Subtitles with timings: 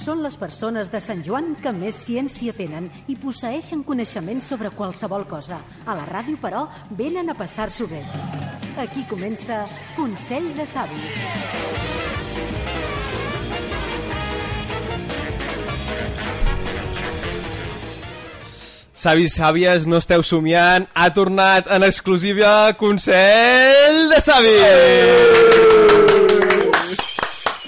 [0.00, 5.26] són les persones de Sant Joan que més ciència tenen i posseixen coneixements sobre qualsevol
[5.28, 5.60] cosa.
[5.84, 6.64] A la ràdio, però,
[6.96, 8.00] venen a passar-s'ho bé.
[8.80, 9.66] Aquí comença
[9.98, 11.20] Consell de Savis.
[19.00, 25.89] Savis, sàvies, no esteu somiant, ha tornat en exclusiva Consell de Savis!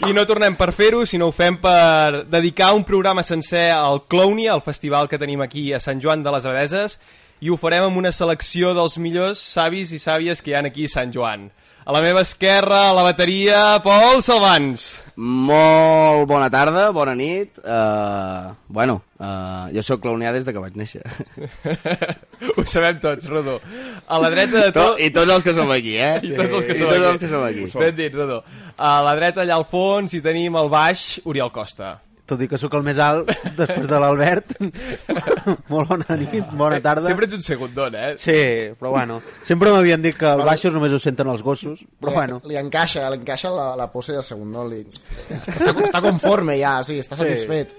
[0.03, 4.57] I no tornem per fer-ho, sinó ho fem per dedicar un programa sencer al Clownia,
[4.57, 6.99] el festival que tenim aquí a Sant Joan de les Abadeses,
[7.39, 10.91] i ho farem amb una selecció dels millors savis i sàvies que hi ha aquí
[10.91, 11.47] a Sant Joan.
[11.87, 15.02] A la meva esquerra, a la bateria, Pol Salvans.
[15.17, 17.59] Molt bona tarda, bona nit.
[17.61, 21.03] Uh, bueno, uh, jo sóc clownià des de que vaig néixer.
[22.57, 23.59] Ho sabem tots, Rodó.
[24.09, 25.03] A la dreta de To, tot...
[25.05, 26.15] I tots els que som aquí, eh?
[26.31, 27.11] I tots els que I som tots aquí.
[27.11, 27.67] els que som aquí.
[27.85, 28.41] Ben dit, Rodó.
[28.79, 31.99] A la dreta, allà al fons, hi tenim al baix, Oriol Costa.
[32.33, 34.55] Tot i que sóc el més alt després de l'Albert.
[35.73, 37.05] Molt bona nit, bona tarda.
[37.05, 38.15] Sempre ets un segundon, eh?
[38.23, 38.39] Sí,
[38.79, 39.19] però bueno.
[39.45, 42.41] Sempre m'havien dit que els baixos només ho senten els gossos, però li, bueno.
[42.49, 44.65] li encaixa, li encaixa la, la pose de segon, no?
[44.71, 44.81] Li,
[45.37, 47.77] està, està conforme ja, sí, està satisfet.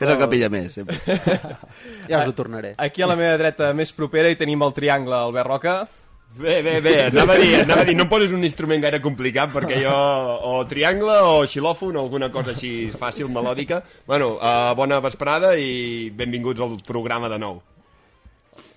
[0.00, 0.96] És el que pilla més, sempre.
[2.06, 2.76] Ja us ho tornaré.
[2.78, 5.72] Aquí a la meva dreta més propera hi tenim el triangle Albert Roca.
[6.36, 8.98] Bé, bé, bé, anava a dir, anava a dir, no em poses un instrument gaire
[9.00, 9.92] complicat perquè jo
[10.50, 13.78] o triangle o xilòfon o alguna cosa així fàcil, melòdica.
[14.06, 17.62] Bueno, uh, bona vesprada i benvinguts al programa de nou.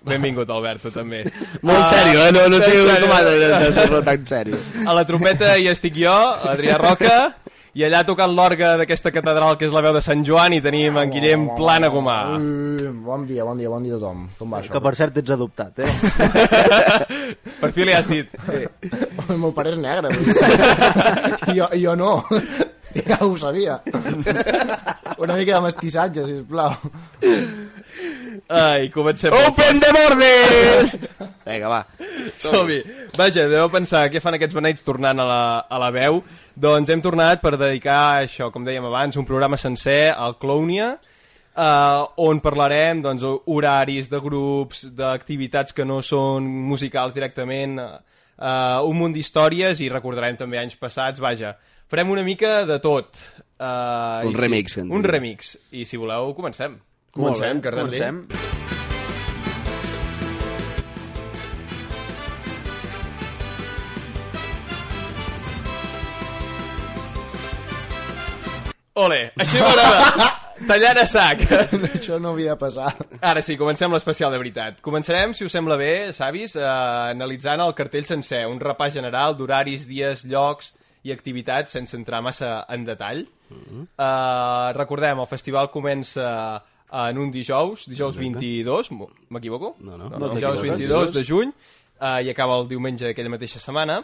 [0.08, 1.20] Benvingut, Albert, tu també.
[1.60, 2.32] Molt Ah, sèrio, eh?
[2.32, 4.60] No, no estic acostumat a fer-lo tan sèrio.
[4.88, 6.14] A la trompeta hi estic jo,
[6.48, 7.16] Adrià Roca,
[7.80, 10.98] i allà tocant l'orga d'aquesta catedral que és la veu de Sant Joan i tenim
[11.00, 12.16] en Guillem Plana Gomà.
[13.06, 14.26] Bon dia, bon dia, bon dia a tothom.
[14.36, 14.74] Com va això?
[14.74, 15.88] Que per cert ets adoptat, eh?
[17.62, 18.34] Per fi li has dit.
[18.44, 18.60] Sí.
[19.24, 20.12] El meu pare és negre.
[21.56, 22.12] jo, jo no.
[23.08, 23.80] Ja ho sabia.
[25.22, 26.74] Una mica de mestissatge, sisplau.
[28.50, 29.34] Ai, comencem.
[29.46, 30.96] Open the borders!
[31.46, 31.84] Vinga, va.
[32.40, 32.80] Som-hi.
[33.18, 36.22] Vaja, deveu pensar què fan aquests beneits tornant a la, a la veu.
[36.60, 40.92] Doncs hem tornat per dedicar això, com dèiem abans, un programa sencer al Clownia,
[41.54, 48.98] eh, on parlarem doncs, horaris de grups, d'activitats que no són musicals directament, eh, un
[48.98, 51.54] munt d'històries i recordarem també anys passats, vaja.
[51.90, 53.16] Farem una mica de tot.
[53.58, 55.56] Eh, Un remix, que en Un remix.
[55.72, 56.78] I si voleu, comencem.
[57.10, 57.98] Comencem, carrer-li.
[57.98, 59.20] Comencem.
[69.00, 70.30] Ole, així m'agrada.
[70.70, 71.42] Tallant a sac.
[71.96, 72.92] Això no havia de passar.
[73.18, 74.78] Ara sí, comencem l'especial de veritat.
[74.84, 76.66] Començarem, si us sembla bé, savis, eh,
[77.16, 82.66] analitzant el cartell sencer, un repàs general d'horaris, dies, llocs i activitats, sense entrar massa
[82.68, 83.26] en detall.
[83.50, 86.62] eh, recordem, el festival comença
[86.92, 89.76] en un dijous, dijous 22, m- m'equivoco?
[89.80, 90.08] No, no.
[90.10, 90.88] no, No dijous t'equivoques.
[90.88, 91.52] 22 de juny,
[92.00, 94.00] eh, i acaba el diumenge d'aquella mateixa setmana.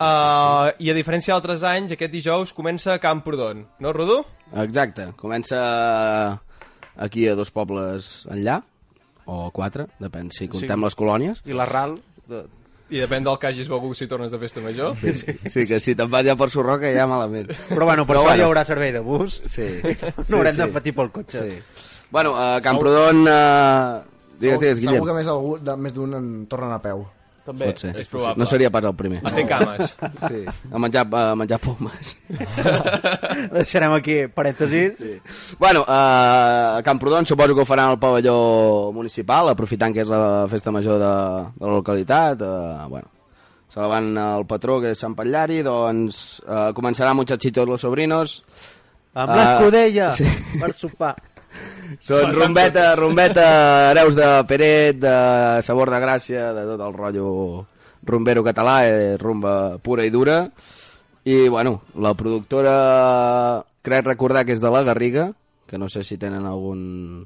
[0.00, 4.24] Eh, I a diferència d'altres anys, aquest dijous comença a Camprodon, no, Rodó?
[4.52, 5.12] Exacte.
[5.16, 6.40] Comença
[6.96, 8.60] aquí a dos pobles enllà,
[9.26, 11.40] o quatre, depèn si contem les colònies.
[11.46, 11.96] I la RAL...
[12.28, 12.44] De...
[12.94, 14.94] I depèn del que hagis begut si tornes de festa major.
[15.02, 17.50] Sí, que si te'n vas ja per Sorroca ja malament.
[17.72, 18.42] Però bueno, per Però això bueno.
[18.42, 19.40] hi haurà servei de bus.
[19.50, 19.66] Sí.
[20.14, 20.60] No sí, haurem sí.
[20.62, 21.42] de patir pel cotxe.
[21.42, 21.58] Sí.
[22.14, 23.24] Bueno, a Camprodon...
[23.26, 24.02] Uh...
[24.34, 25.04] Digues, digues, Segur Guillem.
[25.06, 27.04] que més, algú, de, més d'un en tornen a peu.
[27.44, 27.68] També.
[27.68, 27.92] Pot ser.
[28.00, 28.40] És probable.
[28.40, 29.20] No seria pas el primer.
[29.20, 29.94] A fer cames.
[30.24, 30.40] Sí.
[30.72, 32.14] A menjar, a menjar pomes.
[33.54, 34.96] Deixarem aquí parèntesis.
[34.96, 35.12] Sí.
[35.60, 40.46] Bueno, uh, a Camprodon suposo que ho faran al pavelló municipal, aprofitant que és la
[40.48, 41.12] festa major de,
[41.58, 42.40] de la localitat.
[42.40, 43.12] Uh, bueno,
[43.68, 48.40] se la van al patró, que és Sant Patllari, doncs uh, començarà Muchachitos los sobrinos.
[49.14, 50.26] Amb l'escudella sí.
[50.58, 51.14] per sopar.
[52.04, 53.46] Són rumbeta, rumbeta,
[53.92, 55.14] hereus de Peret, de
[55.62, 57.28] Sabor de Gràcia, de tot el rotllo
[58.04, 60.50] rumbero català, eh, rumba pura i dura.
[61.24, 65.30] I, bueno, la productora, crec recordar que és de la Garriga,
[65.66, 67.24] que no sé si tenen algun...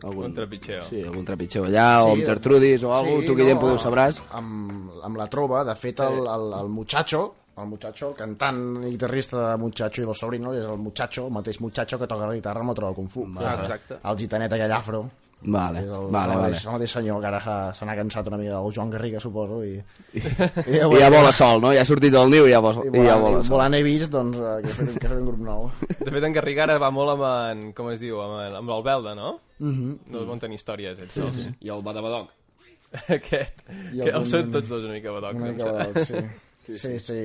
[0.00, 0.86] Un trepitxeo.
[0.88, 4.22] Sí, algun trepitxeo allà, o amb Gertrudis o alguna cosa, tu, Guillem, no, ho sabràs.
[4.32, 7.20] Amb, amb la trova, de fet, el, el, el muchacho,
[7.62, 11.32] el muchacho, el cantant i guitarrista de Muchacho i los sobrinos, és el muchacho, el
[11.32, 13.26] mateix muchacho que toca la guitarra amb el Trova Kung Fu.
[13.38, 13.98] Ah, exacte.
[14.04, 15.08] El gitanet aquell afro.
[15.42, 16.34] Vale, És el, vale, el, vale.
[16.36, 19.62] mateix, el mateix senyor que ara se n'ha cansat una mica del Joan Garriga, suposo,
[19.64, 19.70] i,
[20.12, 21.70] i, I ja vola sol, no?
[21.72, 23.54] Ja ha sortit del niu i ja, vola, i i ja volant, vola i sol.
[23.54, 25.70] volant he vist doncs, eh, que, ha fet, que ha fet un grup nou.
[26.04, 28.68] De fet, en Garriga ara va molt amb, en, com es diu, amb, en- amb
[28.68, 29.38] l'Albelda, no?
[29.60, 29.80] Mm Mhm.
[29.88, 30.12] -hmm.
[30.12, 31.48] No van tenir històries, ells sí, sí.
[31.60, 32.28] I el Badabadoc.
[33.08, 33.64] Aquest.
[33.94, 35.36] I Que algun- els són tots dos una mica badocs.
[35.40, 36.20] Una mica sembla.
[36.20, 36.28] de,
[36.76, 36.98] sí.
[36.98, 37.20] Sí, sí.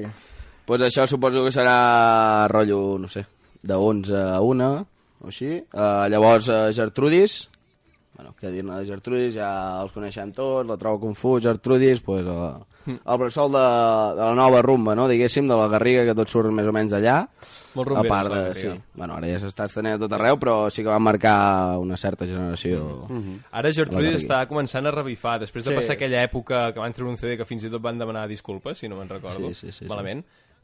[0.65, 3.25] pues això suposo que serà rotllo, no sé,
[3.61, 4.69] de 11 a 1,
[5.21, 5.51] o així.
[5.73, 7.43] Uh, llavors, uh, Gertrudis,
[8.15, 9.49] bueno, què dir-ne de Gertrudis, ja
[9.83, 13.61] els coneixem tots, la trobo confús, Gertrudis, pues, uh, el bressol de,
[14.15, 15.07] de la nova rumba, no?
[15.09, 17.17] diguéssim, de la Garriga, que tot surt més o menys d'allà.
[17.75, 18.69] Molt A rumberos, part la de, sí.
[18.95, 22.25] Bueno, ara ja s'està estenent a tot arreu, però sí que van marcar una certa
[22.29, 23.07] generació.
[23.51, 25.75] Ara Gertrudis està començant a revifar, després de Sí.
[25.81, 28.77] passar aquella època que van treure un CD que fins i tot van demanar disculpes,
[28.77, 29.85] si no me'n recordo Sí, sí, sí, sí.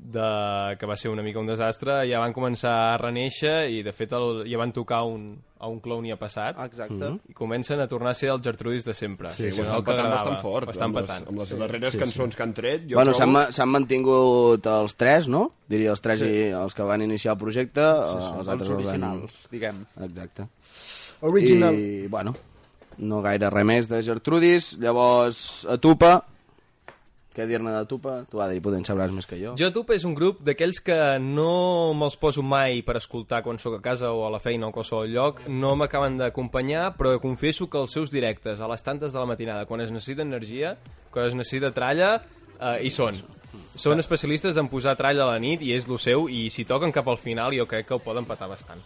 [0.01, 3.94] De, que va ser una mica un desastre, ja van començar a reneixer i de
[3.94, 7.12] fet el, ja van tocar un, a un clownia passat Exacte.
[7.30, 9.30] i comencen a tornar a ser els Gertrudis de sempre.
[9.30, 10.15] Sí, Això ho estan patant agradava.
[10.18, 10.68] bastant fort.
[10.71, 11.27] Ho estan amb les, patant.
[11.30, 13.57] amb les darreres cançons que han tret, jo bueno, s'han trobo...
[13.59, 15.44] s'han mantingut els tres, no?
[15.69, 16.31] Diria els tres sí.
[16.33, 19.86] i els que van iniciar el projecte, sí, sí, els Els altres els originals, diguem.
[19.95, 20.09] Van...
[20.09, 20.50] Exacte.
[21.30, 21.77] Original.
[21.77, 22.33] I, bueno,
[22.97, 24.74] no gaire res més de Gertrudis.
[24.81, 26.15] Llavors, a Tupa,
[27.31, 28.16] què dir-ne de Tupa?
[28.31, 29.54] Tu, Adri, potser en sabràs més que jo.
[29.60, 33.78] Jo Tup és un grup d'aquells que no me'ls poso mai per escoltar quan sóc
[33.78, 37.69] a casa o a la feina o a qualsevol lloc, no m'acaben d'acompanyar, però confesso
[37.72, 40.75] que els seus directes a les tantes de la matinada, quan es necessita energia,
[41.12, 42.18] quan es necessita tralla,
[42.60, 43.22] eh, hi són.
[43.75, 46.92] Són especialistes en posar tralla a la nit i és lo seu, i si toquen
[46.92, 48.83] cap al final jo crec que ho poden patar bastant.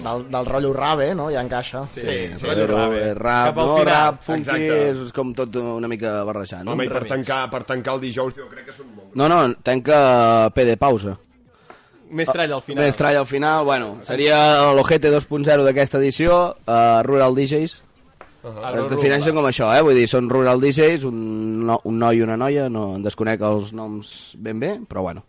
[0.00, 1.28] Del, del rotllo rave, no?
[1.32, 1.82] Ja encaixa.
[1.92, 2.00] Sí.
[2.00, 2.44] Sí, sí.
[2.46, 3.00] Però rap, eh?
[3.10, 3.74] és rap, Cap al no?
[3.76, 3.90] final.
[3.90, 4.78] Rap, funky, Exacte.
[5.06, 6.72] és com tot una mica barrejat, no?
[6.72, 7.12] Home, i per remix.
[7.12, 9.12] tancar, per tancar el dijous jo crec que són molt...
[9.20, 9.98] No, no, tanca
[10.56, 11.18] P de pausa.
[12.10, 12.82] Més tralla al final.
[12.84, 14.40] Més tralla al final, bueno, seria
[14.74, 17.76] l'Ojete 2.0 d'aquesta edició, uh, Rural DJs.
[18.40, 19.82] Agro Es defineixen com això, eh?
[19.84, 21.20] Vull dir, són Rural DJs, un,
[21.68, 25.26] no, un noi i una noia, no en desconec els noms ben bé, però bueno,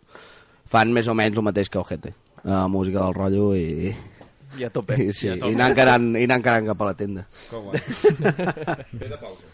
[0.72, 2.16] fan més o menys el mateix que Ojete.
[2.42, 3.92] Uh, música del rotllo i,
[4.58, 4.98] I a tope.
[5.00, 7.26] i, sí, i anar encarant, i anar encarant cap a la tenda.
[8.92, 9.50] Ve de pausa.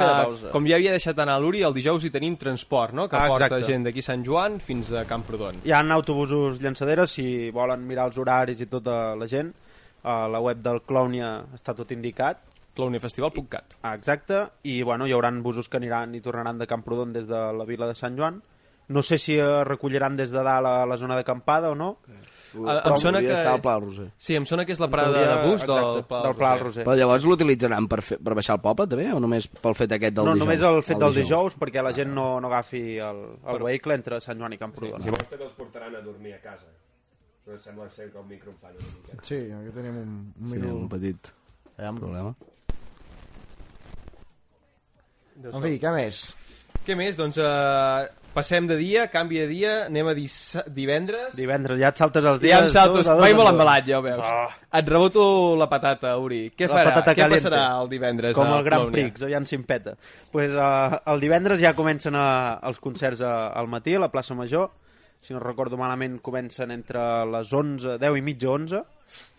[0.00, 3.04] Uh, com ja havia deixat anar l'Uri, el dijous hi tenim transport, no?
[3.06, 3.66] que Ah, porta exacte.
[3.68, 5.58] gent d'aquí Sant Joan fins a Camprodon.
[5.68, 9.52] Hi ha autobusos llançaderes, si volen mirar els horaris i tota la gent.
[10.02, 12.38] A la web del Clownia està tot indicat.
[12.74, 13.74] clownifestival.cat.
[13.82, 17.40] Ah, exacte, i bueno, hi haurà busos que aniran i tornaran de Camprodon des de
[17.52, 18.40] la vila de Sant Joan.
[18.88, 21.98] No sé si recolliran des de dalt a la zona d'acampada o no.
[22.66, 24.06] Ah, em sona que- al Pla del Roser.
[24.16, 26.60] Sí, em sona que és la parada de bus del, exacte, Pla del Pla del
[26.64, 26.84] Roser.
[26.84, 29.12] Però llavors l'utilitzaran per, fer, per baixar el poble, també?
[29.12, 30.46] O només pel fet aquest del No, dijous?
[30.48, 34.20] només el fet del dijous, perquè la gent no, no agafi el, el vehicle entre
[34.20, 35.00] Sant Joan i Camprodon.
[35.04, 36.66] Llavors també els portaran a dormir a casa.
[37.46, 39.22] Però sembla ser que el micro em fa una mica.
[39.22, 40.74] Sí, aquí tenim un, un Sí, micro.
[40.76, 41.32] un petit
[41.78, 41.96] Aviam.
[41.98, 42.34] problema.
[45.42, 46.18] En fi, què més?
[46.84, 47.16] Què més?
[47.16, 48.04] Doncs uh,
[48.34, 51.34] passem de dia, canvi de dia, anem a divendres.
[51.36, 52.52] Divendres ja et saltes els dies...
[52.54, 54.22] Ja em salto, a vaig en molt embalat, ja ho veus.
[54.80, 55.24] Et reboto
[55.58, 56.50] la patata, Uri.
[56.56, 56.92] Què La farà?
[56.94, 57.48] patata Què caliente.
[57.48, 58.86] passarà el divendres Com a el Gran?
[58.92, 59.96] Prix, aviam si em peta.
[60.30, 64.34] Pues, uh, el divendres ja comencen uh, els concerts uh, al matí a la plaça
[64.38, 64.70] Major.
[65.20, 68.78] Si no recordo malament, comencen entre les 11, 10 i mitja 11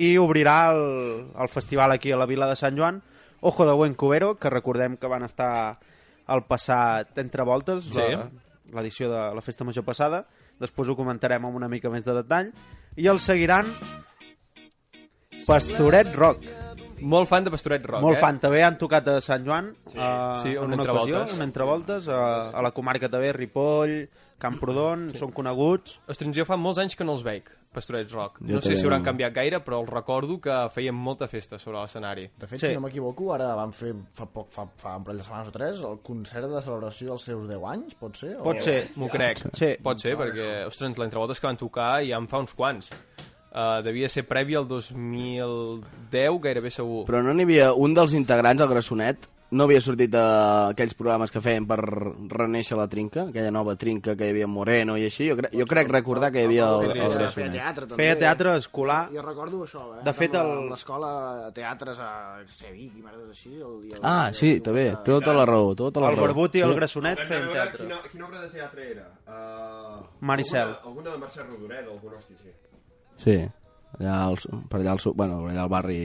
[0.03, 2.99] i obrirà el, el festival aquí a la vila de Sant Joan
[3.41, 5.79] Ojo de Buen Cubero, que recordem que van estar
[6.27, 7.97] al passat entre voltes, Sí.
[7.97, 8.27] la-
[8.75, 10.25] l'edició de la festa major passada.
[10.61, 12.51] Després ho comentarem amb una mica més de detall.
[12.95, 13.69] I el seguiran
[15.47, 16.60] Pastoret Rock.
[17.01, 18.21] Molt fan de Pastoret Rock, Molt eh?
[18.21, 19.97] fan, també han tocat a Sant Joan sí.
[19.97, 21.15] Uh, Sí, un en una entrevoltes.
[21.21, 24.09] ocasió, un entrevoltes a, a la comarca també, Ripoll,
[24.41, 25.19] Camprodon, sí.
[25.21, 28.39] són coneguts Ostres, jo fa molts anys que no els veig, Pastorets Rock.
[28.41, 31.77] Jo no sé si hauran canviat gaire, però els recordo que feien molta festa sobre
[31.79, 32.25] l'escenari.
[32.41, 32.67] De fet, Sí.
[32.67, 35.51] si no m'equivoco, ara van fer fa poc, fa, fa un parell de setmanes o
[35.51, 38.33] tres, el concert de celebració dels seus 10 anys, pot ser?
[38.39, 38.43] O...
[38.49, 39.45] pot ser, M'ho crec.
[39.53, 39.75] Sí.
[39.83, 42.89] Pot ser, perquè, ostres, l'entrevoltes que van tocar ja en fa uns quants.
[43.51, 47.03] Uh, devia ser previ al 2010, gairebé segur.
[47.09, 51.41] Però no n'hi havia un dels integrants, el Grassonet, no havia sortit d'aquells programes que
[51.43, 55.27] feien per reneixer la trinca, aquella nova trinca que hi havia Moreno i així.
[55.27, 57.51] Jo, cre jo crec recordar que hi havia el, el Feia, feia Grassonet.
[57.57, 57.99] teatre, també.
[58.05, 60.05] feia teatre escolar Jo recordo això, eh?
[60.07, 61.11] De fet, el- L'escola
[61.49, 62.09] de teatres a
[62.47, 63.51] Sevic i merdes així.
[63.59, 66.21] El, i el, Ah, sí, també, té tota la raó, tota la el.
[66.23, 66.73] Barbut i el.
[66.79, 69.09] Grassonet feien teatre Quina, quina obra de teatre era?
[69.27, 70.61] Uh, Maricel.
[70.85, 72.55] Alguna, alguna de Mercè Rodoreda, algun hosti, sí.
[73.21, 73.35] Sí,
[73.99, 74.37] allà al,
[74.71, 75.99] per allà al, bueno, allà al barri,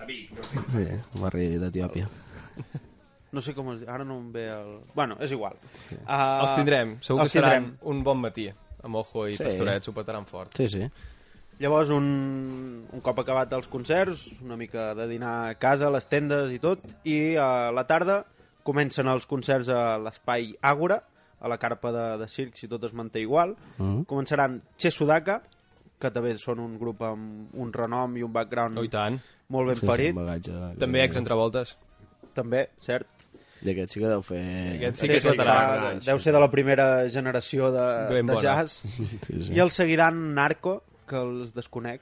[0.00, 0.64] A Vic, no sé.
[0.72, 2.08] sí, el barri d'Etiòpia.
[3.32, 4.72] no sé com es ara no em ve el...
[4.96, 7.78] bueno, és igual uh, els tindrem, segur que els seran tindrem.
[7.92, 8.48] un bon matí.
[8.82, 9.44] Amb Ojo i Sí.
[9.44, 10.56] Pastorets ho petaran fort.
[10.56, 10.86] Sí, sí.
[11.60, 12.06] Llavors, un,
[12.90, 16.58] un cop acabat els concerts, una mica de dinar a casa, a les tendes i
[16.58, 18.22] tot, i a la tarda
[18.64, 21.02] comencen els concerts a l'espai Àgora,
[21.40, 23.52] a la carpa de, de circ, si tot es manté igual.
[23.76, 24.06] Mm.
[24.08, 25.42] Començaran Che Sudaka,
[26.00, 29.18] que també són un grup amb un renom i un background Oh, i tant.
[29.52, 30.14] molt ben sí, parit.
[30.14, 31.76] Sí, bagatge, També ex entrevoltes.
[32.34, 33.06] també, cert.
[33.62, 34.40] I aquest sí que deu fer...
[34.78, 35.56] Aquest sí Sí, que és sí, veterà.
[35.76, 37.82] clar, deu ser de la primera generació de,
[38.14, 38.40] Ben de bona.
[38.40, 38.78] jazz.
[39.26, 39.52] Sí, sí.
[39.52, 42.00] I el seguiran Narco, que els desconec.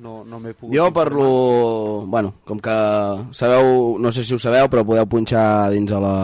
[0.00, 0.92] No, no m'he pogut Jo informar.
[1.04, 2.04] parlo...
[2.06, 2.76] Bueno, com que
[3.32, 6.14] sabeu, no sé si ho sabeu, però podeu punxar dins a la,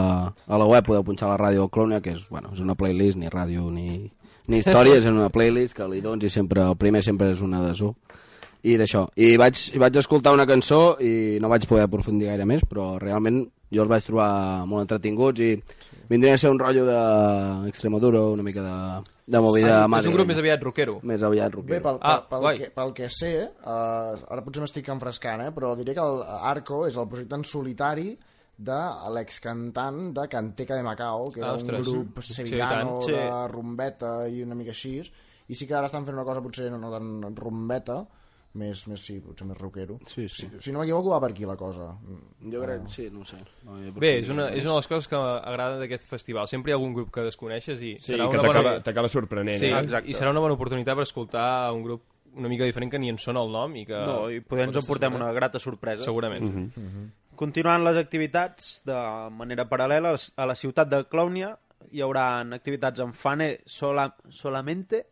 [0.47, 3.29] a la web, podeu punxar la ràdio Clònia, que és, bueno, és una playlist, ni
[3.33, 4.11] ràdio ni,
[4.49, 7.61] ni històries, és una playlist que li dones i sempre, el primer sempre és una
[7.67, 7.93] de su.
[8.67, 9.05] I d'això.
[9.17, 13.45] I vaig, vaig escoltar una cançó i no vaig poder aprofundir gaire més, però realment
[13.71, 15.53] jo els vaig trobar molt entretinguts i
[16.11, 18.77] vindria a ser un rotllo d'Extremadura, una mica de,
[19.27, 20.99] de movida Ah, és un grup més aviat rockero.
[21.03, 21.83] més aviat Bé, rockero.
[21.83, 25.75] pel, Ah, pel, pel, que, pel que sé, uh, ara potser m'estic enfrescant, eh, però
[25.79, 28.17] diré que el Arco és el projecte en solitari
[28.57, 28.77] de
[29.13, 31.87] l'excantant de Canteca de Macao, que era Ah, ostres.
[31.87, 33.13] un grup Sí, sevillano sí.
[33.13, 35.01] de rumbeta i una mica així,
[35.49, 38.07] i sí que ara estan fent una cosa potser no, no tan rumbeta,
[38.57, 39.99] més, més sí, potser més rockero.
[40.09, 40.47] Sí, sí.
[40.49, 41.91] Si, si no m'equivoco va per aquí la cosa.
[42.41, 43.37] Jo crec, sí, no ho sé.
[43.65, 46.49] No Bé, és una, és una de les coses que m'agrada d'aquest festival.
[46.49, 48.83] Sempre hi ha algun grup que desconeixes i Sí, serà que una t'acaba bona...
[48.83, 49.59] t'acaba sorprenent.
[49.61, 49.79] Sí, eh?
[49.85, 50.09] exacte.
[50.09, 52.03] i serà una bona oportunitat per escoltar un grup
[52.37, 53.97] una mica diferent que ni en sona el nom i que...
[53.97, 56.05] No, i poder ens en portem una grata sorpresa.
[56.05, 56.45] Segurament.
[56.45, 57.07] Mhm.
[57.37, 58.97] Continuant les activitats de
[59.37, 61.53] manera paral·lela, a la ciutat de Clownia
[61.93, 62.27] hi haurà
[62.57, 65.03] activitats amb Fane sola, Solamente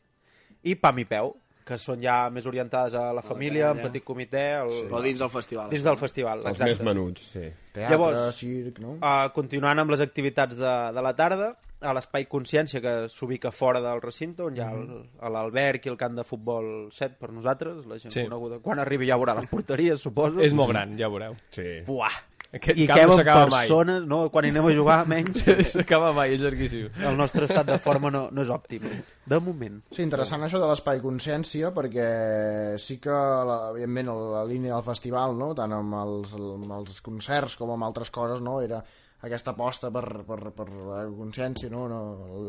[0.64, 4.44] i Pam i Peu, que són ja més orientades a la família, en petit comitè,
[4.62, 5.70] el, Però dins del festival.
[5.72, 6.42] dins del festival.
[6.44, 6.72] Els exacte.
[6.72, 7.44] més menuts, sí.
[7.74, 8.96] Teatre, Llavors, circ, no?
[8.98, 11.54] Uh, continuant amb les activitats de, de la tarda,
[11.84, 15.92] a l'Espai Consciència, que s'ubica fora del recinte, on hi ha el- a l'Alberg i
[15.92, 18.22] el camp de futbol 7 per nosaltres, la gent Sí.
[18.24, 18.58] coneguda.
[18.60, 20.40] Quan arribi ja veurà les porteries, suposo.
[20.40, 21.36] És molt gran, ja ho veureu.
[21.50, 21.80] sí.
[21.86, 22.12] Buah!
[22.54, 23.66] Aquest I camp què no s'acaba mai.
[23.66, 24.30] persones, no?
[24.30, 25.40] Quan hi anem a jugar, menys.
[25.74, 26.86] S'acaba mai, és llarguíssim.
[27.02, 28.84] El nostre estat de forma no, no és òptim.
[29.26, 29.80] De moment.
[29.90, 35.34] Sí, interessant això de l'espai consciència perquè sí que, la, evidentment, la línia del festival,
[35.36, 35.52] no?
[35.52, 38.60] tant amb els, amb els concerts com amb altres coses, no?
[38.62, 38.84] era
[39.24, 41.86] aquesta aposta per, per, per la consciència, no?
[41.88, 42.00] no?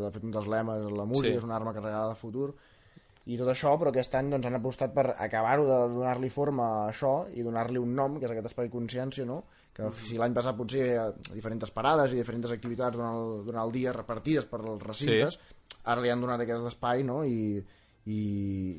[0.02, 1.42] de fet un dels lemes, la música Sí.
[1.42, 2.50] és una arma carregada de futur,
[3.26, 6.82] i tot això, però aquest any doncs, han apostat per acabar-ho de donar-li forma a
[6.92, 9.44] això i donar-li un nom, que és aquest espai consciència, no?
[9.76, 13.66] que si l'any passat potser hi ha diferents parades i diferents activitats durant el, durant
[13.66, 15.80] el dia repartides per els recintes, sí.
[15.92, 17.18] ara li han donat aquest espai no?
[17.28, 17.58] I,
[18.06, 18.20] i,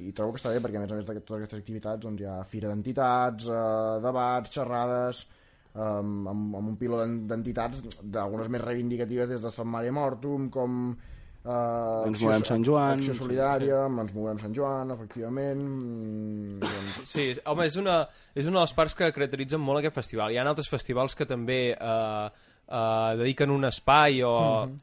[0.09, 2.23] i trobo que està bé perquè a més a més de totes aquestes activitats doncs,
[2.23, 5.26] hi ha fira d'entitats, eh, debats, xerrades
[5.76, 10.49] um, amb, amb un piló d'en- d'entitats d'algunes més reivindicatives des de Stop Mare Mortum
[10.50, 10.97] com
[11.45, 12.99] eh, Ens movem Sant Joan.
[12.99, 18.00] Acció Solidària, Ens movem Sant Joan, efectivament mm, doncs, Sí, home, és una,
[18.35, 20.33] és una de les parts que caracteritzen molt aquest festival.
[20.35, 22.26] Hi ha altres festivals que també eh,
[22.66, 24.35] eh, dediquen un espai o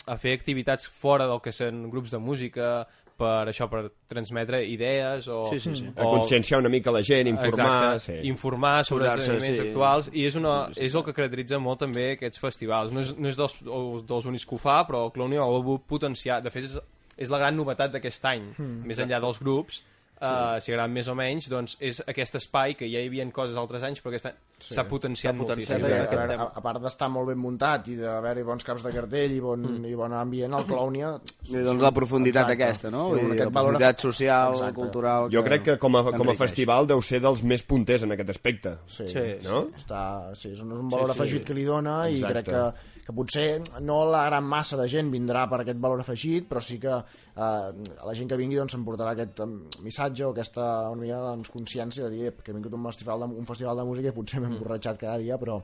[0.08, 2.70] a fer activitats fora del que són grups de música
[3.18, 5.44] per això, per transmetre idees o...
[5.50, 5.88] Sí, sí, sí.
[5.96, 7.96] A conscienciar una mica la gent, informar...
[7.96, 8.28] Exacte, Sí.
[8.28, 9.68] informar sobre Posar-se, esdeveniments sí.
[9.68, 12.92] actuals i és, una, és el que caracteritza molt també aquests festivals.
[12.92, 15.46] No és, no és dels, els- dels únics que ho fa, però el Clowny ho
[15.46, 16.42] ha potenciar.
[16.44, 16.78] De fet, és,
[17.18, 18.50] és la gran novetat d'aquest any.
[18.60, 19.84] Més enllà dels grups,
[20.24, 23.56] uh, si agraden més o menys, doncs és aquest espai que ja hi havia coses
[23.60, 25.86] altres anys, però aquest any s'ha potenciat S'ha potenciat, moltíssim.
[25.86, 26.46] Sí, aquest a, tema.
[26.56, 29.86] a, part d'estar molt ben muntat i d'haver-hi bons caps de cartell i bon, Mm.
[29.92, 31.10] i bon ambient, el Clownia...
[31.50, 32.64] I doncs la profunditat Exacte.
[32.64, 33.10] aquesta, no?
[33.14, 34.74] Dir, aquest la valor profunditat af- social, Exacte.
[34.80, 35.30] cultural...
[35.34, 38.30] Jo crec que com a, com a festival deu ser dels més punters en aquest
[38.30, 38.78] aspecte.
[38.88, 39.26] Sí, Sí.
[39.44, 39.66] No?
[39.76, 41.20] Està, sí, és un, és un valor Sí, sí.
[41.22, 42.34] afegit que li dona i Exacte.
[42.34, 46.48] crec que, que potser no la gran massa de gent vindrà per aquest valor afegit,
[46.50, 47.70] però sí que eh,
[48.08, 52.08] la gent que vingui doncs, s'emportarà aquest em, missatge o aquesta una mica doncs, consciència
[52.08, 54.16] de dir "Ep, que he vingut a un festival de, un festival de música i
[54.16, 55.60] potser m'he emborratxat cada dia, però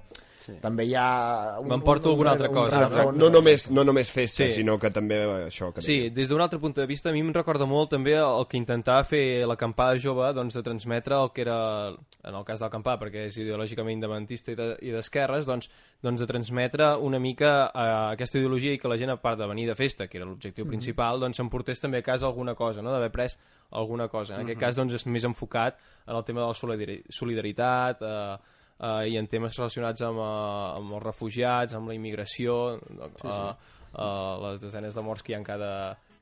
[0.55, 0.59] sí.
[0.61, 1.57] també hi ha...
[1.61, 2.89] Un, M'emporto alguna altra cosa, no?
[2.89, 3.17] rerefons.
[3.17, 4.51] No només, no només festa, Sí.
[4.59, 7.31] sinó que també això que Sí, des d'un altre punt de vista, a mi em
[7.33, 11.89] recorda molt també el que intentava fer l'acampada jove, doncs, de transmetre el que era,
[12.23, 15.69] en el cas de l'acampar, perquè és ideològicament independentista i de- d'esquerres, doncs,
[16.03, 19.47] doncs de transmetre una mica eh, aquesta ideologia i que la gent, a part de
[19.47, 22.91] venir de festa, que era l'objectiu principal, doncs s'emportés també a casa alguna cosa, no?
[22.91, 23.37] d'haver pres
[23.71, 24.35] alguna cosa.
[24.35, 25.77] En aquest cas, doncs, és més enfocat
[26.07, 28.37] en el tema de la solidari- solidaritat, eh,
[28.79, 33.53] eh, i en temes relacionats amb, eh, amb els refugiats, amb la immigració, eh,
[33.93, 35.71] eh, les desenes de morts que hi ha cada,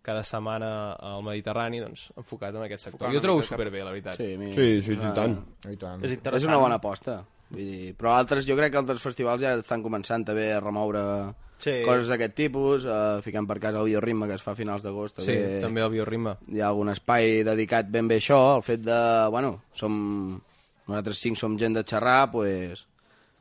[0.01, 3.07] cada setmana al Mediterrani, doncs, enfocat en aquest sector.
[3.07, 4.15] Enfocat jo trobo superbé, la veritat.
[4.21, 4.53] Sí, mi...
[4.53, 5.39] Sí, sí, Ah, i tant.
[5.71, 6.05] I tant.
[6.05, 6.17] És.
[6.41, 7.23] És una bona aposta.
[7.49, 11.03] Vull dir, però altres, jo crec que altres festivals ja estan començant també a remoure
[11.57, 11.71] Sí.
[11.85, 15.21] coses d'aquest tipus, uh, ficant per casa el bioritme que es fa a finals d'agost.
[15.25, 15.33] Sí,
[15.63, 16.35] també el bioritme.
[16.53, 18.99] Hi ha algun espai dedicat ben bé a això, el fet de,
[19.33, 20.39] bueno, som,
[20.87, 22.85] nosaltres cinc som gent de xerrar, pues,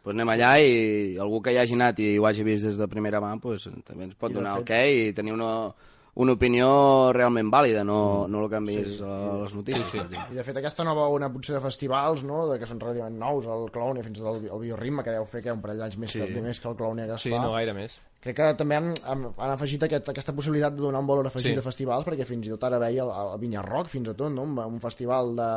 [0.03, 2.87] pues anem allà i algú que hi hagi anat i ho hagi vist des de
[2.89, 5.73] primera mà, pues, també ens pot I de donar el què i tenir una,
[6.17, 9.87] una opinió realment vàlida, no, no el que han vist a les notícies.
[9.91, 10.17] Sí, sí.
[10.33, 12.47] I de fet aquesta nova ona potser de festivals, no?
[12.49, 15.27] de que són relativament nous, el Clownia, fins i tot el, el Bioritme, que deu
[15.29, 16.23] fer que un parell d'anys més, Sí.
[16.23, 17.99] que, més que el Clownia que es Sí, fa, no gaire més.
[18.27, 21.53] crec que també han, han, han afegit aquest, aquesta possibilitat de donar un valor afegit
[21.53, 21.53] Sí.
[21.53, 21.59] sí.
[21.59, 24.33] a festivals, perquè fins i tot ara veia el, el Vinya Rock, fins i tot,
[24.33, 24.43] no?
[24.43, 25.51] un, un festival de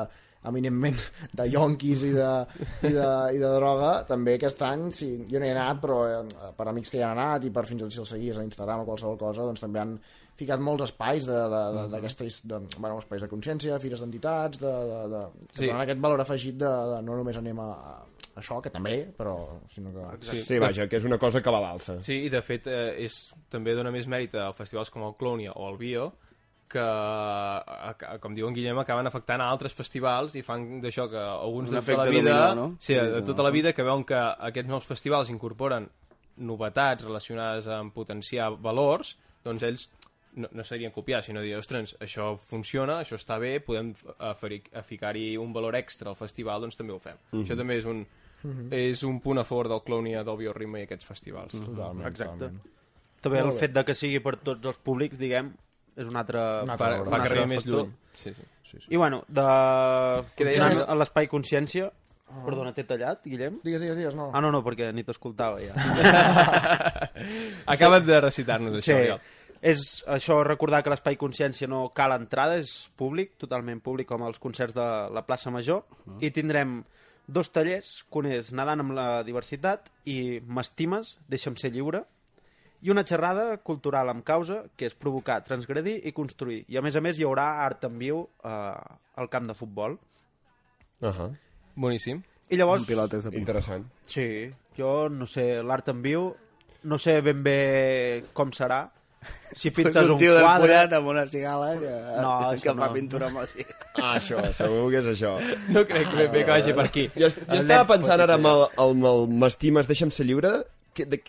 [0.47, 0.95] eminentment
[1.39, 2.29] de yonquis i de,
[2.87, 5.99] i, de, i de droga també aquest any, sí, jo no hi he anat però
[6.07, 8.37] eh, per amics que hi han anat i per fins i tot si el seguís
[8.39, 9.97] a Instagram o qualsevol cosa doncs també han
[10.39, 12.23] ficat molts espais de, de, de, d'aquesta
[12.77, 15.65] bueno, espais de consciència, fires d'entitats de, de, de, que Sí.
[15.67, 19.33] donen aquest valor afegit de, de no només anem a, a això, que també, però
[19.73, 20.05] sinó que...
[20.29, 21.97] Sí, Sí, vaja, que és una cosa que va a l'alça.
[22.05, 23.17] Sí, i de fet eh, és,
[23.51, 26.13] també dona més mèrit a festivals com el Clownia o el Bio
[26.69, 26.85] que,
[28.21, 31.79] com diu en Guillem, acaben afectant a altres festivals i fan d'això que alguns Un
[31.79, 32.35] de tota la efecte vida...
[32.35, 32.77] dominó, no?
[32.79, 35.89] Sí, de tota la vida que veuen que aquests nous festivals incorporen
[36.39, 39.89] novetats relacionades amb potenciar valors, doncs ells
[40.39, 43.91] no, no serien copiar, sinó dir, ostres, això funciona, això està bé, podem
[44.87, 47.17] ficar-hi un valor extra al festival, doncs també ho fem.
[47.41, 48.03] Això també és un,
[48.75, 51.57] és un punt a favor del Clownia, del Bioritme i aquests festivals.
[51.57, 52.37] Totalment, Exacte.
[52.45, 52.77] totalment.
[53.19, 55.51] També el fet de que sigui per tots els públics, diguem,
[55.99, 56.39] és un altre...
[56.63, 57.09] Un altre Fa, valor.
[57.11, 57.91] fa un que arribi més lluny.
[58.19, 58.45] Sí, sí.
[58.93, 59.43] I bueno, de...
[60.37, 60.79] Què deies?
[60.85, 61.89] a l'espai consciència...
[62.45, 63.55] Perdona, t'he tallat, Guillem?
[63.65, 64.27] Digues, digues, digues, no.
[64.37, 65.73] Ah, no, no, perquè ni t'escoltava ja.
[67.73, 69.19] Acaba't de recitar-nos això, Sí, Oriol.
[69.61, 74.39] és això recordar que l'espai consciència no cal entrada, és públic, totalment públic, com els
[74.39, 75.83] concerts de la plaça Major,
[76.21, 76.83] i tindrem
[77.25, 82.03] dos tallers, que un és Nadant amb la diversitat i M'estimes, deixa'm ser lliure,
[82.81, 86.61] i una xerrada cultural amb causa, que és provocar, transgredir i construir.
[86.71, 88.51] I a més a més hi haurà art en viu eh,
[89.19, 89.97] al camp de futbol.
[91.01, 91.31] Uh -huh.
[91.75, 92.23] Boníssim.
[92.49, 92.81] I llavors...
[92.81, 93.85] Amb pilotes de Interessant.
[94.05, 96.35] Sí, jo no sé, l'art en viu,
[96.83, 98.89] no sé ben bé com serà.
[99.51, 100.95] Si pintes un, un tio del quadre...
[100.95, 102.93] Amb una cigala que, No, que això fa no.
[102.93, 103.47] pintura amb el
[103.99, 105.33] Ah, això, segur que és això.
[105.75, 107.09] No crec ben bé que vagi per aquí.
[107.15, 111.21] Jo, jo estava pensant ara amb el, amb el M'estimes, deixa'm ser lliure, que, de,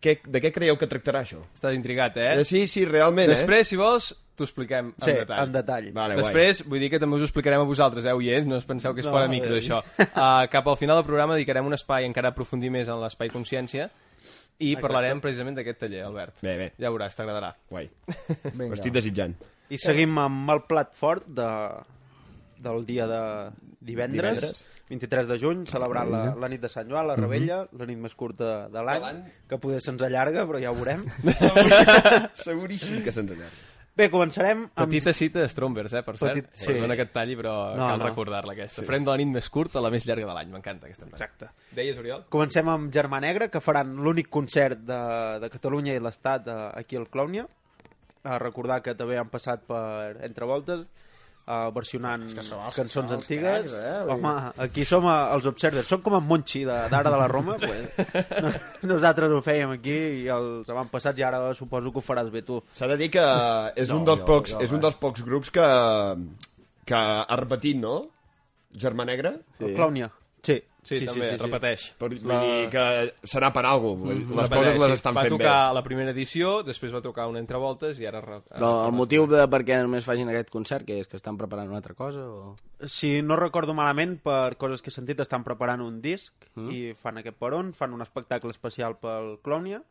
[0.00, 1.40] que, de què creieu que tractarà això?
[1.54, 2.32] Estàs intrigat, eh?
[2.40, 2.44] Eh?
[2.46, 5.44] Sí, sí, realment, Després, si vols, t'ho expliquem en Sí, detall.
[5.48, 5.88] en detall.
[5.88, 5.92] eh?
[5.92, 6.22] Vale, guai.
[6.24, 8.46] Després, vull dir que també us ho explicarem a vosaltres, eh, oients?
[8.46, 9.58] No us penseu que és No, fora micro, eh.
[9.58, 9.80] això.
[9.98, 13.28] Uh, cap al final del programa dedicarem un espai encara a aprofundir més en l'espai
[13.34, 13.90] consciència
[14.60, 16.40] i parlarem precisament d'aquest taller, Albert.
[16.42, 17.52] Bé, bé, Ja veuràs, t'agradarà.
[17.70, 17.88] guai.
[18.54, 18.70] Vinga.
[18.70, 19.34] Ho estic desitjant.
[19.70, 21.46] I seguim amb el plat fort de,
[22.62, 23.20] del dia de
[23.80, 24.64] divendres, Divendres.
[24.90, 28.14] 23 de juny, celebrant la, la nit de Sant Joan, la Rebella, la nit més
[28.18, 31.04] curta de l'any, que poder se'ns allarga, però ja ho veurem.
[32.34, 33.66] Seguríssim que se'ns allarga.
[33.98, 34.74] Bé, començarem amb...
[34.78, 36.36] Petita cita de Strombers, eh, per cert.
[36.36, 36.68] Petit- sí.
[36.70, 38.06] Perdona que et talli, però No, cal no.
[38.06, 38.84] recordar-la, aquesta.
[38.86, 40.52] Farem de la nit més curta a la més llarga de l'any.
[40.52, 41.18] M'encanta aquesta frase.
[41.24, 41.48] Exacte.
[41.74, 42.22] Deies, Oriol?
[42.30, 45.00] Comencem amb Germà Negra, que faran l'únic concert de,
[45.42, 47.48] de Catalunya i l'Estat eh, aquí al Clownia.
[48.28, 50.86] A recordar que també han passat per Entre Voltes,
[51.48, 53.70] uh, versionant que són els- cançons antigues.
[53.70, 54.12] cracs, eh?
[54.12, 54.32] Home,
[54.66, 55.88] aquí som eh, els observers.
[55.88, 57.56] Som com en Monchi de- d'Ara de la Roma.
[57.56, 57.88] pues,
[58.44, 58.52] no,
[58.94, 62.60] nosaltres ho fèiem aquí i els avantpassats i ara suposo que ho faràs bé tu.
[62.72, 63.24] S'ha de dir que
[63.74, 64.82] és, un No, dels jo- pocs, jo és un res.
[64.88, 65.66] dels pocs grups que,
[66.86, 67.96] que ha repetit, no?
[68.76, 69.32] Germà Negra?
[69.58, 69.64] Sí.
[69.64, 70.10] El Clownia.
[70.82, 71.82] Sí, Sí, sí, també, repeteix.
[71.98, 72.84] Per, vull dir que
[73.28, 74.14] serà per alguna cosa.
[74.14, 74.96] Les Repeteix, coses les sí.
[74.98, 75.40] estan va fent bé.
[75.42, 78.22] tocar la primera edició, després va tocar una entre voltes i ara...
[78.22, 81.68] Però el motiu de per què només facin aquest concert, que és que estan preparant
[81.68, 82.24] una altra cosa?
[82.24, 82.56] O...
[82.86, 86.70] Si no recordo malament, per coses que he sentit, estan preparant un disc mm.
[86.72, 89.82] i fan aquest peron, fan un espectacle especial pel Clownia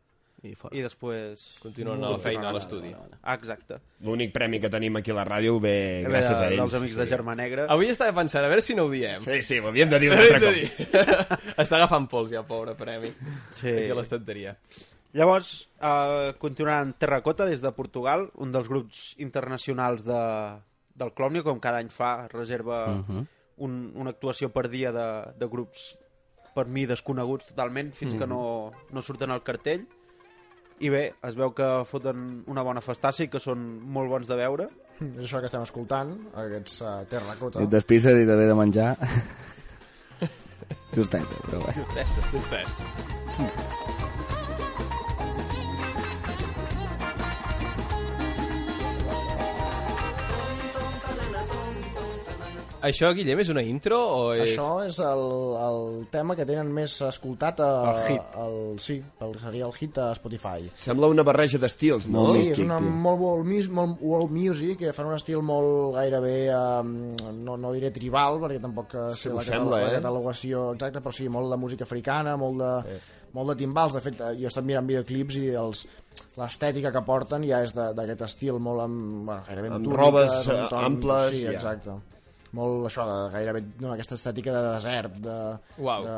[0.43, 0.75] I fora.
[0.77, 1.43] i després...
[1.63, 2.91] Continuen a la feina a l'estudi.
[3.23, 3.79] Ah, exacte.
[4.05, 6.59] L'únic premi que tenim aquí a la ràdio ve Ve gràcies a ells.
[6.61, 7.65] Dels amics de Germà Negra.
[7.73, 9.23] Avui estava pensant, a veure si no ho diem.
[9.25, 10.53] Sí, sí, ho havíem de dir un altre cop.
[10.53, 10.69] dir.
[11.63, 13.11] Està agafant pols ja, pobre premi.
[13.57, 13.73] Sí.
[13.73, 14.53] Aquí a l'estanteria.
[15.17, 20.21] Llavors, eh, continuant Terracota des de Portugal, un dels grups internacionals de,
[20.93, 23.25] del Clownia, com cada any fa, reserva uh -huh.
[23.65, 25.97] un, una actuació per dia de, de grups
[26.53, 28.19] per mi desconeguts totalment, fins uh -huh.
[28.19, 29.87] que no, no surten al cartell.
[30.79, 33.63] I bé, es veu que foten una bona festassa i que són
[33.95, 34.67] molt bons de veure.
[35.01, 37.61] És això que estem escoltant, aquests uh, Terracota.
[37.61, 38.93] I et despisses i t'haver de menjar.
[40.95, 41.83] Justet, però vaja.
[42.33, 44.35] Justet.
[52.85, 54.51] Això, Guillem, és una intro o és...
[54.51, 55.21] Això és el,
[55.65, 58.35] el tema que tenen més escoltat a, El hit.
[58.43, 60.67] El, sí, el, seria el hit a Spotify.
[60.77, 62.27] Sembla una barreja d'estils, no?
[62.35, 66.35] sí, és una molt world, mus- molt world music, que fan un estil molt gairebé,
[66.53, 66.91] um,
[67.47, 69.95] no, no diré tribal, perquè tampoc que Sí, sé la, sembla, la eh?
[69.97, 72.99] catalogació exacta, però sí, molt de música africana, molt de,
[73.33, 73.95] molt de timbals.
[73.97, 75.87] De fet, eh, jo he estat mirant videoclips i els
[76.37, 80.37] l'estètica que porten ja és de- d'aquest estil molt amb, bueno, gairebé Amb túniques, robes,
[80.53, 81.97] amb eh, amples, Sí, ja.
[82.47, 82.55] Exacte.
[82.57, 85.37] Molt això, de, gairebé no, aquesta estètica de desert, de...
[85.83, 86.03] Uau.
[86.07, 86.17] de...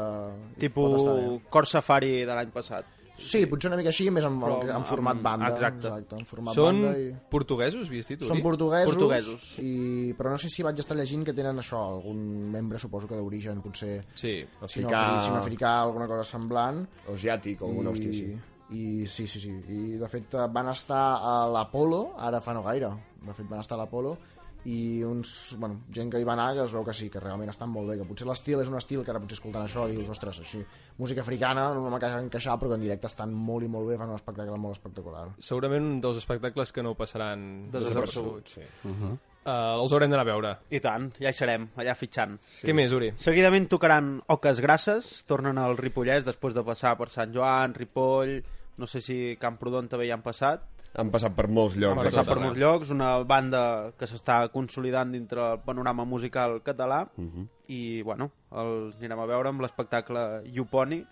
[0.62, 1.02] Tipus.
[1.50, 2.86] Cor Safari de l'any passat.
[3.20, 5.50] Sí, potser una mica així, més en, Però en, en amb- format banda.
[5.52, 5.90] exacte.
[6.16, 6.92] en format Són banda.
[6.98, 7.10] I...
[7.30, 8.00] portuguesos, Uri?
[8.24, 9.48] Són portuguesos, Portuguesos.
[9.60, 10.14] I...
[10.16, 12.22] però no sé si vaig estar llegint que tenen això, algun
[12.54, 14.38] membre suposo que d'origen, potser Sí.
[14.46, 15.02] si no, Africà.
[15.02, 16.86] afri- si no africà, alguna cosa semblant.
[17.10, 18.40] O asiàtic, o alguna hòstia així.
[18.72, 19.52] I sí, sí, sí.
[19.68, 22.94] I de fet van estar a l'Apolo, ara fa no gaire.
[23.20, 24.16] De fet van estar a l'Apolo
[24.68, 27.52] i uns, bueno, gent que hi va anar que es veu que sí, que realment
[27.52, 30.10] estan molt bé, que potser l'estil és un estil que ara potser escoltant això dius,
[30.12, 30.60] ostres, així,
[31.00, 34.12] música africana no m'acaba d'encaixar, però que en directe estan molt i molt bé, fan
[34.12, 35.26] un espectacle molt espectacular.
[35.40, 38.60] Segurament un dels espectacles que no passaran Desapercebuts.
[38.60, 38.68] Sí.
[39.40, 40.52] Uh, els haurem d'anar a veure.
[40.76, 42.36] I tant, ja hi serem, allà fitxant.
[42.44, 42.68] Sí.
[42.68, 43.14] Què més, Uri?
[43.18, 48.42] Seguidament tocaran Oques Grasses, tornen al Ripollès després de passar per Sant Joan, Ripoll,
[48.80, 51.98] no sé si Camprodon també hi han passat, Han passat per molts llocs.
[51.98, 57.04] han passat per molts llocs, una banda que s'està consolidant dintre el panorama musical català
[57.68, 61.04] i, bueno, els anirem a veure amb l'espectacle Yuponi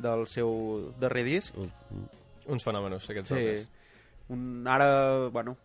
[0.00, 1.54] del seu darrer disc.
[2.48, 3.68] Uns fenòmenos, aquests Sí, homes.
[4.30, 5.56] un, ara, bueno,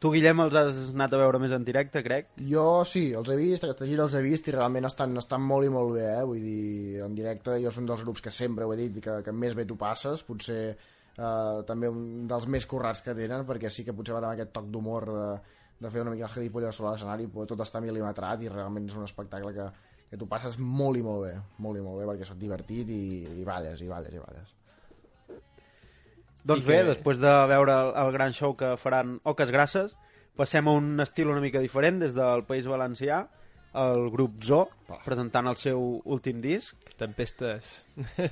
[0.00, 2.26] tu, Guillem, els has anat a veure més en directe, crec.
[2.50, 5.64] Jo sí, els he vist, aquesta gira els he vist i realment estan, estan molt
[5.66, 6.24] i molt bé, eh?
[6.24, 9.32] vull dir, en directe jo són dels grups que sempre ho he dit, que, que
[9.32, 10.76] més bé tu passes, potser
[11.20, 14.52] eh, també un dels més currats que tenen, perquè sí que potser van amb aquest
[14.56, 15.28] toc d'humor de,
[15.84, 18.96] de fer una mica el gilipolles sobre l'escenari, però tot està mil·limetrat i realment és
[18.98, 19.68] un espectacle que,
[20.10, 23.02] que tu passes molt i molt bé, molt i molt bé, perquè és divertit i,
[23.40, 24.56] i balles, i balles, i balles.
[26.42, 29.96] Doncs I bé, que- després de veure el, el gran show que faran Oques Grasses,
[30.36, 33.26] passem a un estil una mica diferent des del País Valencià,
[33.74, 34.64] el grup Zo,
[35.04, 36.76] presentant el seu últim disc.
[37.00, 37.84] Tempestes.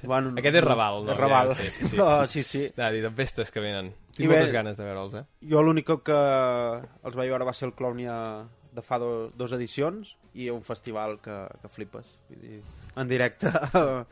[0.02, 1.12] Bueno, Aquest és Raval, no?
[1.14, 1.52] És Raval.
[1.54, 1.96] Ja, sí, sí, sí.
[1.96, 2.62] No, sí, sí.
[2.76, 3.92] Ja, dir, tempestes que venen.
[4.18, 5.24] I Tinc bé- moltes ganes de veure'ls, eh?
[5.48, 8.16] Jo l'únic que els vaig veure va ser el Clownia
[8.74, 12.10] de fa do, dos edicions i un festival que, que flipes.
[12.28, 12.58] Vull dir,
[12.98, 13.48] en directe.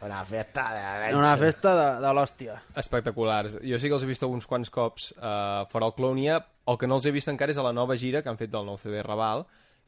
[0.02, 2.56] Una festa de una festa de, de l'hòstia.
[2.74, 3.58] Espectaculars.
[3.62, 6.88] Jo sí que els he vist alguns quants cops uh, fora el Clownia, el que
[6.88, 8.78] no els he vist encara és a la nova gira que han fet del nou
[8.80, 9.44] CD Raval,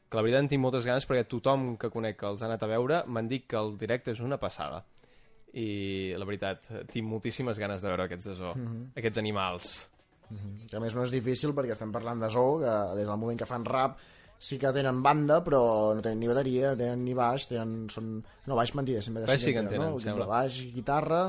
[0.09, 2.65] que la veritat en tinc moltes ganes perquè tothom que conec que els ha anat
[2.65, 4.83] a veure m'han dit que el directe és una passada.
[5.53, 8.53] I la veritat, tinc moltíssimes ganes de veure aquests de zoo,
[8.97, 9.71] aquests animals.
[10.69, 13.37] Que a més no és difícil perquè estem parlant de Zoo, que des del moment
[13.39, 13.97] que fan rap
[14.39, 15.61] sí que tenen banda, però
[15.95, 17.89] no tenen ni bateria, no tenen ni baix, tenen...
[17.91, 18.13] Són...
[18.45, 20.27] No, baix mentida, sempre Baix sí que en tenen, no?
[20.29, 21.25] Baix, guitarra,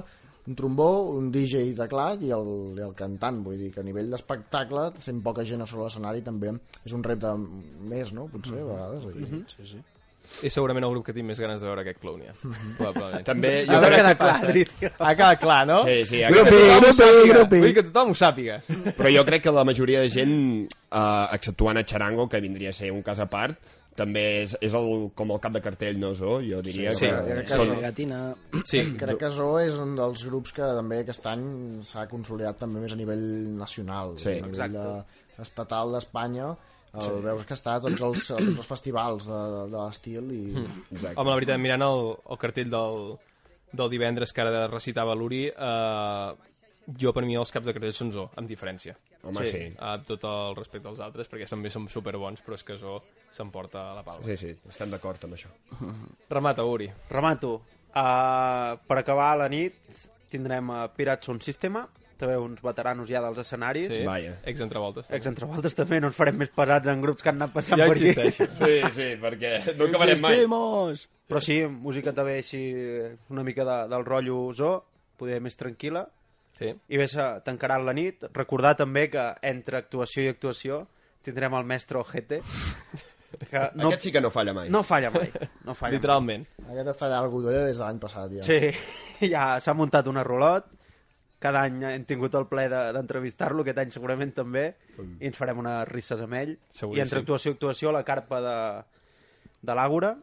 [0.50, 3.86] un trombó, un DJ i teclat i el, i el cantant, vull dir que a
[3.86, 6.50] nivell d'espectacle, sent poca gent a sobre l'escenari també
[6.84, 8.26] és un repte més, no?
[8.32, 9.08] Potser, a vegades.
[9.14, 9.82] Mm sí, sí.
[10.46, 12.34] És segurament el grup que tinc més ganes de veure aquest Clownia,
[12.76, 13.24] probablement.
[13.26, 13.96] També, Jo ha crec...
[13.96, 14.74] quedat clar, Drit.
[15.00, 15.78] Ha quedat clar, no?
[15.88, 16.60] Sí, sí, Grupi,
[16.92, 17.32] sàpiga.
[17.32, 17.60] grupi.
[17.64, 18.58] Vull que tothom ho sàpiga.
[18.98, 20.34] Però jo crec que la majoria de gent,
[20.68, 23.56] eh, exceptuant a Charango, que vindria a ser un cas a part,
[23.98, 26.38] també és, és el, com el cap de cartell, no, Zo?
[26.44, 27.12] Jo diria Sí, que...
[27.12, 27.72] jo crec que són...
[27.74, 27.80] sí.
[27.84, 28.20] Gatina...
[28.70, 31.46] Sí, Crec que Zoo és un dels grups que també aquest any
[31.86, 33.24] s'ha consolidat també més a nivell
[33.58, 34.84] nacional, Sí, a nivell de,
[35.42, 36.52] estatal d'Espanya.
[36.90, 40.44] El, Veus que està a tots els, els festivals de, de, de l'estil i...
[40.90, 41.14] Exacte.
[41.14, 43.04] Home, la veritat, mirant el, el cartell del,
[43.78, 46.32] del divendres que ara recitava l'Uri, eh,
[46.98, 48.96] jo per mi els caps de cartell són Zo, amb diferència.
[49.22, 49.62] Home, sí.
[49.78, 52.98] Amb tot el respecte als altres, perquè també som superbons, però és que Zo
[53.32, 54.26] s'emporta la palma.
[54.26, 55.52] Sí, sí, estem d'acord amb això.
[56.30, 56.90] Remata, Uri.
[57.10, 57.60] Remato.
[57.90, 59.74] Uh, per acabar la nit
[60.30, 61.82] tindrem uh, Pirate Sound Systema,
[62.20, 63.88] també uns veteranos ja dels escenaris.
[63.90, 64.36] Sí, Vaja.
[64.50, 65.08] ex entrevoltes.
[65.16, 67.80] Ex entre voltes també no ens farem més pesats en grups que han anat passant
[67.80, 68.12] Ja per aquí.
[68.60, 70.44] Sí, sí, perquè no acabarem mai.
[71.30, 72.62] Però sí, música també així
[73.32, 74.72] una mica de, del rotllo zo,
[75.20, 76.04] poder més tranquil·la.
[76.58, 76.72] Sí.
[76.92, 78.26] I bé, se tancarà la nit.
[78.36, 80.82] Recordar també que entre actuació i actuació
[81.24, 82.40] tindrem el mestre Ojete,
[83.38, 84.68] que no, Aquest sí que no falla mai.
[84.70, 85.30] no falla mai.
[85.64, 85.96] No falla mai.
[85.98, 86.46] Literalment.
[86.68, 88.42] Aquest està allà al Godolla des de l'any passat, ja.
[88.42, 90.66] Sí, ja s'ha muntat una rulot,
[91.40, 94.64] cada any hem tingut el ple de- d'entrevistar-lo, aquest any segurament també,
[95.20, 96.56] i ens farem unes risses amb ell.
[96.68, 96.98] Seguríssim.
[96.98, 98.56] I entre actuació i actuació, la carpa de,
[99.62, 100.16] de l'Àgora,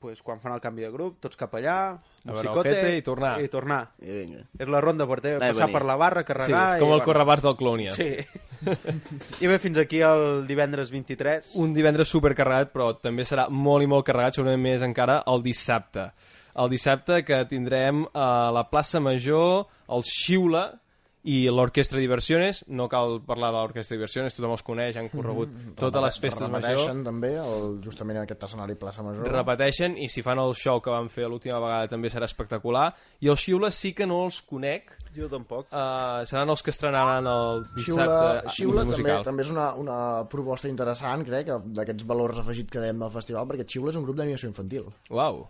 [0.00, 1.76] pues, quan fan el canvi de grup, tots cap allà,
[2.24, 3.34] A veure, ojete i tornar.
[3.44, 3.82] I tornar.
[4.00, 4.46] I vinga.
[4.58, 5.72] És la ronda per passar venir.
[5.76, 6.64] per la barra, Sí, carregar...
[6.74, 7.92] és com i, el correbars del Clownia.
[7.92, 8.08] Sí.
[9.40, 11.54] I bé, fins aquí el divendres 23.
[11.62, 16.10] un divendres supercarregat, però també serà molt i molt carregat, segurament més encara, el dissabte.
[16.60, 20.66] El dissabte que tindrem a la plaça Major el Xiula
[21.28, 22.62] i l'Orquestra Diversiones.
[22.72, 26.70] No cal parlar de l'Orquestra Diversiones, tothom els coneix, han corregut totes les festes major.
[26.70, 29.28] Repeteixen també, el, justament en aquest escenari plaça Major.
[29.28, 32.86] Repeteixen, i si fan el show que van fer l'última vegada també serà espectacular.
[33.20, 35.66] I els Xiula sí que no els conec, Jo tampoc.
[35.72, 39.24] uh, seran els que estrenaran el Xiula, dissabte Xiula també, musical.
[39.24, 39.98] també és una, una
[40.30, 44.16] proposta interessant, crec, d'aquests valors afegit que dèiem del festival, perquè Xiula és un grup
[44.16, 44.88] d'animació infantil.
[45.10, 45.44] Uau.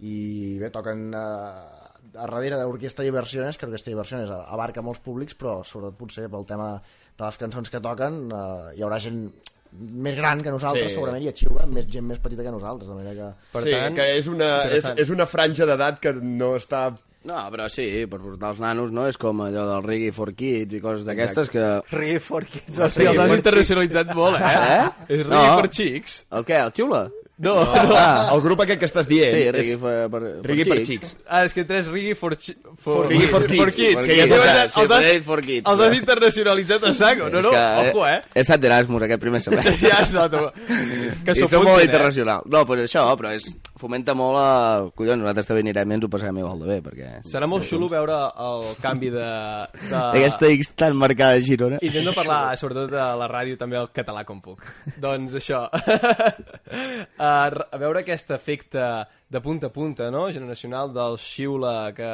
[0.00, 1.10] I bé, toquen...
[1.12, 1.79] Eh,
[2.14, 6.28] a darrere d'Orquestra i Versiones, que Orquestra i Versiones abarca molts públics, però sobretot potser
[6.32, 9.24] pel tema de les cançons que toquen eh, hi haurà gent
[9.70, 10.94] més gran que nosaltres, Sí.
[10.96, 13.28] segurament, i a Xiuga més gent més petita que nosaltres, de manera que...
[13.52, 16.88] Per sí, tant, que és una, és, és una franja d'edat que no està...
[17.22, 19.04] No, però sí, per portar els nanos, no?
[19.06, 21.64] És com allò del Reggae for Kids i coses d'aquestes que...
[21.92, 22.80] Reggae for Kids.
[22.96, 24.54] Sí, els has internacionalitzat molt, eh?
[24.80, 25.18] Eh?
[25.20, 25.36] És No.
[25.36, 26.14] Reggae per Xics.
[26.32, 27.02] El què, el xiula?
[27.40, 31.14] No, Ah, El grup aquest que estàs dient sí, Reggae for, per, Reggae per xics.
[31.26, 32.36] Ah, és que tres Reggae for,
[32.84, 33.62] for, Reggae for Kids.
[33.62, 34.04] For kids.
[34.04, 35.64] Que ja Sí, és sí, els, has, for Kids.
[35.72, 37.30] els has internacionalitzat a saco.
[37.32, 38.20] No, no, que ojo, eh?
[38.34, 39.88] He estat d'Erasmus aquest primer semestre.
[39.88, 40.50] Ja es nota.
[41.24, 41.88] Que I s'ho som molt eh?
[41.88, 42.44] internacional.
[42.44, 43.48] No, però això, però és,
[43.80, 44.50] fomenta molt a...
[44.96, 47.10] Collons, nosaltres també anirem i ens ho passarem igual de bé, perquè...
[47.28, 49.28] Serà molt xulo veure el canvi de...
[49.86, 50.02] de...
[50.02, 51.80] Aquesta X tan marcada a Girona.
[51.86, 54.64] Intento parlar, sobretot a la ràdio, també el català com puc.
[55.04, 55.64] doncs això,
[57.30, 58.90] a veure aquest efecte
[59.30, 62.10] de punta a punta, no?, generacional del xiula que,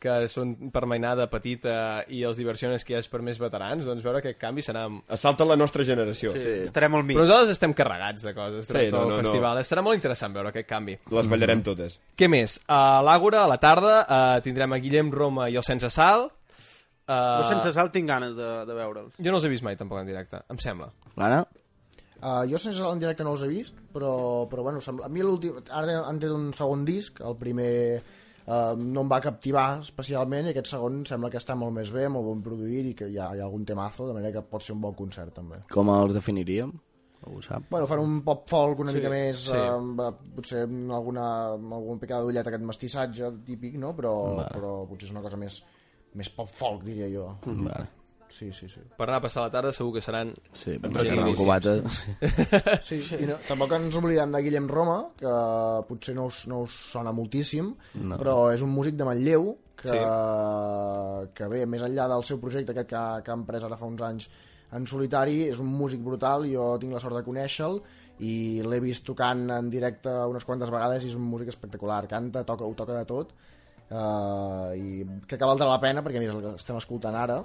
[0.00, 4.04] que són per mainada petita i els diversiones que ja és per més veterans, doncs
[4.06, 4.86] veure aquest canvi serà...
[5.10, 6.32] Es salta la nostra generació.
[6.36, 6.54] Sí.
[6.68, 7.18] Estarem al mig.
[7.18, 9.28] Però nosaltres estem carregats de coses Sí, sí, no, no, no, el no.
[9.28, 9.62] festival.
[9.66, 10.96] Serà molt interessant veure aquest canvi.
[11.14, 11.98] Les ballarem totes.
[12.18, 12.58] Què més?
[12.70, 16.28] A l'Àgora, a la tarda, uh, tindrem a Guillem Roma i el Sense Sal.
[17.08, 19.14] Uh, Però sense salt tinc ganes de, de veure'ls.
[19.16, 20.90] Jo no els he vist mai, tampoc, en directe, em sembla.
[21.16, 21.46] L'Anna?
[22.18, 25.06] Uh, jo sense en directe no els he vist, però, però bueno, sembla...
[25.06, 25.56] a mi l'últim...
[25.72, 27.70] Ara han tret un segon disc, el primer
[28.48, 32.08] uh, no em va captivar especialment i aquest segon sembla que està molt més bé,
[32.12, 34.64] molt ben produït i que hi ha, hi ha algun temazo, de manera que pot
[34.64, 35.62] ser un bon concert també.
[35.74, 36.72] Com els definiríem?
[37.26, 37.64] Ho sap?
[37.72, 39.58] Bueno, fan un pop folk una sí, mica més, sí.
[39.58, 43.92] uh, potser alguna, amb algun picada d'ullet aquest mestissatge típic, no?
[43.98, 44.50] però, Vale.
[44.54, 45.62] però potser és una cosa més,
[46.18, 47.32] més pop folk, diria jo.
[47.46, 47.97] Vale.
[48.30, 48.80] Sí, sí, sí.
[48.96, 50.34] Per anar a passar la tarda segur que seran...
[50.52, 51.72] Sí, Sí, sí, sí, el cubata.
[52.82, 53.16] Sí, sí.
[53.22, 55.32] I no, tampoc ens oblidem de Guillem Roma, que
[55.88, 57.72] potser no us, no us sona moltíssim,
[58.04, 58.18] No.
[58.20, 59.96] però és un músic de Manlleu que, Sí.
[59.96, 61.30] sí.
[61.34, 64.02] que bé, més enllà del seu projecte aquest que, que han pres ara fa uns
[64.02, 64.28] anys
[64.76, 67.80] en solitari, és un músic brutal, jo tinc la sort de conèixer-lo
[68.20, 72.42] i l'he vist tocant en directe unes quantes vegades i és un músic espectacular, canta,
[72.44, 73.30] toca, ho toca de tot
[73.90, 77.42] uh, i crec que valdrà la pena perquè mira, el que estem escoltant ara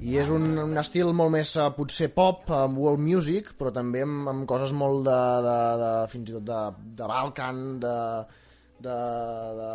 [0.00, 4.00] i és un, un estil molt més uh, potser pop, amb world music, però també
[4.06, 6.60] amb, amb coses molt de, de, de fins i tot de,
[6.96, 7.96] de Balkan, de,
[8.86, 8.94] de,
[9.58, 9.72] de,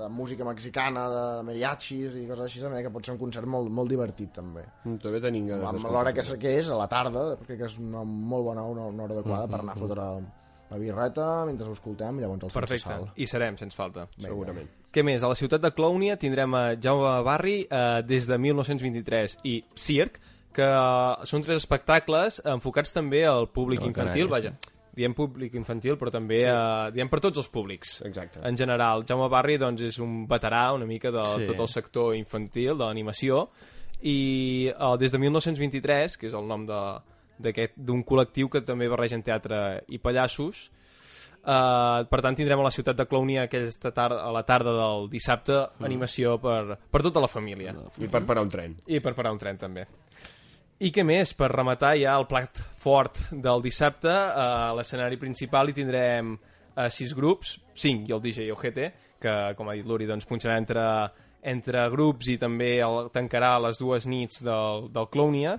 [0.00, 3.48] de música mexicana, de mariachis i coses així, de manera que pot ser un concert
[3.52, 4.64] molt, molt divertit també.
[4.86, 5.94] Mm, També tenim ganes Amb d'escoltar.
[5.98, 8.88] l'hora que, és- que és, a la tarda, crec que és una molt bona una,
[8.94, 10.08] una hora adequada per anar a fotre
[10.70, 13.08] la birreta mentre ho escoltem i llavors el sense Perfecte, sal.
[13.16, 14.08] i serem, sense falta.
[14.18, 14.68] Segurament.
[14.92, 15.22] Què més?
[15.22, 20.18] A la ciutat de Clownia tindrem a Jaume Barri eh, des de 1923 i Circ,
[20.56, 24.54] que eh, són tres espectacles enfocats també al públic No, infantil, vaja,
[24.96, 26.46] diem públic infantil, però també sí.
[26.48, 27.98] eh, diem per tots els públics.
[28.08, 28.40] Exacte.
[28.48, 31.44] En general, Jaume Barri doncs, és un veterà una mica de Sí.
[31.52, 33.50] tot el sector infantil, de l'animació,
[34.00, 36.80] i eh, des de 1923, que és el nom de
[37.38, 40.68] d'un col·lectiu que també barregen teatre i pallassos,
[41.46, 45.04] Uh, per tant, tindrem a la ciutat de Clownia aquesta tarda, a la tarda del
[45.06, 45.54] dissabte
[45.86, 47.70] animació per, per tota la família.
[48.02, 48.74] I per parar un tren.
[48.90, 49.84] I per parar un tren, també.
[50.82, 51.36] I què més?
[51.38, 57.14] Per rematar ja el plat fort del dissabte, a l'escenari principal hi tindrem uh, sis
[57.14, 58.90] grups, cinc i el DJ Ojete,
[59.22, 60.82] que, com ha dit l'Uri, doncs, punxarà entre,
[61.46, 65.54] entre grups i també el, tancarà les dues nits del, del Clownia.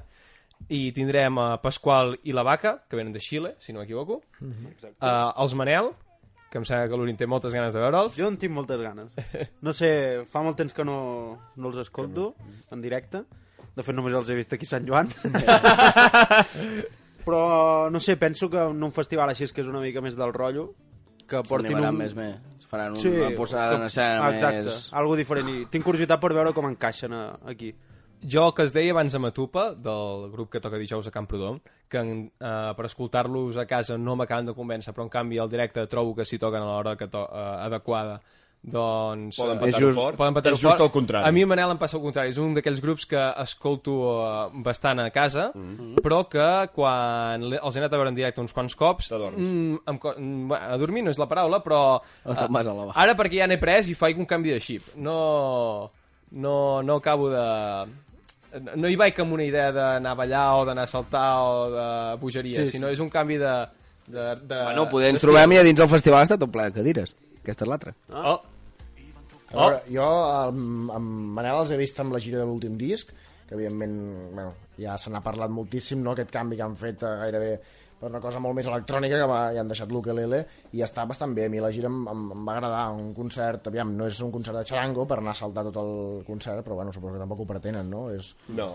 [0.70, 4.20] I tindrem a Pasqual i la Vaca, que venen de Xile, si no m'equivoco.
[4.42, 5.92] Uh, els Manel,
[6.52, 8.18] que em sembla que l'Uri en té moltes ganes de veure'ls.
[8.20, 9.16] Jo en tinc moltes ganes.
[9.66, 9.90] No sé,
[10.30, 10.98] fa molt temps que no,
[11.56, 12.34] no els escolto
[12.72, 13.24] en directe.
[13.78, 15.12] De fet, només els he vist aquí a Sant Joan.
[17.28, 17.42] Però,
[17.92, 20.32] no sé, penso que en un festival així és que és una mica més del
[20.34, 20.70] rotllo,
[21.28, 22.00] que portin S'animaran un...
[22.00, 22.36] més més.
[22.68, 24.80] Faran una posada en escena exacte, més...
[25.00, 25.50] algo diferent.
[25.52, 27.70] I tinc curiositat per veure com encaixen a, aquí.
[28.24, 31.62] Jo, el que es deia abans a Matupa, del grup que toca dijous a Camprodon,
[31.90, 35.50] que en, eh, per escoltar-los a casa no m'acaben de convèncer, però en canvi al
[35.50, 38.22] directe trobo que si toquen a l'hora que to eh, adequada,
[38.62, 39.38] doncs...
[39.38, 40.18] Poden eh, petar-ho just- fort.
[40.18, 41.28] poden petar és just el contrari.
[41.28, 42.34] A mi, Manel, em passa el contrari.
[42.34, 45.76] És un d'aquells grups que escolto uh, bastant a casa, mm.
[45.78, 46.02] -hmm.
[46.04, 49.08] però que quan els he anat a veure en directe uns quants cops...
[49.10, 49.38] T'adorms.
[49.38, 52.02] Mm, em, mm, bueno, a dormir no és la paraula, però...
[52.26, 52.94] Lavar.
[52.96, 54.96] Ara perquè ja n'he pres i faig un canvi de xip.
[54.96, 55.92] No,
[56.32, 57.86] no, no acabo de...
[58.80, 61.88] No hi vaig amb una idea d'anar a ballar o d'anar a saltar o de
[62.22, 62.78] bogeria, Sí, sí, sí.
[62.78, 63.56] sinó és un canvi de...
[64.08, 66.78] de, de Bueno, poder ens trobem i a dins del festival està tot ple de
[66.80, 67.12] cadires.
[67.44, 67.94] Aquesta és l'altra.
[68.12, 68.38] Oh,
[69.48, 73.12] A veure, jo amb, amb Manel els he vist amb la gira de l'últim disc,
[73.48, 73.94] que evidentment
[74.34, 76.12] bueno, ja se n'ha parlat moltíssim, no?
[76.12, 77.52] aquest canvi que han fet eh, gairebé
[78.00, 80.44] per una cosa molt més electrònica que va, ja han deixat l'ukelele
[80.78, 82.84] i està bastant bé, a mi la gira em, em, em va agradar.
[82.94, 86.24] Un concert, aviam, no és un concert de xarango per anar a saltar tot el
[86.28, 88.10] concert però bueno, suposo que tampoc ho pretenen, no?
[88.14, 88.68] És, No,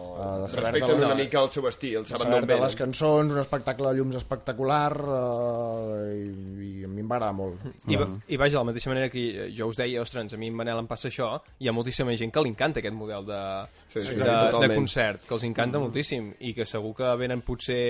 [0.48, 3.38] saber respecten les- una mica el seu estil, saben saber d'on de les cançons, un
[3.38, 6.24] espectacle de llums espectacular eh,
[6.62, 7.62] i, i a mi em va agradar molt.
[7.86, 10.48] I, va- I vaja, de la mateixa manera que jo us deia, ostres, a mi
[10.50, 11.30] en Manel em passa això,
[11.62, 13.40] hi ha moltíssima gent que li encanta aquest model de,
[13.92, 17.42] Sí, sí, de, sí, de concert, que els encanta moltíssim i que segur que venen
[17.46, 17.82] potser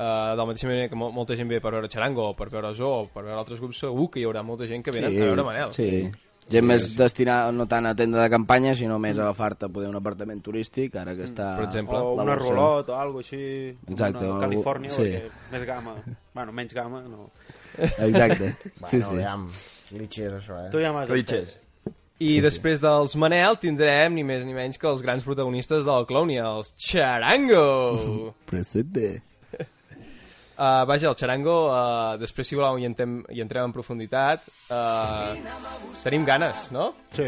[0.00, 2.48] uh, de la mateixa manera que mo molta gent ve per veure Charango o per
[2.48, 5.12] veure Zoo o per veure altres grups, segur que hi haurà molta gent que venen
[5.12, 5.76] a veure Manel.
[5.76, 6.08] Sí.
[6.50, 9.98] Gent més destinada no tant a tenda de campanya, sinó més a agafar-te poder un
[10.00, 11.52] apartament turístic, ara que està...
[11.60, 12.00] Per exemple.
[12.00, 13.42] O la una rolot o alguna així.
[13.86, 15.12] Exacte, Una Califòrnia, sí.
[15.52, 15.94] més gamma.
[16.34, 17.28] Bueno, menys gamma, no.
[17.76, 18.52] Exacte.
[18.80, 19.14] bueno, sí, sí.
[19.16, 19.48] aviam,
[19.90, 20.68] clichés això, eh?
[20.72, 21.56] Tu ja m'has entès.
[22.20, 22.84] I sí, després sí.
[22.84, 27.66] dels Manel tindrem ni més ni menys que els grans protagonistes del Clownia, els Charango!
[28.50, 29.18] Presente.
[30.60, 34.42] Uh, vaja, el Charango, uh, després si voleu hi, entrem, hi entrem en profunditat.
[34.68, 35.32] Uh,
[36.02, 36.90] tenim ganes, no?
[37.16, 37.24] Sí.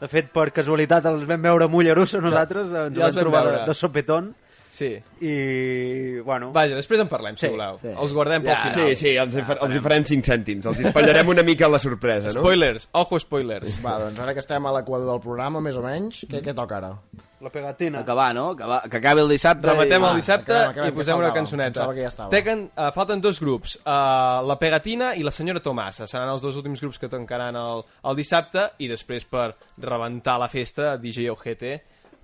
[0.00, 3.20] De fet, per casualitat els vam veure a Mollerussa nosaltres, ens ja ja els vam
[3.20, 3.66] vam trobar de, veure.
[3.70, 4.32] de sopetón
[4.70, 4.88] Sí.
[5.20, 7.76] i, bueno, Vaja, després en parlem, si Sí, voleu.
[7.78, 7.88] sí.
[7.90, 8.88] Els guardem pel Ja, final.
[8.88, 10.66] sí, sí, els, hi fa- els hi farem 5 cèntims.
[10.70, 12.40] Els espatllarem una mica la sorpresa, no?
[12.40, 13.80] Spoilers, ojo spoilers.
[13.84, 16.78] Va, doncs ara que estem a l'equador del programa, més o menys, què, què toca
[16.78, 16.94] ara?
[17.40, 18.00] La pegatina.
[18.00, 18.50] Acabar, no?
[18.50, 19.66] Acabar, que acabi el dissabte.
[19.66, 20.08] Rematem i...
[20.10, 21.86] el dissabte acabem, acabem, i que posem una cançoneta.
[21.94, 22.30] Que ja estava.
[22.32, 26.08] Tequen, uh, falten dos grups, uh, la Pegatina i la senyora Tomassa.
[26.10, 29.50] Seran els dos últims grups que tancaran el, el dissabte i després per
[29.80, 31.76] rebentar la festa, DJ Ojete,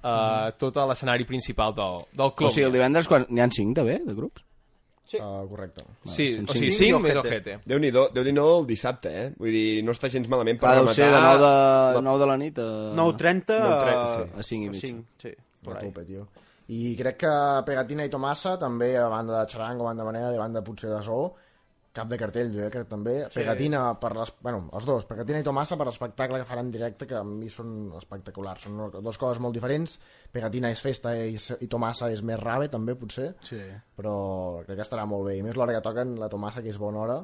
[0.02, 2.52] uh, tot a l'escenari principal del, del O club.
[2.52, 3.26] sigui, el divendres quan...
[3.29, 4.45] n'hi ha cinc, també, de grups?
[5.07, 5.19] Sí.
[5.23, 5.85] Uh, correcte.
[6.11, 7.61] Sí, o sigui, cinc i 5 més Ojete.
[7.71, 9.27] Déu-n'hi-do déu nhi el dissabte, eh?
[9.38, 12.19] Vull dir, no està gens malament per Clar, deu ser de 9 de, la- 9
[12.25, 12.66] de la nit a...
[12.99, 14.33] 9.30 9:30, a, sí.
[14.35, 14.81] A cinc i mig.
[14.81, 15.92] 5, sí, por A ahí.
[15.92, 16.27] tope, tio.
[16.75, 17.33] I crec que
[17.69, 20.64] Pegatina i Tomassa, també, a banda de Charango, a banda de Manel i a banda
[20.66, 21.29] potser de Zoo,
[21.96, 23.14] cap de cartell, jo crec també.
[23.26, 23.40] Sí.
[23.40, 24.32] Pegatina per les...
[24.44, 27.48] Bueno, els dos, Pegatina i Tomassa per l'espectacle que faran en directe, que a mi
[27.52, 28.68] són espectaculars.
[28.68, 29.96] Són dues coses molt diferents.
[30.32, 33.32] Pegatina és festa i, i Tomassa és més rave, també, potser.
[33.48, 33.62] Sí.
[33.96, 34.14] Però
[34.68, 35.38] crec que estarà molt bé.
[35.40, 37.18] I més l'hora que toquen, la Tomassa, que és bona hora,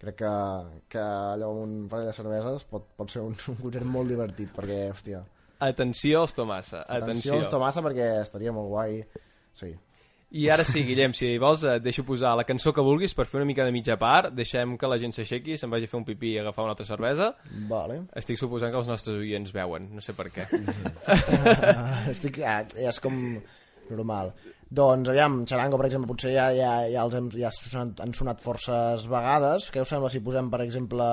[0.00, 0.32] crec que,
[0.94, 4.52] que allò amb un parell de cerveses pot, pot ser un, un concert molt divertit,
[4.56, 5.24] perquè, hòstia,
[5.60, 7.34] Atenció als Tomassa, atenció atenció.
[7.36, 8.94] als Tomassa perquè estaria molt guai.
[9.52, 9.74] Sí.
[10.30, 13.40] I ara sí, Guillem, si vols, et deixo posar la cançó que vulguis per fer
[13.40, 16.06] una mica de mitja part, deixem que la gent s'aixequi, se'n vagi a fer un
[16.06, 17.32] pipí i agafar una altra cervesa.
[17.70, 18.04] Vale.
[18.20, 20.46] Estic suposant que els nostres oients veuen, no sé per què.
[22.14, 23.18] Estic, ja, ja és com
[23.90, 24.30] normal.
[24.70, 27.50] Doncs, aviam, Charango, per exemple, potser ja, ja, ja els hem, ja
[27.82, 29.66] han sonat forces vegades.
[29.74, 31.08] Què us sembla si posem, per exemple,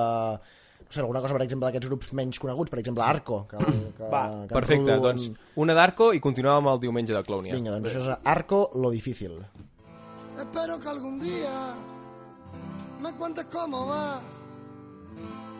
[0.88, 4.08] no sé, alguna cosa, per exemple, d'aquests grups menys coneguts, per exemple, Arco, que, que,
[4.08, 7.22] Va, que en Perfecte, Rudo doncs en- una d'Arco i continuem amb el diumenge de
[7.22, 7.54] Clownia.
[7.54, 9.36] Vinga, doncs això és Arco, lo difícil.
[10.38, 11.74] Espero que algún día
[13.02, 14.22] me cuentes cómo vas.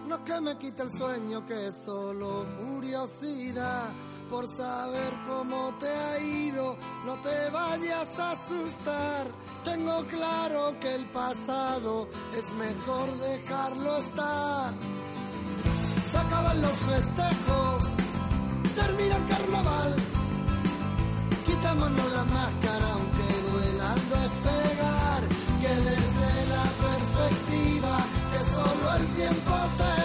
[0.08, 3.90] No es que me quite el sueño, que es solo curiosidad
[4.30, 6.76] por saber cómo te ha ido.
[7.04, 9.26] No te vayas a asustar.
[9.64, 14.72] Tengo claro que el pasado es mejor dejarlo estar.
[16.10, 17.82] Se acaban los festejos,
[18.74, 19.94] termina el carnaval.
[21.44, 25.22] Quitémonos la máscara aunque duela al despegar
[25.60, 27.96] Que desde la perspectiva
[28.32, 29.97] que solo el tiempo te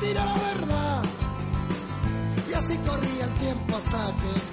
[0.00, 1.02] mentira la verdad.
[2.48, 4.49] Y así corría el tiempo hasta que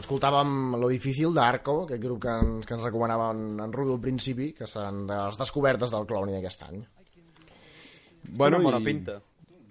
[0.00, 4.02] escoltàvem Lo Difícil d'Arco, aquest grup que ens, que ens recomanava en, en Rudo al
[4.02, 6.82] principi, que seran de les descobertes del Clowny d'aquest any.
[8.34, 9.20] Bueno, Una bona i pinta.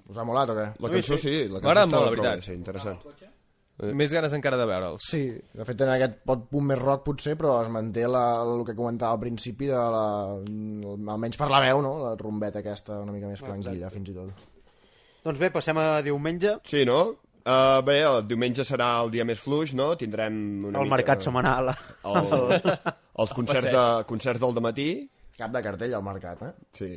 [0.09, 0.65] Us ha molat o què?
[0.83, 2.45] La cançó sí, la cançó M'agrada està molt, la veritat.
[2.45, 2.99] Sí, interessant.
[3.97, 5.05] Més ganes encara de veure'ls.
[5.09, 5.23] Sí,
[5.57, 8.75] de fet en aquest pot punt més rock potser, però es manté la, el que
[8.77, 10.03] comentava al principi, de la,
[11.15, 11.95] almenys per la veu, no?
[12.03, 14.45] la rumbeta aquesta una mica més franquilla, fins i tot.
[15.23, 16.99] Doncs bé, passem a diumenge, Sí, no?
[17.43, 19.93] Uh, bé, el diumenge serà el dia més fluix, no?
[19.99, 20.35] Tindrem
[20.69, 20.95] una el mica...
[20.95, 21.73] mercat setmanal.
[22.07, 22.29] El,
[23.19, 24.87] els concerts, de, concerts del matí,
[25.37, 26.53] Cap de cartell al mercat, eh?
[26.77, 26.91] sí.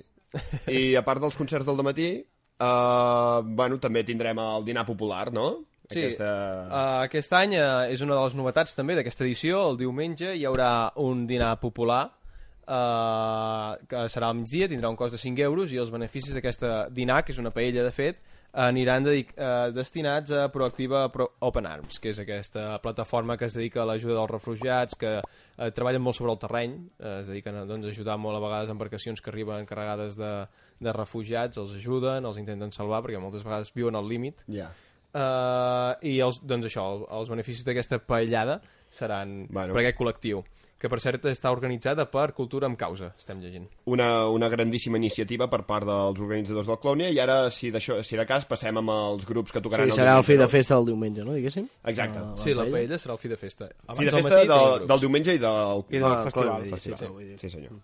[0.68, 5.46] I a part dels concerts del matí, uh, bueno, també tindrem el dinar popular, no?
[5.86, 6.28] Sí, Aquesta...
[6.66, 9.62] uh, aquest any uh, és una de les novetats també d'aquesta edició.
[9.70, 15.16] El diumenge hi haurà un dinar popular uh, que serà al migdia, tindrà un cost
[15.16, 18.20] de 5 euros i els beneficis d'aquesta dinar, que és una paella de fet,
[18.56, 23.54] aniran dedic uh, destinats a Proactiva Pro Open Arms, que és aquesta plataforma que es
[23.58, 27.60] dedica a l'ajuda dels refugiats, que uh, treballen molt sobre el terreny, uh, es dediquen
[27.60, 30.32] a doncs, ajudar molt a vegades embarcacions que arriben carregades de,
[30.80, 34.72] de refugiats, els ajuden, els intenten salvar, perquè moltes vegades viuen al límit, Ja.
[35.16, 38.58] Uh, I els, doncs això, el- els beneficis d'aquesta paellada
[38.92, 39.72] seran Bueno.
[39.72, 40.42] per aquest col·lectiu,
[40.86, 43.66] que per cert està organitzada per Cultura amb Causa, estem llegint.
[43.90, 48.26] Una, una grandíssima iniciativa per part dels organitzadors del Clownia i ara, si, si de
[48.30, 50.52] cas, passem amb els grups que tocaran Sí, serà el diumenge, fi de no?
[50.54, 51.66] festa del diumenge, no, diguéssim?
[51.90, 52.22] Exacte.
[52.22, 52.76] Ah, sí, la paella?
[52.78, 53.68] paella serà el fi de festa.
[53.86, 54.88] Abans Fi de del festa matí de, tenim grups.
[54.94, 55.84] del diumenge i del...
[55.90, 56.46] I del Ah, festival.
[56.46, 56.98] clar, sí, festival.
[57.02, 57.38] sí, vull dir.
[57.42, 57.82] Sí, senyor.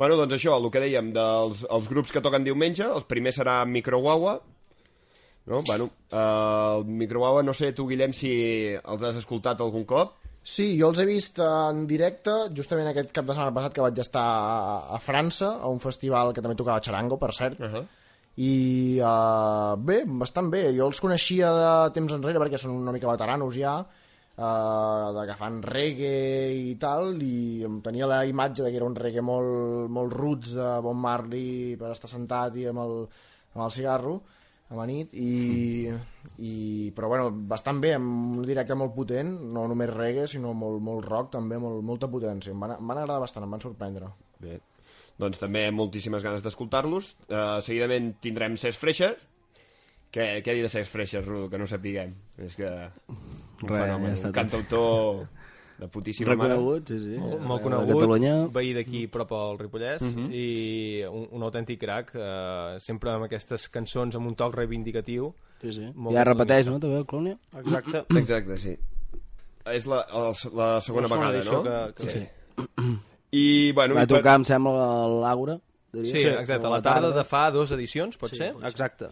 [0.00, 3.58] Bueno, doncs això, el que dèiem dels els grups que toquen diumenge, els primers serà
[3.68, 4.38] Microguagua,
[5.44, 5.60] no?
[5.66, 6.16] Bueno, eh,
[6.78, 8.32] el Microguagua, no sé, tu, Guillem, si
[8.78, 10.14] els has escoltat algun cop.
[10.42, 13.98] Sí, jo els he vist en directe justament aquest cap de setmana passat que vaig
[14.02, 17.60] estar a, a França, a un festival que també tocava xarango, per cert.
[17.60, 17.84] Uh -huh.
[18.42, 20.72] I uh, bé, bastant bé.
[20.74, 25.36] Jo els coneixia de temps enrere perquè són una mica veteranos ja, uh, de que
[25.36, 29.88] fan reggae i tal, i em tenia la imatge de que era un reggae molt,
[29.90, 33.06] molt roots de Bon Marley per estar sentat i amb el,
[33.54, 34.22] amb el cigarro
[34.72, 35.92] a la nit i,
[36.40, 36.52] i,
[36.96, 41.04] però bueno, bastant bé amb un directe molt potent, no només reggae sinó molt, molt
[41.08, 44.12] rock també, molt, molta potència em van, em van agradar bastant, em van sorprendre
[44.42, 44.56] Bé.
[45.20, 47.12] Doncs també moltíssimes ganes d'escoltar-los.
[47.28, 49.20] Uh, seguidament tindrem Ses Freixes.
[50.12, 52.16] Què, què dir de Ses Freixes, Rudo, que no sapiguem?
[52.42, 52.72] És que...
[53.12, 55.22] Un Res, fenomen, ja un cantautor
[55.82, 56.54] de putíssima mare.
[56.54, 57.18] Reconegut, sí, sí.
[57.18, 58.34] Molt, molt conegut, Catalunya.
[58.54, 64.14] veí d'aquí prop al Ripollès, i un, un autèntic crac, eh, sempre amb aquestes cançons
[64.16, 65.32] amb un toc reivindicatiu.
[65.62, 65.88] Sí, sí.
[65.94, 66.70] Molt ja repeteix, catalanista.
[66.70, 67.38] no, també, el Clònia?
[67.60, 68.04] Exacte.
[68.22, 68.76] Exacte, sí.
[69.72, 71.62] És la, la segona La segona vegada, no?
[71.62, 72.96] que- que- sí.
[73.32, 73.94] I, bueno...
[73.94, 75.58] Va i per- tocar, em sembla, l'Aura.
[75.92, 76.10] diria.
[76.12, 78.52] Sí, exacte, a la tarda de fa dues edicions, pot ser?
[78.64, 79.08] Exacte.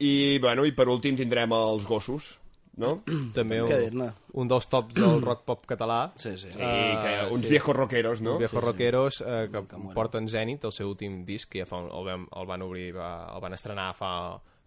[0.00, 2.37] I, bueno, i per últim tindrem els gossos,
[2.80, 2.94] no?
[3.36, 4.04] També un,
[4.42, 6.00] un dels tops del rock pop català.
[6.16, 6.52] Sí, sí.
[6.54, 6.58] Sí,
[7.04, 8.36] que uns viejos rockeros, no?
[8.38, 9.64] Els Viejos Rockeros, eh, que
[9.94, 12.90] porten Zenit, el seu últim disc, que ja fa un, el, vam, el van obrir,
[12.96, 14.12] va, el van estrenar fa,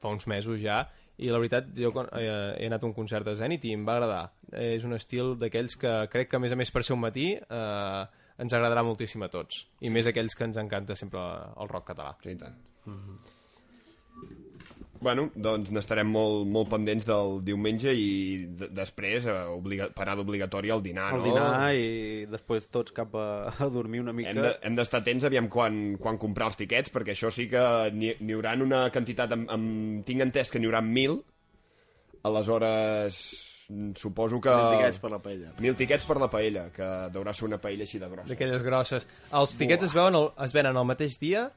[0.01, 0.83] fa uns mesos ja,
[1.21, 3.83] i la veritat, jo quan, eh, he anat a un concert de Zenit i em
[3.87, 4.23] va agradar.
[4.51, 7.03] Eh, és un estil d'aquells que crec que, a més a més, per ser un
[7.03, 8.01] matí, eh,
[8.41, 9.67] ens agradarà moltíssim a tots.
[9.85, 12.15] I més aquells que ens encanta sempre el rock català.
[12.23, 12.57] Sí, i tant.
[15.01, 20.83] Bueno, doncs n'estarem molt, molt pendents del diumenge i després eh, obliga parada obligatòria al
[20.85, 21.25] dinar, El no?
[21.25, 21.87] dinar i
[22.29, 24.29] després tots cap a, a dormir una mica.
[24.29, 27.63] Hem de- d'estar atents aviam quan, quan comprar els tiquets, perquè això sí que
[27.97, 29.33] n'hi haurà una quantitat...
[29.33, 31.17] Amb, amb, tinc entès que n'hi haurà mil,
[32.23, 33.17] aleshores
[33.95, 34.51] suposo que...
[34.77, 35.53] Tiquets per la paella.
[35.63, 38.29] Mil tiquets per la paella, que deurà ser una paella així de grossa.
[38.33, 39.07] D'aquelles grosses.
[39.33, 41.47] Els tiquets es, veuen el, es venen el mateix dia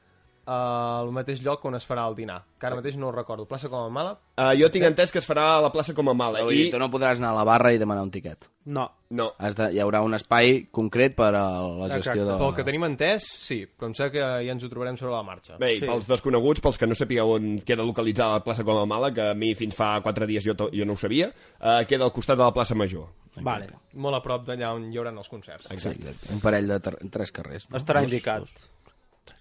[0.45, 2.43] al mateix lloc on es farà el dinar.
[2.59, 3.45] Que ara mateix no ho recordo.
[3.49, 4.11] Plaça com a Mala?
[4.37, 6.41] Uh, jo tinc entès que es farà a la plaça com a mala.
[6.51, 6.69] I...
[6.71, 8.49] tu no podràs anar a la barra i demanar un tiquet.
[8.65, 8.85] No.
[9.15, 12.25] No, Has de, hi haurà un espai concret per a la gestió Exacte.
[12.25, 12.37] de...
[12.41, 15.23] Pel que tenim entès, sí, però em sembla que ja ens ho trobarem sobre la
[15.23, 15.57] marxa.
[15.61, 15.85] Bé, Sí.
[15.85, 19.29] pels desconeguts, pels que no sapigueu on queda localitzada la plaça com a Mala, que
[19.31, 21.29] a mi fins fa quatre dies jo, to- jo no ho sabia,
[21.61, 23.07] uh, queda al costat de la plaça Major.
[23.35, 23.67] Vale.
[23.99, 25.67] Molt a prop d'allà on hi haurà els concerts.
[25.69, 26.13] Sí, exacte.
[26.33, 27.69] Un parell de ter- tres carrers.
[27.69, 27.77] no?
[27.77, 28.39] Estarà Dos, indicat.
[28.45, 28.71] dos.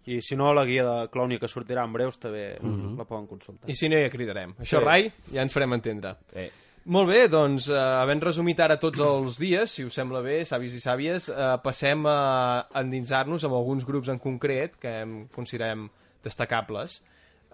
[0.07, 3.68] I si no, la guia de Clownia que sortirà en breus també la poden consultar.
[3.70, 4.55] I si no, ja cridarem.
[4.59, 4.85] Això, Sí.
[4.85, 6.16] Rai, ja ens farem entendre.
[6.35, 6.51] Eh.
[6.87, 10.74] Molt bé, doncs, eh, havent resumit ara tots els dies, si us sembla bé, savis
[10.76, 15.89] i sàvies, eh, passem a endinsar-nos amb alguns grups en concret que em considerem
[16.22, 17.03] destacables,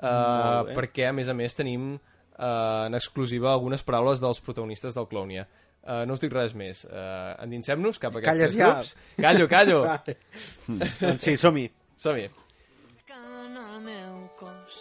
[0.02, 5.06] eh, perquè, a més a més, tenim eh, en exclusiva algunes paraules dels protagonistes del
[5.06, 5.46] Clownia.
[5.80, 6.82] Uh, no us dic res més.
[6.84, 8.66] Uh, endinsem-nos cap a aquests Calles tres ja.
[8.74, 8.90] grups.
[9.16, 9.78] Callo, callo.
[9.88, 10.16] Vale.
[11.00, 11.70] doncs sí, som-hi.
[12.00, 12.30] Som-hi.
[13.04, 14.76] Crec en el meu cos,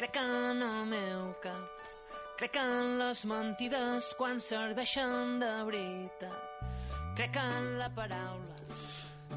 [0.00, 1.84] crec en el meu cap.
[2.40, 6.66] Crec en les mentides quan serveixen de veritat.
[7.14, 8.58] Crec en la paraula.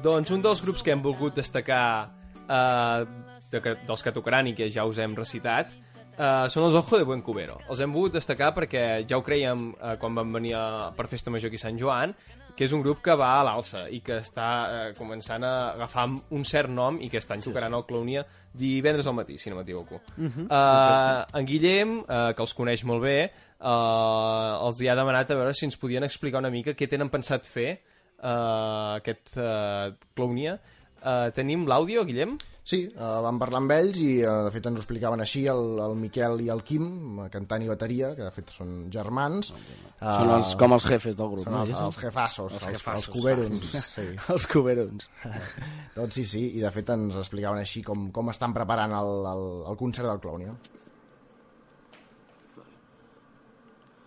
[0.02, 2.10] Doncs un dels grups que hem volgut destacar
[2.42, 3.06] eh,
[3.52, 7.06] de, dels que tocaran i que ja us hem recitat eh, són els Ojo de
[7.06, 7.60] Buen Cubero.
[7.70, 10.66] Els hem volgut destacar perquè ja ho creiem eh, quan van venir a,
[10.98, 12.18] per Festa Major aquí a Sant Joan,
[12.60, 16.02] que és un grup que va a l'alça i que està eh, començant a agafar
[16.36, 20.02] un cert nom i que estan tocaran al Clownia divendres al matí, si no m'equivoco.
[20.18, 20.44] Mhm.
[20.44, 25.38] eh, en Guillem, eh, que els coneix molt bé, eh, els hi ha demanat a
[25.40, 27.80] veure si ens podien explicar una mica què tenen pensat fer
[28.20, 30.58] uh, aquest uh, Clownia.
[31.00, 32.36] Uh, tenim l'àudio, Guillem?
[32.70, 35.80] Sí, uh, vam parlar amb ells i uh, de fet ens ho explicaven així el,
[35.82, 36.84] el Miquel i el Quim,
[37.24, 39.50] eh, cantant i bateria, que de fet són germans.
[39.50, 41.48] Uh, Són els, com els jefes del grup.
[41.48, 41.64] Són no?
[41.64, 43.08] els, els jefassos, els, els, jefassos.
[43.08, 43.72] els cuberons.
[43.90, 44.04] Sí.
[44.36, 45.08] Els cuberons.
[45.96, 49.42] doncs sí, sí, i de fet ens explicaven així com, com estan preparant el, el,
[49.72, 50.54] el concert del Clownia.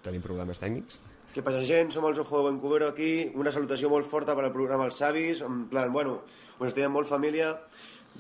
[0.08, 1.02] Tenim problemes tècnics?
[1.34, 1.92] Què passa, gent?
[1.92, 3.12] Som els Ojo de Vancouver aquí.
[3.40, 5.44] Una salutació molt forta per al programa Els Savis.
[5.44, 6.20] En plan, bueno,
[6.60, 7.56] us estem molt família.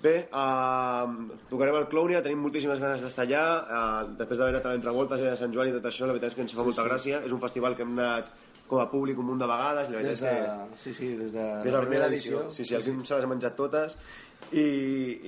[0.04, 3.43] Bé, uh, tocarem el Clownia, tenim moltíssimes ganes d'estar allà.
[3.64, 6.34] Uh, després d'haver anat a l'entrevoltes i a Sant Joan i tot això, la veritat
[6.34, 6.89] és que ens fa Sí, molta sí.
[6.89, 7.22] gràcia.
[7.24, 8.34] És un festival que hem anat
[8.68, 10.43] com a públic un munt de vegades la veritat Des de, és
[10.74, 10.82] que...
[10.82, 12.45] sí, sí, des de, Des de la primera edició.
[12.51, 13.95] Sí, sí, el Quim se les ha menjat totes.
[14.51, 14.66] I,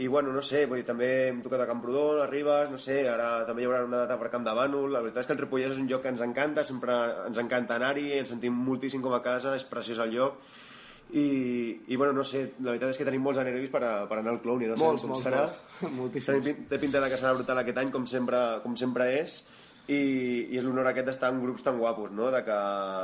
[0.04, 3.00] i bueno, no sé, vull dir, també hem tocat a Camprodon, a Ribes, no sé,
[3.10, 4.92] ara també hi haurà una data per Camp de Bànol.
[4.92, 7.00] La veritat és que el Ripollès és un lloc que ens encanta, sempre
[7.30, 10.44] ens encanta anar-hi, ens sentim moltíssim com a casa, és preciós el lloc.
[11.16, 14.18] I, i bueno, no sé, la veritat és que tenim molts nervis per, a, per
[14.20, 15.44] anar al Clowny, no sé Molts, com molts, serà.
[15.46, 15.94] molts.
[16.00, 16.42] Moltíssims.
[16.44, 19.38] Té pin- Té pinta de que serà brutal aquest any, com sempre, com sempre és,
[19.88, 20.00] i,
[20.52, 22.28] i és l'honor aquest d'estar en grups tan guapos, no?
[22.34, 22.58] De que,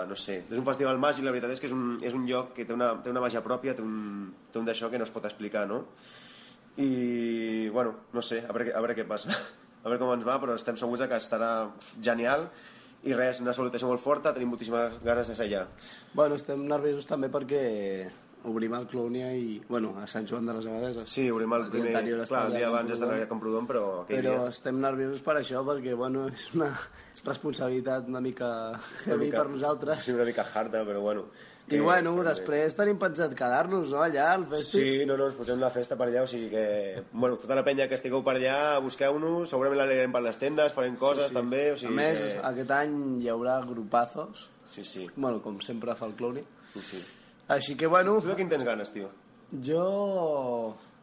[0.09, 2.51] no sé, és un festival màgic, la veritat és que és un, és un lloc
[2.57, 5.13] que té una, té una màgia pròpia, té un, té un d'això que no es
[5.15, 5.83] pot explicar, no?
[6.81, 9.31] I, bueno, no sé, a veure, a veure què passa,
[9.83, 11.53] a veure com ens va, però estem segurs que estarà
[12.03, 12.49] genial,
[13.03, 15.63] i res, una salutació molt forta, tenim moltíssimes ganes de ser allà.
[16.13, 17.63] Bueno, estem nerviosos també perquè
[18.49, 21.09] obrim el Clownia i, bueno, a Sant Joan de les Abadeses.
[21.09, 21.95] Sí, obrim el primer...
[21.95, 23.13] anterior Clar, el dia abans Camprodon.
[23.13, 24.49] estan a Camprodon, però aquell Però dia...
[24.49, 26.71] estem nerviosos per això, perquè, bueno, és una
[27.25, 28.51] responsabilitat una mica
[29.05, 30.05] heavy per nosaltres.
[30.05, 31.27] Sí, una mica harta, però bueno.
[31.69, 34.81] I, bueno, després tenim pensat quedar-nos, no?, allà, al festi.
[34.81, 36.63] Sí, no, no, ens posem la festa per allà, o sigui que...
[37.13, 40.97] Bueno, tota la penya que estigueu per allà, busqueu-nos, segurament l'alegrem per les tendes, farem
[40.99, 41.37] coses Sí, sí.
[41.37, 42.41] també, o sigui a més, que...
[42.51, 44.49] aquest any hi haurà grupazos.
[44.65, 45.07] Sí, sí.
[45.15, 46.43] Bueno, com sempre fa el Clowny.
[46.73, 47.01] Sí, sí.
[47.51, 48.17] Així que, bueno...
[48.23, 49.11] Tu de quin tens ganes, tio?
[49.63, 49.85] Jo...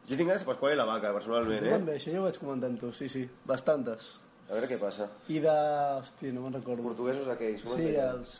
[0.08, 1.74] Jo tinc ganes de Pasqual i la Vaca, personalment, eh?
[1.76, 4.14] també, això ja ho vaig comentar amb tu, sí, sí, bastantes.
[4.48, 5.10] A veure què passa.
[5.28, 5.56] I de...
[5.98, 6.80] Hòstia, no me'n recordo.
[6.86, 8.38] Portuguesos aquells, Sí, els...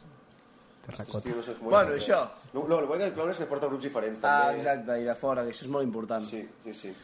[0.89, 2.21] Hòstia, no sé com Bueno, es això.
[2.23, 2.53] deia.
[2.55, 4.57] No, no, el bo que el clown és que porta grups diferents, Ah, també.
[4.63, 6.25] exacte, i de fora, que això és molt important.
[6.25, 6.95] Sí, sí, sí.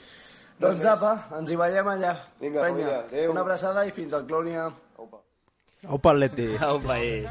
[0.58, 2.14] Doncs apa, ens hi veiem allà.
[2.40, 3.30] Vinga, família, adéu.
[3.32, 4.72] una abraçada i fins al Clònia.
[5.86, 6.46] Opa, Leti.
[6.64, 7.26] Aupa, eh.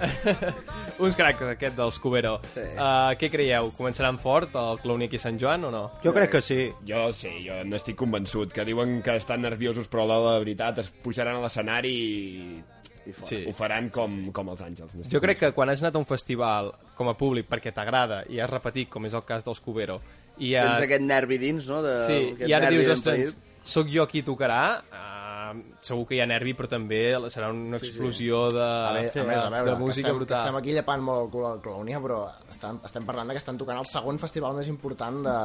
[0.99, 2.36] Uns cracs, aquest dels Cubero.
[2.54, 2.62] Sí.
[2.78, 3.72] Uh, què creieu?
[3.74, 5.82] Començaran fort el Clowny aquí a Sant Joan o no?
[6.04, 6.60] Jo crec que sí.
[6.86, 10.43] Jo sí, jo n'estic convençut, que diuen que estan nerviosos, però a l'hora de la
[10.45, 12.64] veritat es pujaran a l'escenari i,
[13.06, 13.43] i Sí.
[13.47, 14.93] ho faran com, com els àngels.
[15.12, 18.39] Jo crec que quan has anat a un festival com a públic perquè t'agrada i
[18.39, 19.99] has repetit, com és el cas dels Cubero,
[20.38, 20.64] i ja...
[20.74, 21.82] Tens aquest nervi dins, no?
[21.84, 26.16] De, Sí, aquest i ara nervi dius, ostres, sóc jo qui tocarà, uh, segur que
[26.16, 29.76] hi ha nervi, però també serà una explosió de, A, a més, a veure, de
[29.78, 30.39] música que estem, que brutal.
[30.39, 33.58] estem aquí llepant molt el cul al Clownia, però estem, estem parlant de que estan
[33.58, 35.38] tocant el segon festival més important de,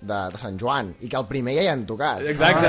[0.00, 2.22] de, de Sant Joan, i que el primer ja hi han tocat.
[2.24, 2.68] Exacte.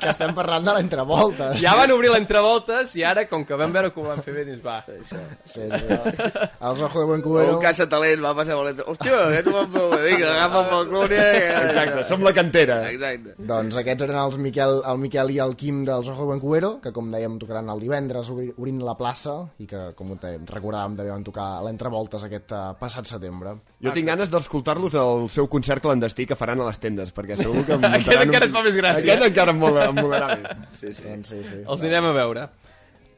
[0.00, 1.56] que estem parlant de l'entrevoltes.
[1.62, 4.44] Ja van obrir l'entrevoltes i ara, com que vam veure que ho van fer bé,
[4.48, 4.78] dins va.
[4.86, 5.66] Sí, sí.
[5.72, 7.56] Els Ojo de Buen Cubero...
[7.56, 8.86] Un casa talent va passar molt entre...
[8.92, 11.26] Hòstia, aquest ho vam fer molt bé, que agafa pel Clònia...
[11.62, 12.78] Exacte, som la cantera.
[12.92, 13.34] Exacte.
[13.52, 16.72] Doncs aquests eren els Miquel, el Miquel i el Quim dels Ojo de Buen Cubero,
[16.84, 21.10] que com dèiem tocaran el divendres obri- obrint la plaça i que, com recordàvem, també
[21.10, 23.56] van tocar l'entrevoltes aquest uh, passat setembre.
[23.82, 27.64] Jo tinc ganes d'escoltar-los al seu concert clandestí que faran a les tendes, perquè segur
[27.66, 27.74] que...
[27.78, 29.08] Aquest muntaran encara et fa més gràcia.
[29.08, 30.60] Aquest encara em mola, em molarà més.
[30.78, 31.02] Sí, sí.
[31.08, 31.58] Doncs sí, sí.
[31.66, 32.46] Els anirem a veure.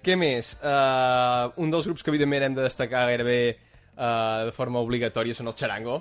[0.04, 0.54] Què més?
[0.60, 5.52] Uh, un dels grups que evidentment hem de destacar gairebé uh, de forma obligatòria són
[5.52, 6.00] el Charango.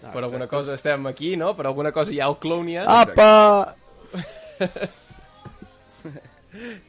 [0.00, 1.52] Ah, per alguna cosa estem aquí, no?
[1.58, 2.86] Per alguna cosa hi ha el Clownia.
[2.86, 3.74] Apa!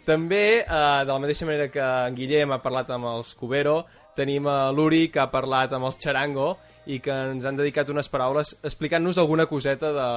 [0.10, 3.82] També, uh, de la mateixa manera que en Guillem ha parlat amb els Cubero,
[4.18, 6.56] tenim a l'Uri que ha parlat amb els Charango
[6.86, 10.08] i que ens han dedicat unes paraules explicant-nos alguna coseta de,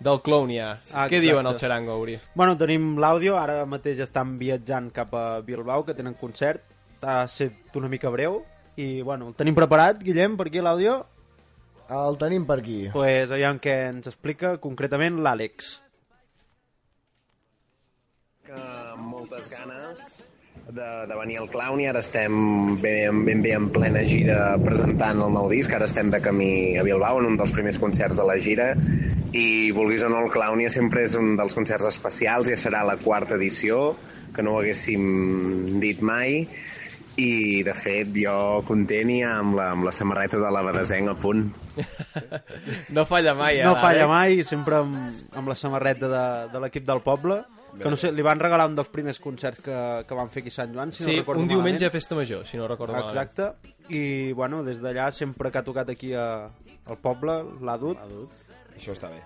[0.00, 0.70] del Clownia.
[0.92, 2.16] Ah, Què diuen el Charango, Uri?
[2.34, 6.62] Bueno, tenim l'àudio, ara mateix estan viatjant cap a Bilbao, que tenen concert.
[7.02, 8.40] Ha set una mica breu.
[8.76, 11.02] I, bueno, el tenim preparat, Guillem, per aquí l'àudio?
[11.92, 12.88] El tenim per aquí.
[12.94, 15.78] pues, allà en què ens explica concretament l'Àlex.
[18.46, 20.06] que amb moltes ganes
[20.70, 25.20] de, de venir al Clown i ara estem ben, ben bé en plena gira presentant
[25.24, 28.26] el nou disc, ara estem de camí a Bilbao en un dels primers concerts de
[28.28, 28.72] la gira.
[29.32, 32.98] I vulguis o no el Clownia sempre és un dels concerts especials, ja serà la
[33.00, 33.96] quarta edició
[34.32, 36.46] que no ho haguéssim dit mai.
[37.20, 41.16] I de fet jo content i amb la, amb la samarreta de la Badesenc a
[41.20, 41.42] punt.
[42.96, 43.66] No falla mai, eh?
[43.66, 44.96] No falla mai, sempre amb,
[45.36, 47.42] amb la samarreta de, de l'equip del poble,
[47.80, 50.50] que no sé, li van regalar un dels primers concerts que, que van fer aquí
[50.52, 51.92] a Sant Joan, si Sí, no recordo un diumenge a malament.
[51.92, 53.14] Festa Major, si no recordo malament.
[53.16, 56.50] Exacte, i bueno, des d'allà sempre que ha tocat aquí a,
[56.86, 57.98] al poble l'ha dut.
[58.72, 59.20] Això està bé.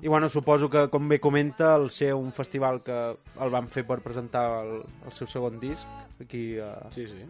[0.00, 2.98] I bueno, suposo que, com bé comenta, el ser un festival que
[3.42, 5.82] el van fer per presentar el, el seu segon disc
[6.22, 7.26] aquí a, sí, sí.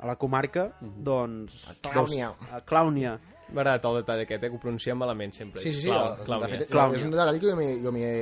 [0.00, 1.62] a la comarca, doncs...
[1.70, 2.32] A Clàunia.
[2.34, 3.14] Doncs, a Clàunia.
[3.54, 5.60] M'agrada el detall aquest, eh, que ho pronunciem malament sempre.
[5.62, 5.88] Sí, sí, sí.
[5.92, 6.48] Clau- de Clàudia.
[6.50, 6.98] fet, Clàudia.
[6.98, 8.18] és un detall que jo m'hi jo m'hi he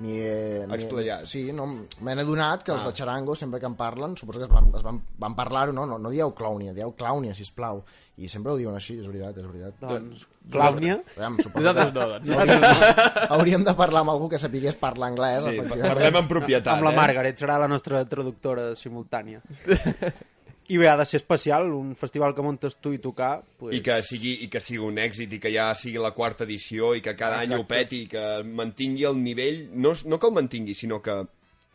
[0.00, 1.26] Explayat.
[1.26, 4.46] Sí, no, me n'he adonat que els de Charango, sempre que en parlen, suposo que
[4.46, 5.86] es van, es van, van parlar-ho, no?
[5.90, 5.98] no?
[5.98, 7.82] No dieu Clàunia, dieu Clàunia, sisplau.
[8.18, 9.76] I sempre ho diuen així, és veritat, és veritat.
[9.82, 10.96] Doncs, Clàunia.
[11.16, 12.32] Aviam, suposo Nosaltres que no, doncs.
[12.38, 15.44] hauríem, hauríem de parlar amb algú que sapigués parlar anglès.
[15.44, 15.94] Sí, efectivament.
[15.94, 16.98] parlem amb propietat, amb la eh?
[17.02, 19.42] Margaret, serà la nostra traductora simultània.
[20.68, 23.80] I bé, ha de ser especial, un festival que muntes tu i tocar, pues, I
[23.84, 27.00] que, sigui, I que sigui un èxit i que ja sigui la quarta edició i
[27.04, 30.76] que cada any ho peti i que mantingui el nivell, no, no que el mantingui,
[30.76, 31.16] sinó que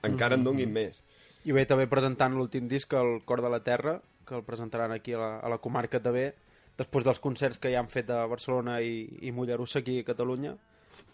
[0.05, 1.01] encara en donguin més.
[1.43, 5.17] I bé, també presentant l'últim disc, el Cor de la Terra, que el presentaran aquí
[5.17, 6.29] a la, a la comarca també,
[6.77, 10.53] després dels concerts que ja han fet a Barcelona i, i Mollerussa aquí a Catalunya,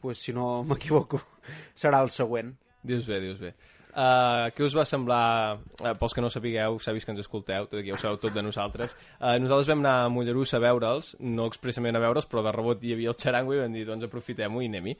[0.04, 1.24] pues, si no m'equivoco,
[1.80, 2.54] serà el següent.
[2.84, 3.56] Dius bé, dius bé.
[3.90, 7.80] Uh, què us va semblar, uh, pels que no sapigueu, sabis que ens escolteu, tot
[7.80, 11.16] aquí ja ho sabeu tot de nosaltres, uh, nosaltres vam anar a Mollerussa a veure'ls,
[11.26, 14.06] no expressament a veure'ls, però de rebot hi havia el xarango i vam dir, doncs
[14.06, 14.94] aprofitem-ho i anem-hi.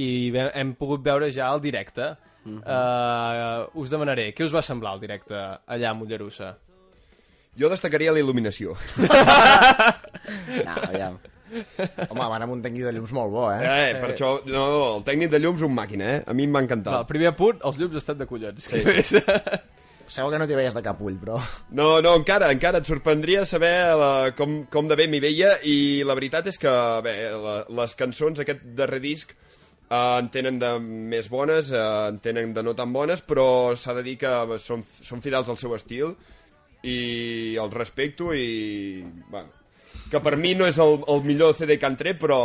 [0.00, 2.14] I vam, hem pogut veure ja el directe.
[2.48, 6.54] uh, us demanaré, què us va semblar el directe allà a Mollerussa?
[7.60, 8.72] Jo destacaria la il·luminació.
[8.96, 11.20] No, aviam.
[11.52, 13.60] Home, van amb un tècnic de llums molt bo, eh?
[13.62, 14.64] Eh, per això, no,
[14.96, 16.24] el tècnic de llums un màquina, eh?
[16.26, 17.02] A mi em va encantar.
[17.02, 18.68] El primer punt, els llums estan de collons.
[18.70, 18.82] Sí.
[20.12, 21.38] Segur que no t'hi veies de cap ull, però...
[21.78, 25.76] No, no, encara, encara et sorprendria saber la, com, com de bé m'hi veia i
[26.04, 26.72] la veritat és que
[27.06, 32.20] bé, la, les cançons d'aquest darrer disc eh, en tenen de més bones, eh, en
[32.24, 33.46] tenen de no tan bones, però
[33.78, 36.12] s'ha de dir que són, són fidels al seu estil
[36.82, 39.00] i el respecto i...
[39.30, 39.61] Bueno,
[40.12, 42.38] que per mi no és el, el millor CD que han tret, però...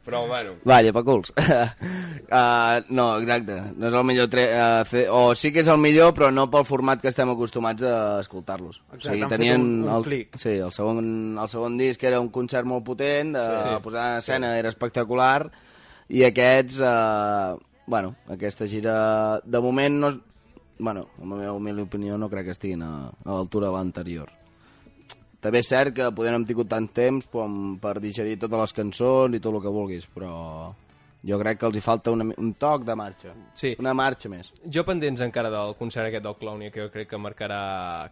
[0.00, 1.28] Però, bueno, Va, llepaculs.
[1.36, 3.56] uh, no, exacte.
[3.76, 4.30] No és el millor...
[4.32, 5.02] Tre uh, fe...
[5.12, 8.80] O sí que és el millor, però no pel format que estem acostumats a escoltar-los.
[8.96, 10.38] Exacte, han fet un- un el, clic.
[10.40, 11.02] Sí, el segon,
[11.38, 13.82] el segon disc era un concert molt potent, de Sí, sí, sí.
[13.84, 15.50] posar en escena era espectacular,
[16.08, 16.80] i aquests...
[16.80, 18.96] Uh, bueno, aquesta gira...
[19.44, 20.14] De moment, no,
[20.80, 24.32] bueno, en la meva humil opinió, no crec que estiguin a, a l'altura de l'anterior.
[25.40, 29.36] També és cert que podem hem tingut tant temps com per digerir totes les cançons
[29.36, 30.34] i tot el que vulguis, però
[31.24, 33.32] jo crec que els hi falta una, un toc de marxa.
[33.56, 33.74] Sí.
[33.80, 34.52] Una marxa més.
[34.64, 37.62] Jo pendents encara del concert aquest del Clownia, que jo crec que marcarà...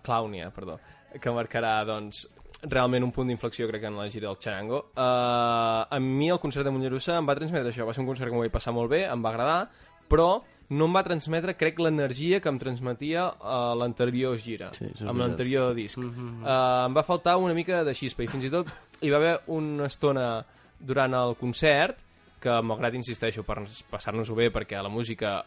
[0.05, 0.79] Clownia, perdó.
[1.21, 2.27] Que marcarà, doncs,
[2.65, 4.83] realment un punt d'inflexió, crec, en la gira del Charango.
[4.97, 7.89] Uh, a mi el concert de Mollerussa em va transmetre això.
[7.89, 9.61] Va ser un concert que m'ho vaig passar molt bé, em va agradar,
[10.09, 10.31] però
[10.71, 15.75] no em va transmetre, crec, l'energia que em transmetia uh, l'anterior gira, Sí, amb l'anterior
[15.75, 15.97] disc.
[15.99, 18.69] Uh, em va faltar una mica de xispa, i fins i tot
[19.01, 20.45] hi va haver una estona
[20.79, 21.99] durant el concert
[22.41, 25.41] que, malgrat insisteixo, per passar-nos-ho bé, perquè la música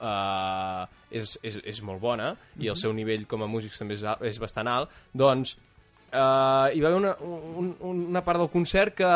[0.00, 4.04] uh, és, és, és molt bona i el seu nivell com a músics també és,
[4.04, 5.56] a- és bastant alt, doncs
[6.12, 7.12] uh, hi va haver una,
[7.58, 9.10] un, una part del concert que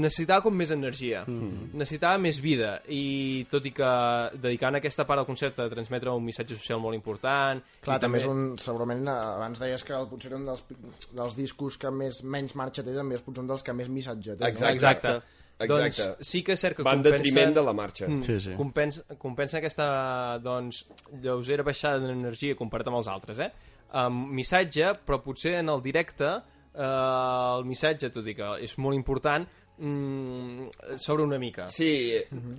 [0.00, 3.90] necessitava com més energia, necessitava més vida i tot i que
[4.38, 8.28] dedicant aquesta part del concert a transmetre un missatge social molt important Clar, també és
[8.30, 8.54] un...
[8.60, 10.64] Segurament, eh, abans deies que el, potser un dels,
[11.16, 14.38] dels discos que més menys marxa té, també és potser un dels que més missatge
[14.38, 14.50] té.
[14.50, 14.74] Exacte.
[14.78, 15.14] Exacte.
[15.60, 15.68] Exacte.
[15.68, 17.18] Doncs sí que és cert que va en compensa...
[17.18, 18.06] detriment de la marxa.
[18.08, 18.54] Mm, Sí, sí.
[18.56, 19.88] Compensa, compensa aquesta
[20.40, 20.86] doncs,
[21.20, 23.50] lleugera baixada d'energia comparat amb els altres, eh?
[23.92, 28.94] Um, missatge, però potser en el directe eh, el missatge, tot i que és molt
[28.94, 29.46] important,
[29.78, 30.68] mm,
[31.02, 31.66] s'obre una mica.
[31.68, 32.14] Sí,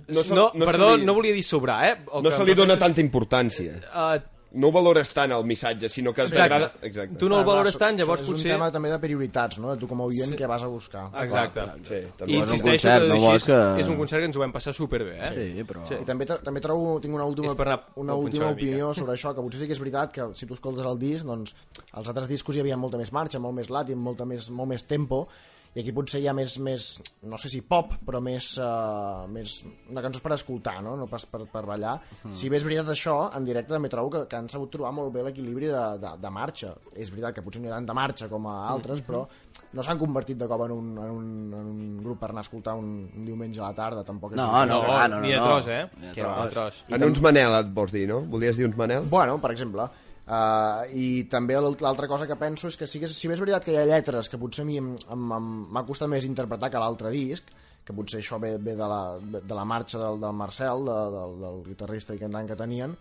[0.08, 1.96] No, se- no, se perdó, li- no volia dir sobrar, eh?
[2.12, 3.78] El no que se li dona tanta importància.
[3.88, 4.20] Uh,
[4.54, 6.72] No ho valores tant el missatge, sinó que t'agrada...
[6.82, 7.16] Exacte.
[7.16, 8.50] tu no el Clar, valores clar, tant, llavors és potser...
[8.50, 9.70] un tema també de prioritats, no?
[9.72, 10.36] De tu com a oient, Sí.
[10.36, 11.06] què vas a buscar.
[11.22, 11.64] Exacte.
[11.88, 12.32] Sí, I també.
[12.32, 14.52] és un insisteixo concert, que, no vols que- és un concert que ens ho vam
[14.52, 15.30] passar superbé, eh?
[15.32, 15.86] Sí, però...
[15.88, 15.94] Sí.
[16.02, 18.66] I també, també trobo, tinc una última, És anar una a punxar última una mica.
[18.66, 21.24] opinió sobre això, que potser sí que és veritat que si tu escoltes el disc,
[21.24, 21.54] doncs
[21.96, 24.84] els altres discos hi havia molta més marxa, molt més làtim, molta més, molt més
[24.84, 25.28] tempo,
[25.74, 26.86] i aquí potser hi ha més, més
[27.24, 29.54] no sé si pop, però més, uh, més
[29.88, 31.94] de cançons per escoltar, no, no pas per, per ballar.
[32.24, 32.32] Mhm.
[32.36, 35.12] Si bé és veritat això, en directe també trobo que, que han sabut trobar molt
[35.14, 36.74] bé l'equilibri de, de, de marxa.
[36.94, 39.06] És veritat que potser no hi ha tanta marxa com a altres, Mhm.
[39.08, 39.26] però
[39.72, 42.48] no s'han convertit de cop en un, en, un, en un grup per anar a
[42.48, 45.32] escoltar un, un diumenge a la tarda, tampoc és No, no, clar, no, no, ni
[45.32, 45.46] de no.
[45.46, 45.86] tros, eh?
[45.96, 46.44] Ni de Que va, tros.
[46.44, 46.84] de tros.
[46.88, 48.20] I En uns Manel et vols dir, no?
[48.28, 49.04] Volies dir uns Manel?
[49.08, 49.88] Bueno, per exemple.
[50.22, 53.64] Uh, I també l'alt- l'altra cosa que penso és que que, si bé és veritat
[53.64, 57.42] que hi ha lletres que potser a mi m'ha costat més interpretar que l'altre disc,
[57.84, 61.34] que potser això ve, ve de, la, de la marxa del, del Marcel, de, del,
[61.42, 62.94] del guitarrista i cantant que tenien,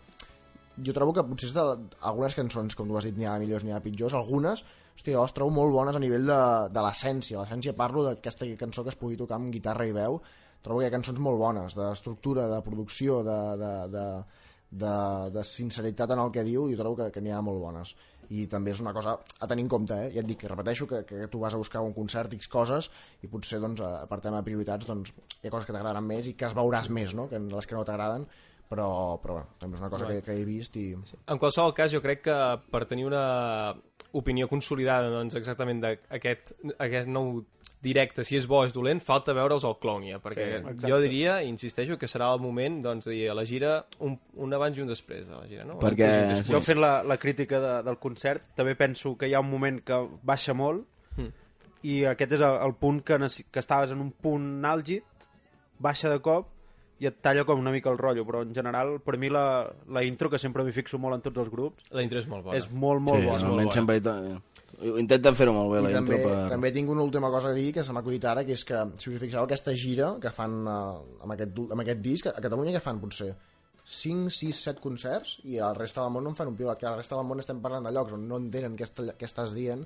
[0.81, 1.65] jo trobo que potser de,
[2.09, 4.65] algunes cançons, com tu has dit, n'hi ha millors, n'hi ha pitjors, algunes,
[4.97, 6.41] hòstia, les trobo molt bones a nivell de,
[6.73, 7.37] de l'essència.
[7.37, 10.17] L'essència parlo d'aquesta cançó que es pugui tocar amb guitarra i veu,
[10.65, 14.05] trobo que hi ha cançons molt bones, d'estructura, de producció, de, de, de,
[14.71, 14.95] de,
[15.35, 17.93] de sinceritat en el que diu, i jo trobo que, que n'hi ha molt bones.
[18.31, 20.11] I també és una cosa a tenir en compte, eh?
[20.13, 22.87] ja et dic, que repeteixo que, que tu vas a buscar un concert X coses
[23.21, 25.11] i potser doncs, per tema de prioritats doncs,
[25.41, 27.27] hi ha coses que t'agradaran més i que es veuràs més no?
[27.27, 28.29] que les que no t'agraden
[28.71, 30.85] però, però bueno, també és una cosa que, que he vist i...
[30.95, 32.37] En qualsevol cas, jo crec que
[32.71, 33.23] per tenir una
[34.13, 37.41] opinió consolidada doncs, exactament d'aquest aquest nou
[37.81, 40.87] directe, si és bo o és dolent, falta veure'ls al Clownia, perquè exacte.
[40.87, 44.19] jo diria, i insisteixo, que serà el moment doncs, de dir a la gira un,
[44.37, 45.79] un abans i un després de la gira, no?
[45.79, 46.51] Perquè- Sí.
[46.53, 49.81] Jo fent la, la crítica de, del concert també penso que hi ha un moment
[49.83, 50.85] que baixa molt
[51.17, 51.27] Mm.
[51.83, 53.17] i aquest és el, el punt que,
[53.51, 55.03] que estaves en un punt àlgid
[55.79, 56.47] baixa de cop
[57.01, 60.03] i et talla com una mica el rotllo però en general per mi la, la
[60.05, 62.57] intro que sempre m'hi fixo molt en tots els grups La intro és molt bona.
[62.59, 63.39] és molt molt sí, bona.
[63.41, 66.49] normalment sempre hi to- intenten fer-ho molt bé, la I intro també, per...
[66.49, 68.77] també tinc una última cosa a dir que se m'ha acudit ara, que és que,
[68.97, 72.37] si us hi fixeu, aquesta gira que fan uh, amb, aquest, amb aquest disc, a
[72.41, 73.33] Catalunya que fan potser?
[73.83, 76.87] 5, 6, 7 concerts i al resta del món no en fan un pilote, que
[76.89, 79.53] al resta del món estem parlant de llocs on no entenen què, està, què estàs
[79.57, 79.81] dient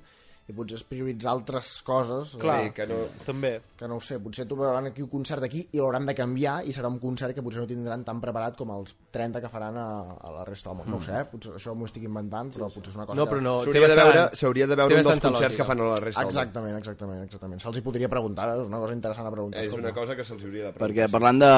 [0.46, 2.58] i potser és prioritzar altres coses Clar.
[2.62, 2.98] Sí, que no...
[3.26, 6.14] també que no ho sé, potser tu veuran aquí un concert aquí i l'hauran de
[6.14, 9.50] canviar i serà un concert que potser no tindran tan preparat com els 30 que
[9.50, 10.90] faran a, a la resta del món.
[10.94, 11.24] No ho sé, eh?
[11.32, 13.34] potser això m'ho estic inventant, però potser és una cosa No, que...
[13.34, 15.62] però no, té S'hauria de veure, s'hauria de veure un dels concerts lògica.
[15.64, 16.36] que fan a la resta del món.
[16.36, 17.64] Exactament, exactament, exactament.
[17.66, 18.60] Se'ls hi podria preguntar, eh?
[18.62, 19.64] és una cosa interessant a preguntar.
[19.66, 20.86] És una cosa que se'ls hauria de preguntar.
[20.86, 21.50] Perquè parlant de,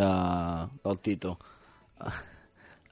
[0.00, 0.08] de,
[0.88, 1.36] del Tito,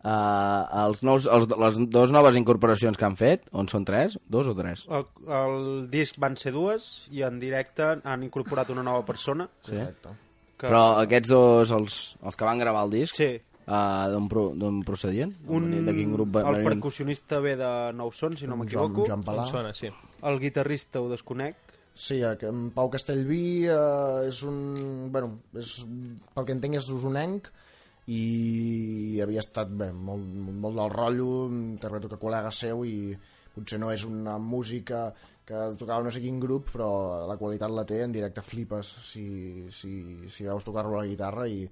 [0.04, 4.18] uh, els nous, els, les dues noves incorporacions que han fet, on són tres?
[4.28, 4.84] Dos o tres?
[4.88, 5.06] el,
[5.40, 5.56] el
[5.92, 9.72] disc van ser dues i en directe han incorporat una nova persona Sí.
[9.74, 10.14] Correcte.
[10.58, 10.68] que...
[10.68, 13.32] Però aquests dos, els, els que van gravar el disc, sí,
[13.66, 15.34] uh, d'on pro, d'on procedien?
[15.48, 19.06] un, De quin grup van el percussionista ve de Nou Sons, si no Joan, m'equivoco
[19.08, 19.46] Joan Palà.
[19.50, 19.90] sona, sí.
[20.22, 21.56] el guitarrista ho desconec
[21.94, 24.56] Sí, eh, que en Pau Castellví eh, és un...
[25.14, 25.76] Bueno, és,
[26.34, 27.46] pel que entenc és usonenc
[28.10, 30.26] i havia estat bé, molt,
[30.64, 33.14] molt del rotllo, interpreto que col·lega seu i
[33.54, 35.06] potser no és una música
[35.46, 36.90] que tocava no sé quin grup, però
[37.28, 39.26] la qualitat la té, en directe flipes si,
[39.72, 39.94] si,
[40.28, 41.62] si veus tocar-lo a la guitarra i,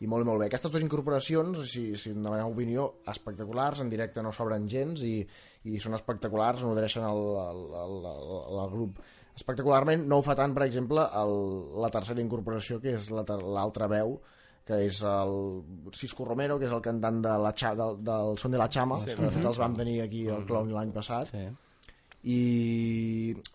[0.00, 0.48] i molt molt bé.
[0.48, 5.20] Aquestes dues incorporacions, si, si em demaneu opinió, espectaculars, en directe no sobren gens i,
[5.68, 9.00] i són espectaculars, nodreixen el, el, el, el, el grup
[9.38, 10.04] espectacularment.
[10.10, 11.36] No ho fa tant, per exemple, el,
[11.84, 13.24] la tercera incorporació, que és la
[13.58, 14.16] l'altra veu,
[14.68, 15.30] que és el
[15.96, 18.98] Cisco Romero, que és el cantant de la, Cha- del, del Son de la Chama,
[19.00, 19.14] sí.
[19.14, 21.32] que de fet els vam tenir aquí al Clown l'any passat.
[21.32, 21.46] Sí.
[22.28, 22.38] I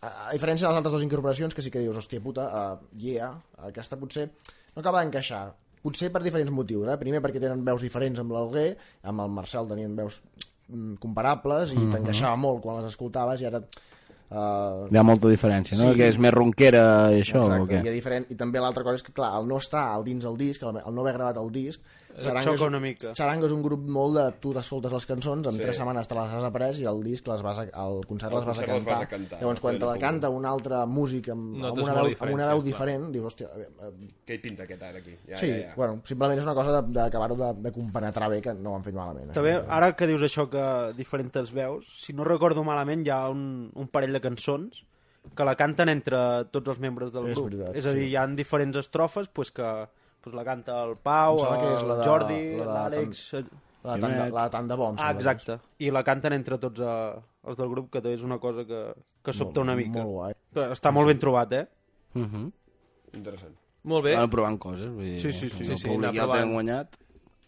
[0.02, 2.96] a, a diferència de les altres dues incorporacions, que sí que dius, hòstia puta, uh,
[2.98, 3.30] yeah,
[3.70, 4.30] aquesta potser
[4.74, 5.44] no acaba d'encaixar.
[5.84, 6.98] Potser per diferents motius, eh?
[6.98, 8.70] Primer perquè tenen veus diferents amb l'Alguer,
[9.12, 10.22] amb el Marcel tenien veus
[10.70, 13.62] mm, comparables i t'encaixava molt quan les escoltaves i ara...
[14.32, 15.92] Uh, Hi ha molta diferència, no?
[15.92, 16.00] Sí.
[16.00, 17.82] Que és més ronquera i això, o Exacte, què?
[17.82, 20.06] i, hi ha diferent, i també l'altra cosa és que, clar, el no estar al
[20.08, 21.84] dins el disc, el, el no haver gravat el disc,
[22.22, 23.14] Xaranga xoca una mica.
[23.18, 24.24] Xaranga és un grup molt de...
[24.44, 25.62] Tu t'escoltes les cançons, en Sí.
[25.64, 28.40] tres setmanes te les has après i el disc les vas a, al concert Al
[28.40, 28.94] les vas a concert les cantar.
[28.94, 31.94] vas a cantar, Llavors, quan te la canta un altre músic amb, amb, Notes una,
[32.02, 33.48] veu, amb una veu diferent, dius, hòstia...
[33.56, 35.16] eh, eh, Què hi pinta aquest ara aquí?
[35.28, 35.74] Ja, sí, ja, ja.
[35.76, 38.84] bueno, simplement és una cosa de- d'acabar-ho de, de compenetrar bé, que no ho han
[38.84, 39.32] fet malament.
[39.34, 40.66] També, ara que dius això que
[40.98, 44.84] diferents veus, si no recordo malament hi ha un, un parell de cançons
[45.36, 46.18] que la canten entre
[46.52, 47.46] tots els membres del És grup.
[47.50, 48.10] veritat, és a dir, sí.
[48.12, 49.70] hi han diferents estrofes pues, que
[50.24, 53.22] pues, la canta el Pau, que el la de- Jordi, la de l'Àlex...
[53.84, 55.58] La, de tant la de tant de bo, em Ah, que exacte.
[55.84, 57.20] I la canten entre tots eh,
[57.52, 58.78] els del grup, que també és una cosa que,
[59.22, 60.00] que sobta una mica.
[60.00, 60.70] Molt guai.
[60.72, 61.66] Està molt ben trobat, eh?
[62.16, 62.46] Uh -huh.
[63.14, 63.52] Interessant.
[63.84, 64.16] Molt bé.
[64.16, 64.88] Van provant coses.
[64.88, 65.64] Vull dir, Sí, sí, sí.
[65.64, 66.96] El Sí, sí, públic anar ja el guanyat.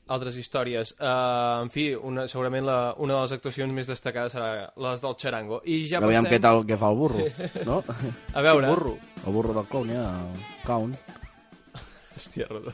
[0.08, 0.92] altres històries.
[1.00, 5.16] Uh, en fi, una, segurament la, una de les actuacions més destacades serà les del
[5.16, 5.62] Charango.
[5.64, 6.34] I ja Aviam passem...
[6.38, 7.18] què tal què fa el burro,
[7.66, 7.82] no?
[8.34, 8.68] A veure...
[8.68, 8.98] Burro.
[9.26, 10.96] El burro del clown, ja, el clown.
[12.26, 12.74] Hòstia, Rodó.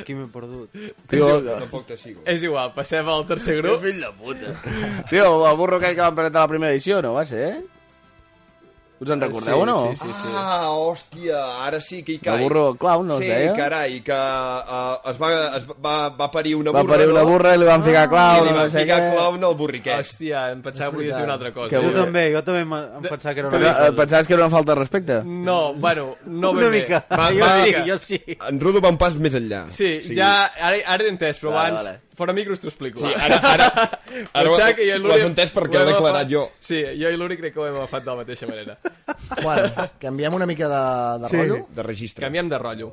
[0.00, 0.70] Aquí m'he perdut.
[1.10, 2.22] Tio, Tampoc te sigo.
[2.30, 3.80] És igual, passem al tercer grup.
[3.82, 4.54] fill de puta.
[5.10, 7.62] Tio, el burro aquell que van presentar la primera edició, no va ser, eh?
[9.02, 9.76] Us en recordeu o no?
[9.90, 10.28] Sí, sí, sí.
[10.38, 12.36] Ah, hòstia, ara sí que hi caic.
[12.38, 13.52] El burro clown, no es sí, deia?
[13.56, 17.28] carai, que uh, es, va, es va, va parir una Va burra, parir una no?
[17.32, 19.08] burra i li van ficar clau, I li no van sé ficar què.
[19.16, 19.98] clown al burriquet.
[20.04, 21.68] Hòstia, em pensava que volies dir una altra cosa.
[21.74, 22.76] Que Jo també, jo també em,
[23.08, 23.86] pensava que era una Però, mica...
[23.88, 25.18] eh, pensaves que era una falta de respecte?
[25.24, 26.80] No, bueno, no ben Una bé.
[26.82, 27.04] mica.
[27.10, 27.52] Va, jo va.
[27.64, 28.22] sí, jo sí.
[28.48, 29.64] En Rudo va un pas més enllà.
[29.68, 30.32] Sí, ja,
[30.62, 31.98] ara, ara he entès, però Vale, abans, vale.
[32.18, 33.00] Fora micros t'ho explico.
[33.00, 33.66] Sí, ara, ara,
[34.38, 36.44] ara jo i ho l'Uri has entès perquè ho ho he hem declarat jo.
[36.60, 38.78] Sí, jo i l'Uri crec que ho hem agafat de la mateixa manera.
[39.42, 40.82] Bueno, canviem una mica de,
[41.22, 41.36] de Sí.
[41.38, 41.66] rotllo.
[41.72, 42.26] De registre.
[42.26, 42.90] Canviem de rotllo.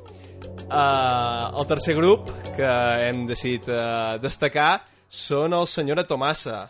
[0.70, 2.68] Uh, el tercer grup que
[3.08, 6.62] hem decidit uh, destacar són el senyora Tomassa.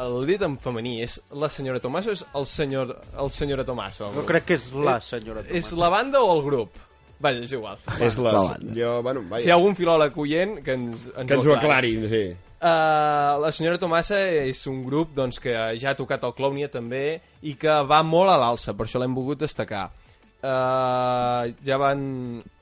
[0.00, 4.08] El dit en femení és la senyora Tomassa o és el senyor, el senyora Tomassa?
[4.08, 5.58] el Jo crec que és la senyora Tomàs.
[5.60, 6.78] És la banda o el grup?
[7.20, 7.80] Vaja, és igual.
[8.06, 8.32] És la...
[8.76, 9.44] Jo, bueno, vaja.
[9.44, 12.22] Si hi ha algun filòleg oient, que ens, ens Que ens ho aclari, sí.
[12.60, 17.20] Uh, la senyora Tomassa és un grup doncs, que ja ha tocat el Clownia també
[17.48, 19.86] i que va molt a l'alça, per això l'hem volgut destacar.
[20.40, 22.02] Uh, ja van,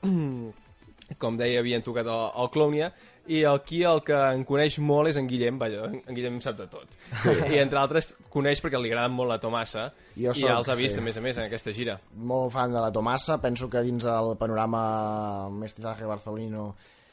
[1.21, 2.91] com deia, havien tocat el, el Clownia
[3.29, 6.65] i aquí el que en coneix molt és en Guillem, vaja, en Guillem sap de
[6.71, 6.95] tot.
[7.21, 7.29] Sí.
[7.53, 10.75] I entre altres coneix perquè li agrada molt la Tomassa Jo i ja els ha
[10.79, 11.01] vist, sí.
[11.01, 11.99] a més a més, en aquesta gira.
[12.15, 16.71] molt fan de la Tomassa, penso que dins del panorama mestizaje barcelonino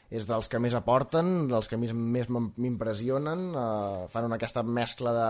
[0.09, 4.63] és dels que més aporten, dels que més, més m'im- m'impressionen, eh, fan una, aquesta
[4.63, 5.29] mescla de,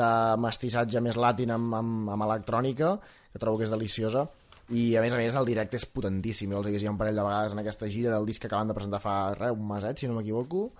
[0.00, 0.10] de
[0.40, 2.92] mestissatge més latin amb, amb, amb electrònica,
[3.32, 4.28] que trobo que és deliciosa,
[4.72, 7.00] i a més a més el directe és potentíssim, jo els he vist ja un
[7.00, 9.66] parell de vegades en aquesta gira del disc que acaben de presentar fa res, un
[9.68, 10.70] meset, si no m'equivoco,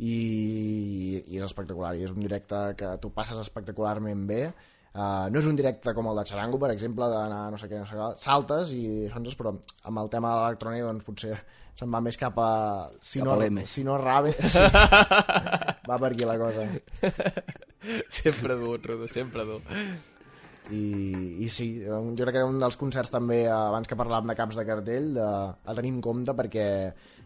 [0.00, 4.44] i, i és espectacular, i és un directe que tu passes espectacularment bé,
[4.90, 7.78] Uh, no és un directe com el de Charango, per exemple, d'anar no sé què,
[7.78, 9.52] no sé què, saltes i això, però
[9.86, 11.36] amb el tema de l'electrònica doncs potser
[11.78, 12.50] se'n va més cap a...
[12.98, 14.34] Si Cap no, a si no rave...
[15.88, 16.66] va per aquí la cosa.
[18.10, 19.62] sempre dur, Rodo, sempre dur.
[20.70, 24.36] I, i sí, jo crec que un dels concerts també, eh, abans que parlàvem de
[24.38, 26.66] caps de cartell, de, a tenir en compte perquè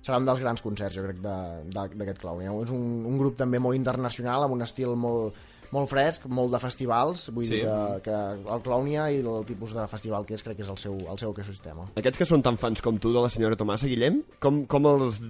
[0.04, 2.44] serà un dels grans concerts, jo crec, d'aquest clown.
[2.62, 5.36] És un, un grup també molt internacional, amb un estil molt,
[5.72, 7.56] molt fresc, molt de festivals, vull Sí.
[7.56, 8.16] dir que, que
[8.54, 11.18] el Clownia i el tipus de festival que és, crec que és el seu, el
[11.18, 11.84] seu ecosistema.
[11.96, 15.20] Aquests que són tan fans com tu de la senyora Tomassa, Guillem, com, com els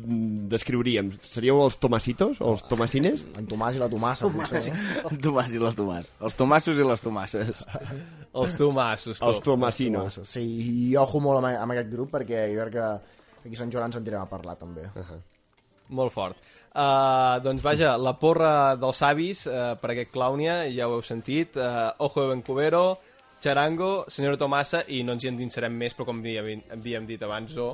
[0.50, 1.12] descriuríem?
[1.22, 3.24] Seríeu els tomasitos o els tomasines?
[3.38, 4.72] En Tomàs i la Tomassa, potser.
[4.72, 5.10] no?
[5.10, 6.10] El Tomàs i les Tomàs.
[6.20, 7.66] Els Tomassos i les Tomasses.
[8.34, 9.24] Els tomassos, tu.
[9.26, 10.16] Els tomasinos.
[10.18, 10.26] Tomàs.
[10.28, 10.42] Sí,
[10.90, 12.86] i ojo molt amb, amb aquest grup perquè jo crec que
[13.44, 14.82] aquí a Sant Joan ens sentirem a parlar també.
[14.94, 15.20] Uh -huh.
[15.88, 16.36] Molt fort.
[16.74, 21.54] Uh, doncs vaja, la porra dels avis uh, per aquest Clownia, ja ho heu sentit,
[21.60, 22.98] uh, Ojo de Bencubero,
[23.40, 27.54] Charango, Senyora Tomassa, i no ens hi endinsarem més, però com havíem, havíem dit abans,
[27.62, 27.68] O,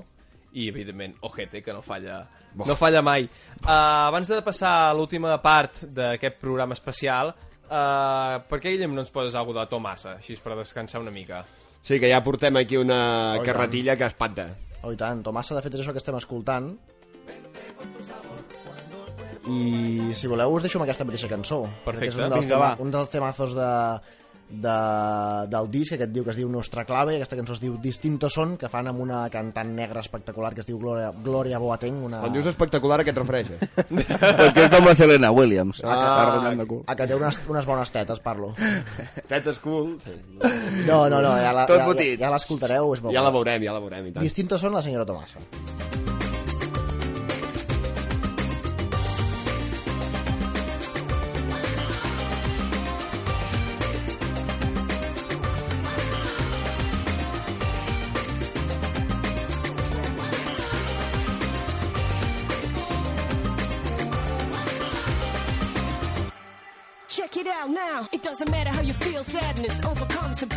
[0.52, 2.18] i evidentment Ojete, que no falla,
[2.58, 3.24] no falla mai.
[3.62, 3.70] Uh,
[4.10, 7.32] abans de passar a l'última part d'aquest programa especial,
[7.70, 11.44] uh, per què, Guillem, no ens poses alguna de Tomassa, així per descansar una mica?
[11.80, 14.50] Sí, que ja portem aquí una Oh, carretilla que espanta.
[14.82, 16.74] Oh, i tant, Tomassa, de fet, és això que estem escoltant.
[19.50, 21.62] I si voleu us deixo amb aquesta mateixa cançó.
[21.84, 22.10] Perfecte.
[22.10, 22.72] Que és un dels, Vinga, va.
[22.78, 23.70] un dels temazos de,
[24.50, 24.74] de,
[25.50, 28.52] del disc, aquest diu que es diu Nostra Clave, aquesta cançó es diu Distinto Son,
[28.60, 32.20] que fan amb una cantant negra espectacular que es diu Gloria, Gloria Boateng, una...
[32.22, 33.64] Quan dius espectacular, a què et refereixes?
[34.44, 35.82] Perquè és com la Selena Williams.
[35.88, 36.84] Ah, donant de cul.
[36.86, 38.52] a que té unes, unes bones tetes, parlo.
[39.26, 39.96] Tetes cool.
[40.04, 40.14] Sí.
[40.86, 43.64] No, no, no, ja la- Tot ja, ja, ja l'escoltareu, és molt Ja la veurem,
[43.66, 44.12] ja la veurem.
[44.12, 44.22] I tant.
[44.28, 45.40] Distinto Son, la senyora Tomassa.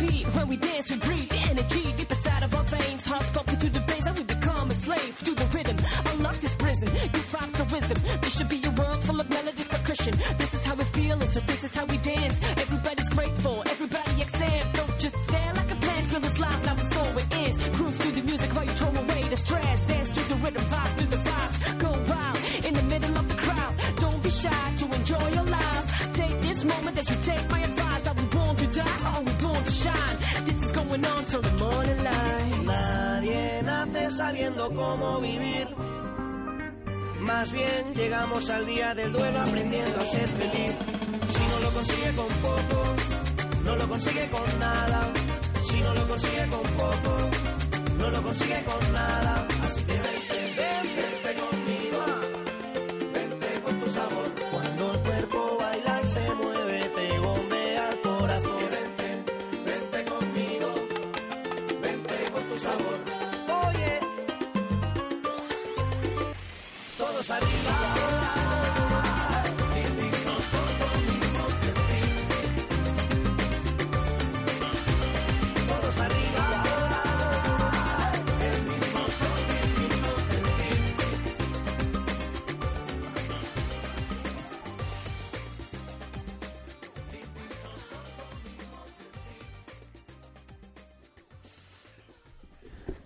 [0.00, 0.26] Beat.
[0.34, 0.93] When we dance,
[38.50, 40.53] al día del duelo aprendiendo a ser feliz.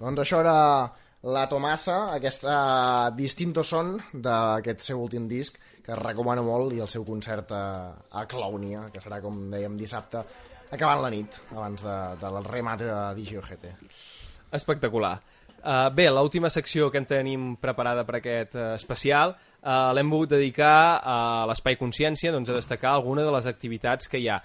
[0.09, 0.53] Doncs això era
[1.29, 2.53] la Tomasa, aquesta
[3.13, 7.65] distinto son d'aquest seu últim disc, que recomano molt, i el seu concert a,
[8.17, 10.23] a Clownia, que serà, com dèiem, dissabte,
[10.73, 13.69] acabant la nit, abans de, del remate de DigiOGT.
[14.57, 15.13] Espectacular.
[15.59, 20.31] Uh, bé, l'última secció que en tenim preparada per aquest uh, especial uh, l'hem volgut
[20.37, 21.17] dedicar a
[21.51, 24.39] l'Espai Consciència doncs, a destacar alguna de les activitats que hi ha.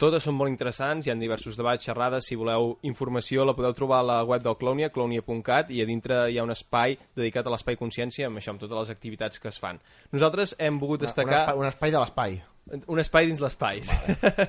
[0.00, 4.00] Totes són molt interessants, hi ha diversos debats, xerrades, si voleu informació la podeu trobar
[4.00, 7.54] a la web del Clownia, clownia.cat, i a dintre hi ha un espai dedicat a
[7.54, 9.82] l'Espai Consciència amb això, amb totes les activitats que es fan.
[10.16, 11.44] Nosaltres hem volgut Un, destacar...
[11.44, 12.42] espai, un espai de l'espai.
[12.64, 13.82] Un espai dins l'espai.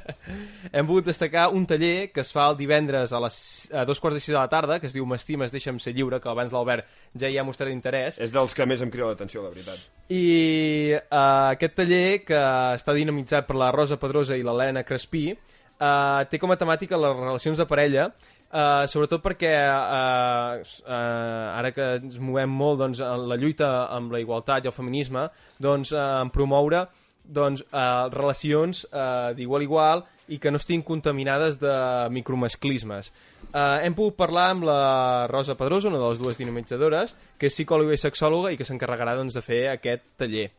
[0.76, 3.38] Hem volgut destacar un taller que es fa el divendres a, les,
[3.76, 6.22] a dos quarts de sis de la tarda, que es diu M'estimes, deixa'm ser lliure,
[6.24, 6.88] que abans l'Albert
[7.20, 8.22] ja hi ha mostrat interès.
[8.24, 9.84] És dels que més em crida l'atenció, la veritat.
[10.16, 12.40] I uh, aquest taller, que
[12.80, 17.20] està dinamitzat per la Rosa Pedrosa i l'Helena Crespí, uh, té com a temàtica les
[17.20, 18.10] relacions de parella,
[18.48, 24.16] uh, sobretot perquè uh, uh, ara que ens movem molt doncs, en la lluita amb
[24.16, 25.28] la igualtat i el feminisme,
[25.60, 26.88] doncs, uh, en promoure
[27.28, 31.72] doncs, uh, relacions uh, d'igual a igual i que no estiguin contaminades de
[32.10, 33.12] micromasclismes.
[33.54, 37.54] Uh, hem pogut parlar amb la Rosa Pedrosa, una de les dues dinamitzadores, que és
[37.56, 40.50] psicòloga i sexòloga i que s'encarregarà doncs, de fer aquest taller.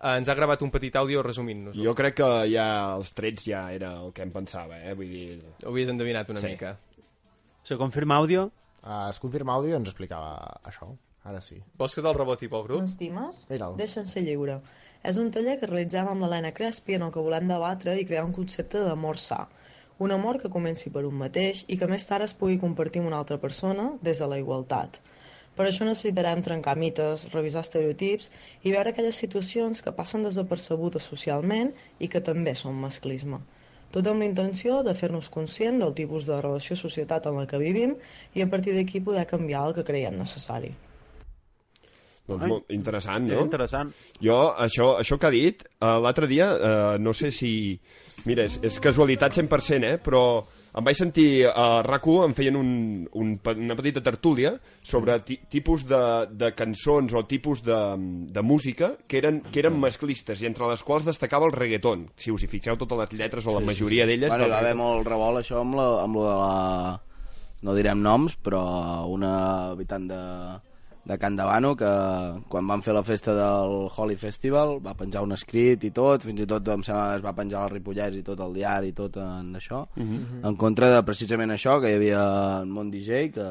[0.00, 1.76] Uh, ens ha gravat un petit àudio resumint-nos.
[1.76, 4.94] Jo crec que ja els trets ja era el que em pensava, eh?
[4.96, 5.26] Vull dir...
[5.66, 6.54] Ho havies endevinat una Sí.
[6.54, 6.76] mica.
[7.64, 8.46] Se confirma àudio?
[8.80, 10.88] Uh, es confirma àudio i ens explicava això.
[11.28, 11.58] Ara sí.
[11.76, 12.80] Vols que te'l reboti pel grup?
[12.86, 13.42] M'estimes?
[13.76, 14.56] Deixa'm ser lliure.
[15.08, 18.24] És un taller que realitzem amb l'Helena Crespi en el que volem debatre i crear
[18.26, 19.38] un concepte d'amor sa.
[20.06, 23.08] Un amor que comenci per un mateix i que més tard es pugui compartir amb
[23.10, 24.98] una altra persona des de la igualtat.
[25.56, 28.28] Per això necessitarem trencar mites, revisar estereotips
[28.62, 33.40] i veure aquelles situacions que passen desapercebudes socialment i que també són masclisme.
[33.96, 37.64] Tot amb la intenció de fer-nos conscient del tipus de relació societat en la que
[37.64, 37.96] vivim
[38.36, 40.76] i a partir d'aquí poder canviar el que creiem necessari.
[42.30, 43.48] Doncs Ai, molt interessant, és no?
[43.48, 43.90] interessant.
[44.22, 47.52] Jo, això, això que ha dit, uh, l'altre dia, uh, no sé si...
[48.28, 49.98] Mira, és, és casualitat 100%, eh?
[50.04, 50.22] Però
[50.70, 52.70] em vaig sentir a RAC1, em feien un,
[53.18, 54.52] un, una petita tertúlia
[54.86, 57.78] sobre ti, tipus de, de cançons o tipus de,
[58.30, 62.06] de música que eren, que eren masclistes i entre les quals destacava el reggaeton.
[62.20, 64.30] Si us hi fixeu, totes les lletres o la majoria d'elles...
[64.30, 66.56] Bueno, hi va haver molt revolt això amb, la, amb lo de la...
[67.66, 68.62] No direm noms, però
[69.10, 69.32] una
[69.74, 70.20] habitant de,
[71.10, 71.90] de Can Davano que
[72.48, 76.44] quan van fer la festa del Holy Festival va penjar un escrit i tot, fins
[76.44, 79.16] i tot em sembla es va penjar al Ripollès i tot el diari i tot
[79.18, 80.44] en això, Mhm.
[80.46, 82.22] en contra de precisament això, que hi havia
[82.62, 83.48] un món DJ que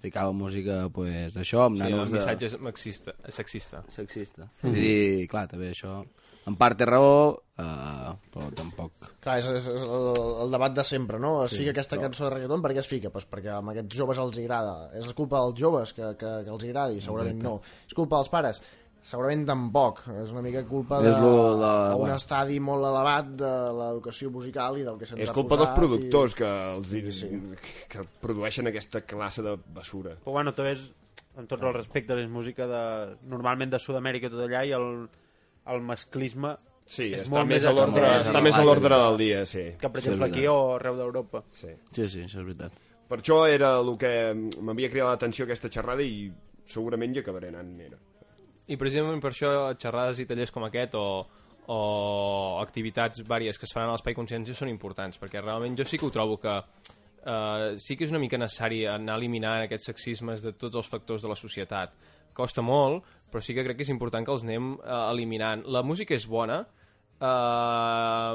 [0.00, 2.18] ficava música pues, d'això, amb Sí, el nanos de...
[2.18, 3.82] missatge és maxista, sexista.
[3.88, 4.46] Sexista.
[4.62, 6.04] Vull dir, clar, també això...
[6.48, 9.10] En part té raó, eh, però tampoc...
[9.20, 10.06] Clar, és, és, és el,
[10.46, 11.34] el debat de sempre, no?
[11.44, 13.10] Es Sí, fica aquesta però- cançó de reggaeton, per què es fica?
[13.12, 14.90] Pues perquè a aquests joves els agrada.
[14.98, 17.00] És culpa dels joves que, que, que els agradi?
[17.04, 17.48] Segurament Exacte.
[17.48, 17.84] no.
[17.86, 18.62] És culpa dels pares?
[19.10, 20.00] Segurament tampoc.
[20.24, 21.30] És una mica culpa de, És lo
[21.60, 22.16] de- un bueno.
[22.16, 26.34] estadi molt elevat de l'educació musical i del que se'ns És ha culpa dels productors
[26.34, 26.40] i...
[26.40, 27.30] que, els, sí.
[27.88, 30.16] que produeixen aquesta classe de basura.
[30.24, 30.88] Però bueno, també és,
[31.36, 32.82] amb tots els respectes, és música de,
[33.28, 34.90] normalment de Sud-amèrica i tot allà, i el,
[35.70, 36.56] el masclisme
[36.90, 39.62] Sí, és està molt més a l'ordre- està més a l'ordre del dia, sí.
[39.78, 41.44] Que, per exemple, aquí o arreu d'Europa.
[41.54, 41.68] Sí.
[41.94, 42.72] Sí, sí, això és veritat.
[43.06, 44.10] Per això era el que
[44.58, 46.32] m'havia cridat l'atenció aquesta xerrada i
[46.64, 47.70] segurament hi acabaré anant.
[47.78, 47.96] Mira.
[48.66, 51.04] I precisament per això xerrades i tallers com aquest o,
[51.70, 51.78] o
[52.62, 56.06] activitats vàries que es faran a l'Espai Consciència són importants, perquè realment jo sí que
[56.06, 60.52] ho trobo que eh, sí que és una mica necessari anar eliminant aquests sexismes de
[60.58, 61.94] tots els factors de la societat.
[62.36, 65.64] Costa molt, però sí que crec que és important que els anem eh, eliminant.
[65.66, 66.62] La música és bona,
[67.20, 68.34] eh,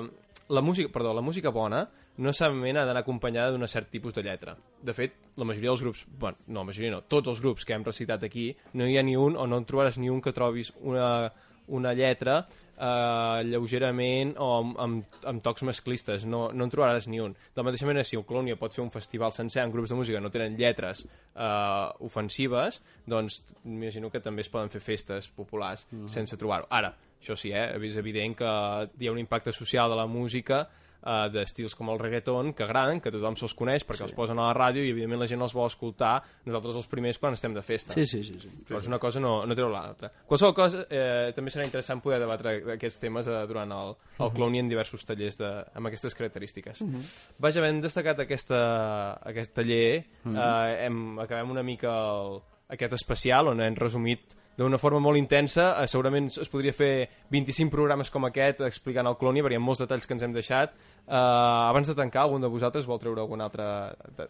[0.55, 1.85] la música, perdó, la música bona
[2.15, 4.55] no necessàriament ha d'anar acompanyada d'un cert tipus de lletra.
[4.55, 7.75] De fet, la majoria dels grups, bueno, no, la majoria no, tots els grups que
[7.75, 10.31] hem recitat aquí, no hi ha ni un, o no en trobaràs ni un que
[10.35, 11.33] trobis una,
[11.67, 12.45] una lletra
[12.77, 17.33] eh, lleugerament o amb, amb, amb tocs masclistes, no, no en trobaràs ni un.
[17.33, 19.95] De la mateixa manera, si el Colònia pot fer un festival sencer amb grups de
[19.99, 25.85] música no tenen lletres eh, ofensives, doncs m'imagino que també es poden fer festes populars
[25.91, 26.07] Mhm.
[26.09, 26.67] sense trobar-ho.
[26.69, 28.49] Ara, això sí, eh, és evident que
[28.99, 30.67] hi ha un impacte social de la música
[31.05, 34.07] uh, d'estils com el reggaeton que agraden, que tothom se'ls coneix perquè sí.
[34.09, 37.17] els posen a la ràdio i evidentment la gent els vol escoltar nosaltres els primers
[37.21, 38.39] quan estem de festa Sí, sí, sí.
[38.39, 38.49] sí.
[38.67, 42.19] però és una cosa no, no treu l'altra qualsevol cosa, eh, també serà interessant poder
[42.19, 46.81] debatre aquests temes eh, durant el, el Clowny en diversos tallers de, amb aquestes característiques
[46.81, 47.01] Mhm.
[47.39, 48.59] vaja, havent destacat aquesta,
[49.29, 50.35] aquest taller Mhm.
[50.35, 55.83] eh, hem, acabem una mica el, aquest especial on hem resumit d'una forma molt intensa,
[55.83, 59.59] eh, segurament es podria fer 25 programes com aquest explicant el Clowny, perquè hi ha
[59.59, 60.71] molts detalls que ens hem deixat
[61.07, 63.63] eh, abans de tancar, algun de vosaltres vol treure algun altre,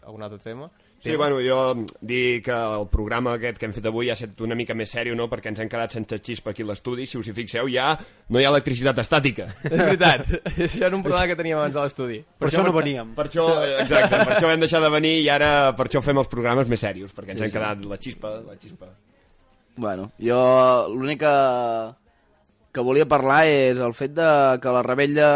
[0.02, 0.70] algun altre tema?
[0.98, 4.56] Sí, bueno, jo dir que el programa aquest que hem fet avui ha estat una
[4.58, 7.04] mica més sèrio, no?, perquè ens hem quedat sense xispa aquí a l'estudi.
[7.06, 7.92] Si us hi fixeu, ja
[8.32, 9.44] no hi ha electricitat estàtica.
[9.68, 10.24] És veritat,
[10.56, 12.22] això era un problema que teníem abans a l'estudi.
[12.40, 13.12] Per això no marxa- veníem.
[13.14, 13.44] Per això,
[13.84, 16.80] exacte, per això vam deixar de venir i ara per això fem els programes més
[16.80, 17.58] serios, perquè ens Sí, hem sí.
[17.60, 18.90] quedat la xispa, la xispa.
[19.76, 20.40] Bueno, jo
[20.96, 21.36] l'únic que,
[22.72, 24.30] que volia parlar és el fet de
[24.64, 25.28] que la rebella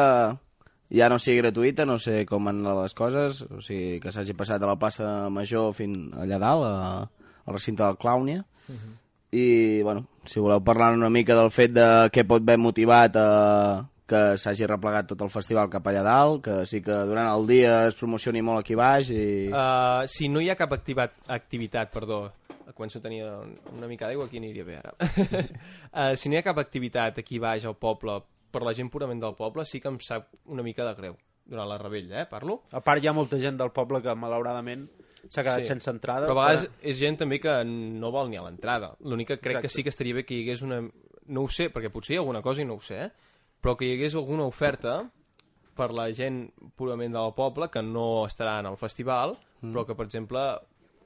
[0.91, 4.63] ja no sigui gratuïta, no sé com van les coses, o sigui, que s'hagi passat
[4.63, 8.45] a la plaça Major fins allà dalt, a, al recinte del Clàunia,
[9.31, 13.29] i, bueno, si voleu parlar una mica del fet de què pot haver motivat a
[14.11, 17.75] que s'hagi replegat tot el festival cap allà dalt, que sí que durant el dia
[17.87, 19.23] es promocioni molt aquí baix i...
[19.47, 22.25] Uh, si no hi ha cap activat, activitat, perdó,
[22.75, 24.97] començo a tenir una mica d'aigua, aquí aniria bé ara.
[24.99, 28.19] uh, si no hi ha cap activitat aquí baix al poble,
[28.51, 31.17] per la gent purament del poble, sí que em sap una mica de greu
[31.51, 32.63] durant la rebella, eh, parlo?
[32.73, 34.89] A part, hi ha molta gent del poble que, malauradament,
[35.29, 35.67] s'ha quedat Sí.
[35.67, 36.27] sense entrada.
[36.29, 38.95] Però a vegades és gent també que no vol ni a l'entrada.
[39.01, 39.63] L'únic que crec Exacte.
[39.69, 40.81] que sí que estaria bé que hi hagués una...
[41.27, 43.11] No ho sé, perquè potser hi ha alguna cosa i no ho sé, eh?
[43.61, 45.11] però que hi hagués alguna oferta
[45.77, 49.75] per la gent purament del poble que no estarà en el festival, Mm.
[49.75, 50.41] però que, per exemple,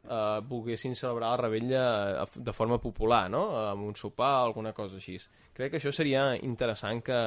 [0.09, 1.85] eh, volguessin celebrar la rebella
[2.23, 3.45] eh, de forma popular, no?
[3.71, 5.19] amb un sopar, alguna cosa així.
[5.55, 7.21] Crec que això seria interessant que,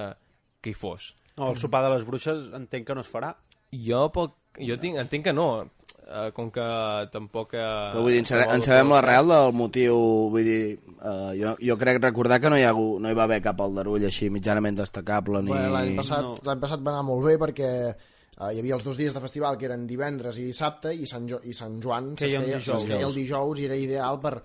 [0.62, 1.14] que hi fos.
[1.38, 3.36] No, el sopar de les bruixes entenc que no es farà.
[3.72, 5.50] Jo, poc, jo tinc, entenc que no,
[6.08, 6.66] eh, com que
[7.14, 7.54] tampoc...
[7.54, 7.64] Eh,
[7.94, 9.98] Però vull dir, en, sabe, en sabem l'arrel del motiu,
[10.34, 10.62] vull dir,
[10.98, 14.08] uh, jo, jo crec recordar que no hi, ha, no hi va haver cap aldarull
[14.08, 15.54] així mitjanament destacable ni...
[15.54, 16.38] Bueno, L'any passat, no.
[16.48, 17.72] l'any passat va anar molt bé perquè
[18.38, 21.28] uh, hi havia els dos dies de festival que eren divendres i dissabte i Sant,
[21.30, 24.38] jo i Sant Joan s'esqueia el dijous i era ideal per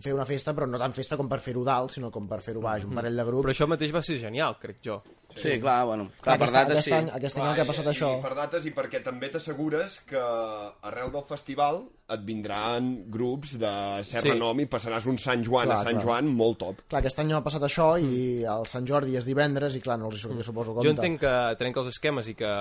[0.00, 2.60] fer una festa, però no tan festa com per fer-ho dalt, sinó com per fer-ho
[2.60, 3.46] baix, un parell de grups.
[3.46, 4.98] Però això mateix va ser genial, crec jo.
[5.36, 6.92] Sí, clar, bueno, Clar, clar, per aquest, dates aquest, sí.
[6.94, 8.10] any, aquest any el que ha passat i, això...
[8.18, 10.20] I per dates i perquè també t'assegures que
[10.88, 11.80] arrel del festival
[12.14, 13.72] et vindran grups de
[14.06, 14.30] cert Sí.
[14.30, 16.04] renom i passaràs un Sant Joan Clar, a Sant clar.
[16.06, 16.84] Joan molt top.
[16.88, 19.98] Clar, aquest any no ha passat això i el Sant Jordi és divendres i clar,
[19.98, 20.86] no els hi suposo compte.
[20.86, 22.52] Jo entenc que trenca els esquemes i que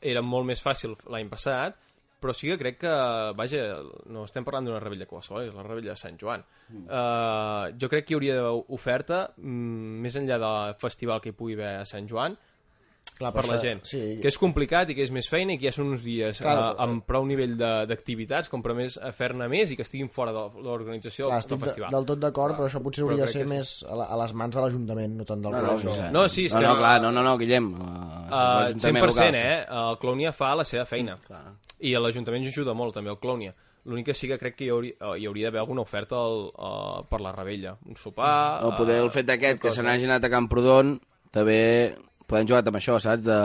[0.00, 1.76] era molt més fàcil l'any passat,
[2.18, 2.92] però sí que crec que,
[3.38, 3.62] vaja,
[4.10, 6.44] no estem parlant d'una rebella qualsevol, és la rebella de Sant Joan.
[6.74, 11.38] Uh, jo crec que hi hauria d'haver oferta, mm, més enllà del festival que hi
[11.38, 12.36] pugui haver a Sant Joan,
[13.18, 13.80] Clar, per però la això- gent.
[13.84, 14.00] sí.
[14.22, 16.76] Que és complicat i que és més feina i que ja són uns dies Clar,
[16.76, 19.82] uh, amb prou nivell de- d'activitats com per a més a fer-ne més i que
[19.82, 21.90] estiguin fora de l'organització del, del de, festival.
[21.90, 24.34] del tot d'acord, però això potser Però hauria de ser més a, la, a les
[24.34, 25.96] mans de l'Ajuntament, no tant del No, no, Clowny.
[25.96, 27.72] sí, No, sí, és no, que- no, clar, no, no, no, Guillem.
[27.74, 29.64] Uh, Uh, 100%, eh?
[29.68, 31.16] El Clownia fa la seva feina.
[31.26, 31.46] Clar.
[31.80, 33.54] I l'Ajuntament ajuda molt, també, el Clownia.
[33.86, 36.50] L'únic que sí que crec que hi hauria, eh, hi hauria d'haver alguna oferta al,
[36.52, 37.76] uh, per la rebella.
[37.86, 38.64] Un sopar...
[38.66, 41.00] O poder el eh, fet d'aquest, que se n'hagi anat a Camprodon,
[41.32, 41.94] també
[42.28, 43.24] podem jugar amb això, saps?
[43.26, 43.38] De...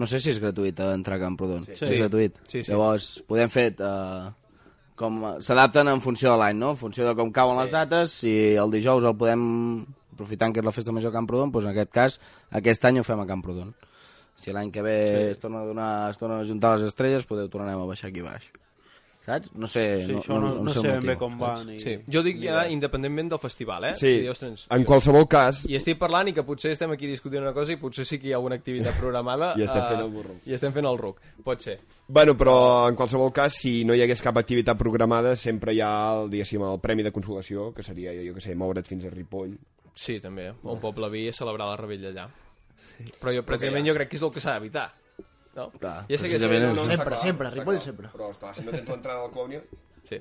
[0.00, 1.64] No sé si és gratuït eh, entrar a Camprodon.
[1.66, 1.72] Sí.
[1.72, 1.96] És Sí.
[1.98, 2.36] gratuït.
[2.46, 2.70] Sí, sí.
[2.72, 3.70] Llavors, podem fer...
[3.80, 4.30] Uh,
[5.00, 6.74] com s'adapten en funció de l'any, no?
[6.74, 9.40] En funció de com cauen les dates, si el dijous el podem
[10.12, 12.18] aprofitant que és la festa major a Camprodon, doncs en aquest cas,
[12.52, 13.70] aquest any ho fem a Camprodon.
[14.36, 15.22] Si l'any que ve Sí.
[15.32, 18.20] es, torna a donar, es torna a juntar les estrelles, podeu tornarem a baixar aquí
[18.20, 18.44] baix.
[19.20, 19.50] Saps?
[19.54, 21.98] No sé, Sí, no, això no- no sé ben bé com va, ni- Sí.
[22.10, 23.94] Jo dic ja independentment del festival, eh?
[23.94, 25.66] Sí, dir, ostres, en qualsevol cas...
[25.68, 28.28] I estic parlant i que potser estem aquí discutint una cosa i potser sí que
[28.28, 29.52] hi ha alguna activitat programada.
[29.60, 30.34] I estem eh, fent el burro.
[30.46, 31.20] I estem fent el ruc.
[31.44, 31.78] Pot ser.
[32.08, 35.92] Bueno, però en qualsevol cas, si no hi hagués cap activitat programada, sempre hi ha
[36.22, 39.52] el, diguéssim, el Premi de Consolació, que seria, jo que sé, moure't fins a Ripoll.
[39.94, 40.48] Sí, també.
[40.62, 42.26] Un poble vi a celebrar la rebella allà.
[42.74, 43.04] Sí.
[43.20, 44.94] Però jo, precisament, jo crec que és el que s'ha d'evitar.
[45.56, 45.68] No?
[45.80, 47.82] Clar, ja sé que sí, és- està Sempre, clar, sempre, està Ripoll clar.
[47.84, 48.08] sempre.
[48.12, 49.62] Però, esclar, si no tens l'entrada del Clownia...
[50.04, 50.16] Sí.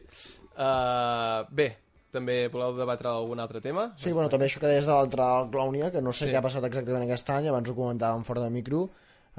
[0.59, 1.67] Uh, bé,
[2.11, 3.93] també voleu debatre algun altre tema?
[3.97, 6.31] Sí, bueno, també això que deies de l'entrada del Clownia, que no sé Sí.
[6.33, 8.89] què ha passat exactament aquest any, abans ho comentàvem fora de micro,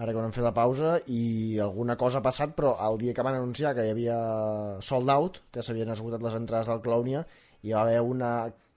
[0.01, 3.23] ara quan hem fet la pausa, i alguna cosa ha passat, però el dia que
[3.27, 4.17] van anunciar que hi havia
[4.81, 7.27] sold out, que s'havien esgotat les entrades del Clownia,
[7.63, 8.31] hi va haver una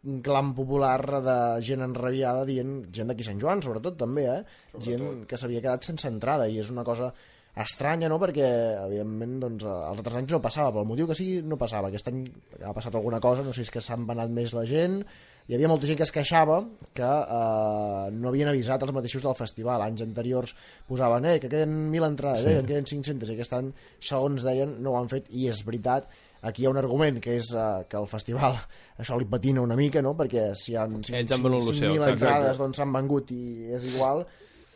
[0.04, 4.42] un clam popular de gent enrabiada dient, gent d'aquí Sant Joan sobretot també, eh?
[4.84, 7.14] gent que s'havia quedat sense entrada i és una cosa
[7.56, 8.18] estranya, no?
[8.18, 8.48] Perquè,
[8.88, 11.92] evidentment, doncs, els altres anys no passava, pel motiu que sigui, no passava.
[11.92, 12.24] Aquest any
[12.66, 15.04] ha passat alguna cosa, no sé si és que s'han venat més la gent,
[15.46, 16.62] hi havia molta gent que es queixava
[16.98, 19.86] que eh, no havien avisat els mateixos del festival.
[19.86, 20.56] Anys anteriors
[20.90, 22.48] posaven eh, que queden 1.000 entrades, Sí.
[22.50, 23.72] eh, que en queden 500, i aquest any,
[24.02, 26.10] segons deien, no ho han fet, i és veritat.
[26.44, 28.58] Aquí hi ha un argument, que és eh, que el festival
[29.02, 30.16] això li patina una mica, no?
[30.20, 32.18] perquè si hi ha 5.000 Ells han venut lo seu, exacte.
[32.18, 33.44] entrades doncs s'han vengut i
[33.78, 34.26] és igual,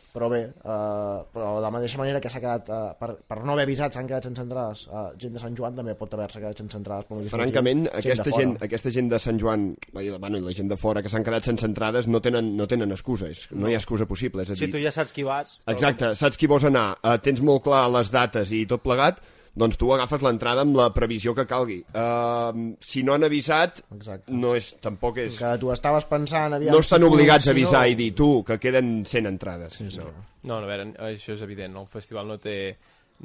[0.08, 3.52] però bé, eh, però de la mateixa manera que s'ha quedat, eh, per, per no
[3.52, 6.62] haver avisat, s'han quedat sense entrades, eh, gent de Sant Joan també pot haver-se quedat
[6.62, 7.06] sense entrades.
[7.06, 10.46] Per motius Francament, motius, aquesta gent, aquesta gent de Sant Joan i la, bueno, i
[10.48, 13.44] la gent de fora que s'han quedat sense entrades no tenen, no tenen excusa, és,
[13.52, 14.42] no, hi ha excusa possible.
[14.42, 15.58] És a Si dir, tu ja saps qui vas...
[15.70, 19.20] Exacte, saps qui vols anar, uh, tens molt clar les dates i tot plegat,
[19.58, 21.80] doncs tu agafes l'entrada amb la previsió que calgui.
[21.92, 24.34] Uh, si no han avisat, Exacte.
[24.34, 25.38] no és, tampoc és...
[25.40, 26.54] Que tu estaves pensant...
[26.56, 27.92] Aviam, No estan si obligats a avisar no...
[27.92, 29.80] i dir, tu, que queden 100 entrades.
[29.80, 29.98] Sí, sí.
[30.02, 30.12] No.
[30.44, 32.56] No, no, a veure, això és evident, el festival no té,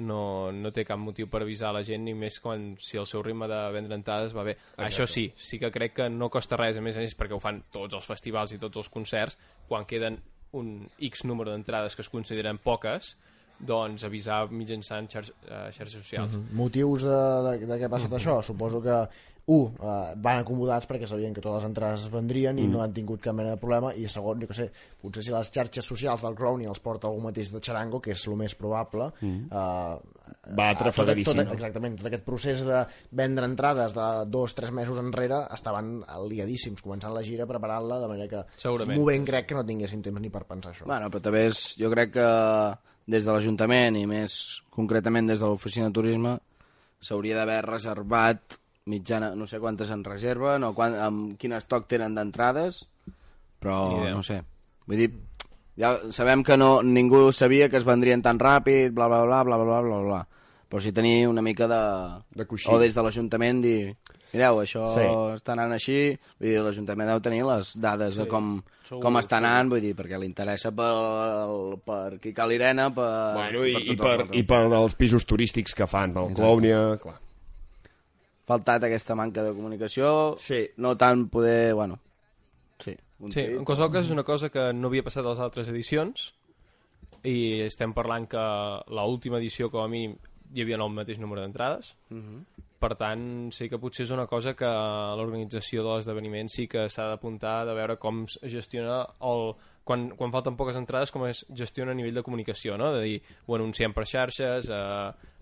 [0.01, 3.21] no, no té cap motiu per avisar la gent, ni més quan si el seu
[3.25, 4.55] ritme de vendre entrades va bé.
[4.57, 4.87] Exacte.
[4.87, 7.41] Això sí, sí que crec que no costa res, a més a més, perquè ho
[7.43, 9.37] fan tots els festivals i tots els concerts,
[9.69, 10.19] quan queden
[10.57, 13.15] un X número d'entrades que es consideren poques,
[13.65, 16.35] doncs avisar mitjançant xar eh, xarxes socials.
[16.37, 16.55] Mhm.
[16.57, 17.19] Motius de,
[17.59, 18.41] de, de què ha passat això?
[18.43, 18.97] Suposo que,
[19.45, 22.71] un, eh, van acomodats perquè sabien que totes les entrades es vendrien i Mm.
[22.71, 24.69] no han tingut cap mena de problema, i segon, jo que sé,
[25.01, 28.27] potser si les xarxes socials del Clowny els porta algú mateix de Charango, que és
[28.27, 29.49] el més probable, Mm.
[29.51, 29.97] eh,
[30.57, 31.35] Va tot, atrafegadíssim.
[31.43, 36.81] tot, exactament, tot aquest procés de vendre entrades de dos, tres mesos enrere estaven liadíssims,
[36.81, 38.97] començant la gira, preparant-la, de manera que Segurament.
[38.99, 40.85] movent crec que no tinguéssim temps ni per pensar això.
[40.85, 42.27] Bueno, però també és, jo crec que
[43.07, 46.37] des de l'Ajuntament i més concretament des de l'Oficina de Turisme
[47.03, 48.57] s'hauria d'haver reservat
[48.87, 52.83] mitjana, no sé quantes en reserven o quan, amb quin estoc tenen d'entrades,
[53.59, 53.77] però
[54.11, 54.41] no sé.
[54.87, 55.09] Vull dir,
[55.79, 59.57] ja sabem que no, ningú sabia que es vendrien tan ràpid, bla, bla, bla, bla,
[59.61, 60.21] bla, bla, bla.
[60.67, 61.81] Però si tenir una mica de...
[62.33, 62.67] De coixí.
[62.73, 63.93] O des de l'Ajuntament dir,
[64.33, 65.05] mireu, això Sí.
[65.37, 68.55] està anant així, vull dir, l'Ajuntament deu tenir les dades de com,
[68.93, 70.91] Segur, com està anant, vull dir, perquè li interessa per,
[71.85, 73.09] per Quica l'Irena, per...
[73.35, 74.37] Bueno, i, i, per, el rato.
[74.37, 76.79] i per els pisos turístics que fan, el Clownia...
[77.01, 77.17] Clar.
[78.45, 80.65] Faltat aquesta manca de comunicació, Sí.
[80.77, 81.99] no tant poder, bueno,
[82.83, 82.91] sí.
[83.23, 85.69] un Sí, en qualsevol cas és una cosa que no havia passat a les altres
[85.71, 86.33] edicions
[87.23, 88.41] i estem parlant que
[88.91, 90.17] l última edició com a mínim
[90.53, 92.43] hi havia el mateix número d'entrades Mhm.
[92.83, 94.69] Per tant sí que potser és una cosa que
[95.19, 99.53] l'organització de l'esdeveniment sí que s'ha d'apuntar de veure com es gestiona el,
[99.87, 102.91] quan, quan falten poques entrades com es gestiona a nivell de comunicació no?
[102.95, 104.81] de dir, ho anunciem per xarxes eh,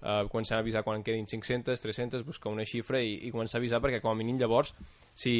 [0.01, 3.61] eh, comencem a avisar quan quedin 500, 300, buscar una xifra i, i començar a
[3.63, 4.73] avisar perquè com a mínim llavors
[5.13, 5.33] si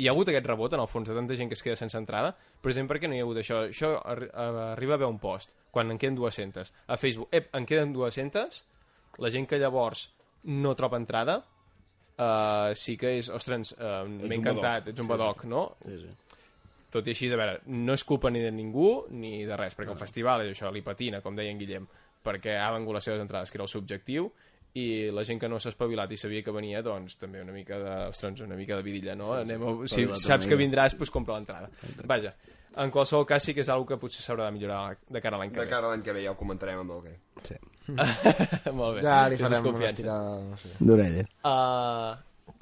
[0.00, 2.00] hi ha hagut aquest rebot en el fons de tanta gent que es queda sense
[2.00, 4.28] entrada precisament perquè no hi ha hagut això això eh,
[4.72, 8.64] arriba a haver un post quan en queden 200 a Facebook, ep, en queden 200
[9.22, 10.08] la gent que llavors
[10.44, 11.38] no troba entrada
[12.18, 15.10] uh, sí que és, ostres, uh, m'he un encantat, ets un Sí.
[15.10, 15.76] badoc, no?
[15.84, 16.12] Sí, sí.
[16.94, 19.90] Tot i així, a veure, no és culpa ni de ningú ni de res, perquè
[19.90, 21.86] el festival és això, li patina, com deia en Guillem,
[22.22, 24.28] perquè ha vengut les seves entrades, que era el seu objectiu,
[24.74, 27.78] i la gent que no s'ha espavilat i sabia que venia, doncs també una mica
[27.78, 29.26] de, ostres, una mica de vidilla, no?
[29.26, 31.68] Sí, sí, Anem a, si saps que vindràs, doncs compra l'entrada.
[32.06, 32.32] Vaja,
[32.76, 35.40] en qualsevol cas sí que és una que potser s'haurà de millorar de cara a
[35.42, 35.70] l'any que De ve.
[35.70, 37.14] cara a l'any que ve ja ho comentarem amb el que.
[37.42, 37.54] Sí.
[38.78, 39.02] Molt bé.
[39.04, 40.38] Ja li farem una estirada...
[40.44, 40.72] No sé.
[40.80, 41.28] D'orelles.
[41.44, 42.14] Uh,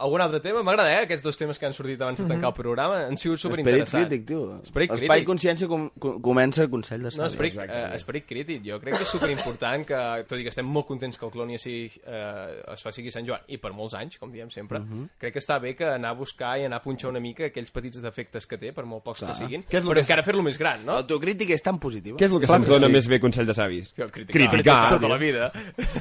[0.03, 0.62] algun altre tema?
[0.66, 2.99] M'agrada, eh, aquests dos temes que han sortit abans de tancar el programa.
[3.07, 4.09] Han sigut Esperit superinteressants.
[4.09, 4.61] crític, tio.
[4.62, 5.29] Esperit Espai crític.
[5.29, 7.27] consciència com, com, comença Consell de No, Savi.
[7.31, 8.62] esperit, eh, esperit crític.
[8.66, 11.59] Jo crec que és superimportant que, tot i que estem molt contents que el Clònia
[11.59, 14.81] sigui, eh, es faci aquí a Sant Joan, i per molts anys, com diem sempre,
[14.81, 15.09] Mhm.
[15.19, 17.70] crec que està bé que anar a buscar i anar a punxar una mica aquells
[17.70, 19.31] petits defectes que té, per molt pocs Clar.
[19.31, 20.93] que siguin, lo però que- encara fer-lo més gran, no?
[20.95, 22.16] L'autocrítica és tan positiva.
[22.19, 22.93] Què és el que se'ns dona sí.
[22.93, 23.93] més bé Consell de Savis?
[23.93, 24.91] Criticar, Criticar.
[24.91, 25.53] tota la vida.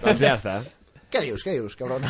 [0.04, 0.64] Doncs ja està.
[1.12, 2.04] Què dius, què dius, cabron?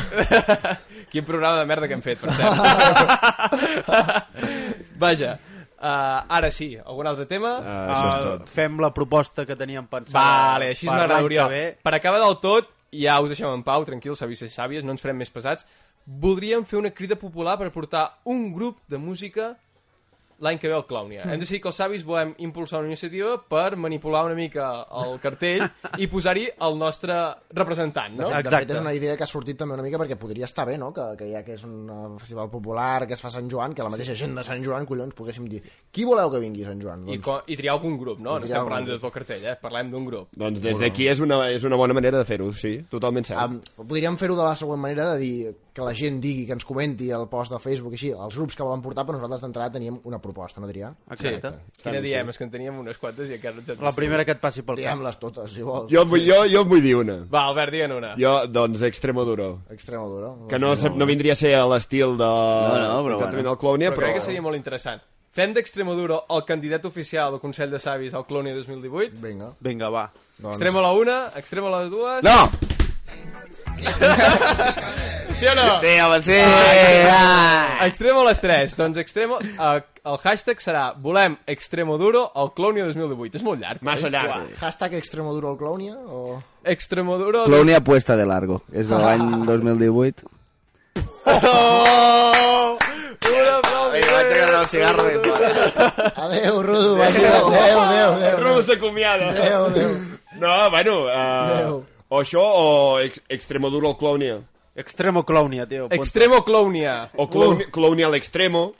[1.12, 3.62] Quin programa de merda que hem fet, per cert.
[5.02, 5.32] Vaja,
[5.78, 7.56] uh, ara sí, algun altre tema?
[7.58, 8.48] Uh, això és Uh, tot.
[8.52, 11.48] fem la proposta que teníem pensada Vale, així per m'agrada, l'any Oriol.
[11.48, 11.64] que ve.
[11.82, 15.02] Per acabar del tot, ja us deixem en pau, tranquils, savis i sàvies, no ens
[15.02, 15.66] farem més pesats.
[16.06, 19.52] Voldríem fer una crida popular per portar un grup de música
[20.42, 21.22] l'any que ve al Clownia.
[21.30, 24.68] Hem decidit que els savis volem impulsar una iniciativa per manipular una mica
[25.02, 25.62] el cartell
[26.02, 27.14] i posar-hi el nostre
[27.54, 28.26] representant, no?
[28.28, 28.74] De fet, Exacte.
[28.74, 30.90] és una idea que ha sortit també una mica perquè podria estar bé, no?
[30.92, 33.74] Que, que ja que és un eh, festival popular, que es fa a Sant Joan,
[33.74, 35.62] que la mateixa gent de Sant Joan, collons, poguéssim dir
[35.92, 37.06] qui voleu que vingui a Sant Joan?
[37.08, 38.36] I, Doncs, co- I triar algun grup, no?
[38.36, 39.56] I No estem parlant algun de tot el cartell, eh?
[39.62, 40.28] Parlem d'un grup.
[40.36, 43.40] Doncs des d'aquí és, una, és una bona manera de fer-ho, sí, totalment cert.
[43.46, 46.66] Um, podríem fer-ho de la següent manera de dir que la gent digui, que ens
[46.68, 49.98] comenti al post de Facebook, així, els grups que volen portar, però nosaltres d'entrada teníem
[50.04, 50.60] una proposta.
[50.60, 50.90] no, Adrià?
[51.16, 51.30] Sí.
[51.82, 52.28] Quina diem?
[52.28, 54.40] És que en teníem unes quantes i encara no ens en La primera que et
[54.40, 54.84] passi pel cap.
[54.84, 55.88] Diem-les totes, si vols.
[55.92, 57.16] Jo, vull- jo, jo en vull dir una.
[57.32, 58.14] Va, Albert, digue'n una.
[58.20, 59.62] Jo, doncs, Extremoduro.
[59.70, 60.46] Extremoduro.
[60.48, 62.28] Que no, no vindria a ser a l'estil de...
[62.28, 63.48] No, no, però exactament bueno.
[63.48, 64.06] del Clownia, Però però...
[64.12, 65.00] crec que seria molt interessant.
[65.32, 69.16] Fem d'Extremoduro el candidat oficial del Consell de Savis al Clownia 2018?
[69.22, 69.54] Vinga.
[69.64, 70.10] Vinga, va.
[70.36, 70.52] Doncs...
[70.58, 72.22] Extremo a la una, extremo a les dues...
[72.28, 73.61] No!
[75.32, 75.80] Sí o no?
[75.80, 76.36] Sí, home, sí!
[77.10, 77.78] Ah!
[77.86, 78.76] Extremo a les 3.
[78.76, 79.38] Doncs extremo...
[79.40, 83.40] Eh, el hashtag serà volem extremo duro al Clownia 2018.
[83.40, 83.82] És molt llarg.
[83.82, 84.12] Massa oi?
[84.12, 84.34] llarg.
[84.36, 84.60] Uah.
[84.60, 85.96] Hashtag Extremoduro al Clownia?
[85.96, 86.38] O...
[86.62, 87.44] Extremo duro...
[87.48, 88.60] Clownia puesta de largo.
[88.72, 90.28] És de l'any 2018.
[91.26, 92.76] Oh!
[93.32, 93.92] Un aplaudiment!
[93.92, 95.04] Vinga, vaig a agarrar el cigarro.
[96.26, 98.36] Adéu, Rudo, adéu, adéu, adéu.
[98.40, 99.30] Rudo s'acomiada.
[99.32, 99.96] Adéu, adéu.
[100.40, 101.84] No, bueno, Adéu.
[102.12, 102.66] Uh, o això o
[103.00, 104.42] ex Extremoduro al Clownia.
[104.74, 105.88] Extremo Clownia, tio.
[105.90, 107.10] Extremo Clownia.
[107.16, 108.72] O Clownia, Clownia a l'extremo.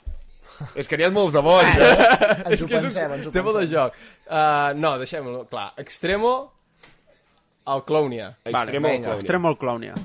[0.77, 1.93] És que n'hi ha molts de bons, eh?
[2.53, 3.97] És que és un tema de joc.
[4.25, 5.71] Uh, no, deixem-ho clar.
[5.81, 6.33] Extremo
[7.65, 8.35] al Clownia.
[8.45, 9.17] Extremo al Clownia.
[9.17, 9.97] Extremo al Clownia.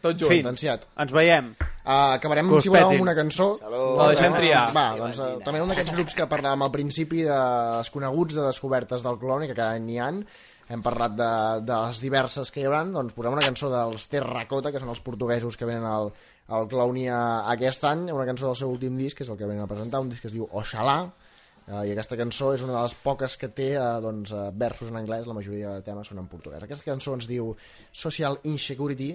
[0.00, 0.30] Tot junt.
[0.30, 0.44] Fin.
[0.44, 0.86] Sentenciat.
[1.00, 1.50] Ens veiem.
[1.80, 3.50] Uh, acabarem, us si voleu, amb una cançó.
[3.98, 4.66] La deixem triar.
[4.76, 7.40] Va, doncs uh, també un d'aquests grups que parlàvem al principi de
[7.80, 10.10] desconeguts, de descobertes del clon, i que cada any n'hi ha.
[10.70, 11.30] Hem parlat de,
[11.66, 15.02] de les diverses que hi haurà, doncs posem una cançó dels Terracota, que són els
[15.02, 16.12] portuguesos que venen al,
[16.54, 17.16] al Clownia
[17.50, 20.02] aquest any, una cançó del seu últim disc, que és el que venen a presentar,
[20.04, 21.00] un disc que es diu Oxalà,
[21.70, 24.88] Uh, I aquesta cançó és una de les poques que té uh, doncs, uh, versos
[24.90, 26.64] en anglès, la majoria de temes són en portuguès.
[26.66, 27.52] Aquesta cançó ens diu
[27.94, 29.12] Social Insecurity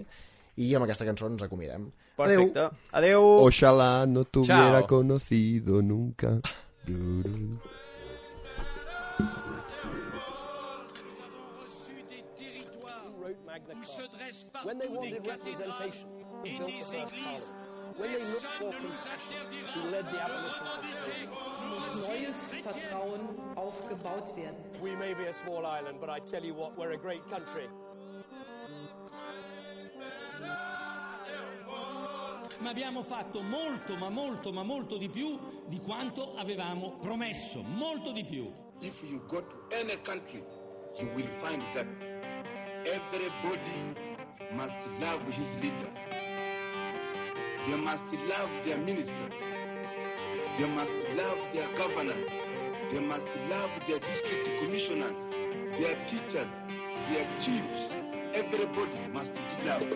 [0.64, 1.90] i amb aquesta cançó ens acomidem.
[2.16, 2.70] Perfecte.
[2.96, 3.28] Adéu.
[3.44, 4.88] Ojalá no te hubiera Chao.
[4.88, 6.38] conocido nunca.
[6.88, 7.60] Duru.
[9.18, 9.95] When
[14.80, 16.10] they wanted representation,
[16.44, 17.54] he built the first parliament.
[17.98, 21.30] When they looked for concession, he led the abolition of slavery.
[22.08, 24.82] neues Vertrauen aufgebaut werden.
[24.82, 27.70] We may be a small island, but I tell you what, we're a great country.
[32.60, 35.38] ma abbiamo fatto molto, ma molto, ma molto di più
[35.68, 38.52] di quanto avevamo promesso, molto di più.
[38.80, 40.44] If you go to any country,
[40.98, 41.86] you will find that
[42.88, 43.96] everybody
[44.54, 45.90] must love his leader.
[47.68, 49.30] They must love their minister.
[50.60, 52.16] They must love their governor.
[52.92, 55.16] They must love their district commissioners,
[55.80, 56.50] their teachers,
[57.10, 57.92] their chiefs.
[58.36, 59.92] Everybody must be loved.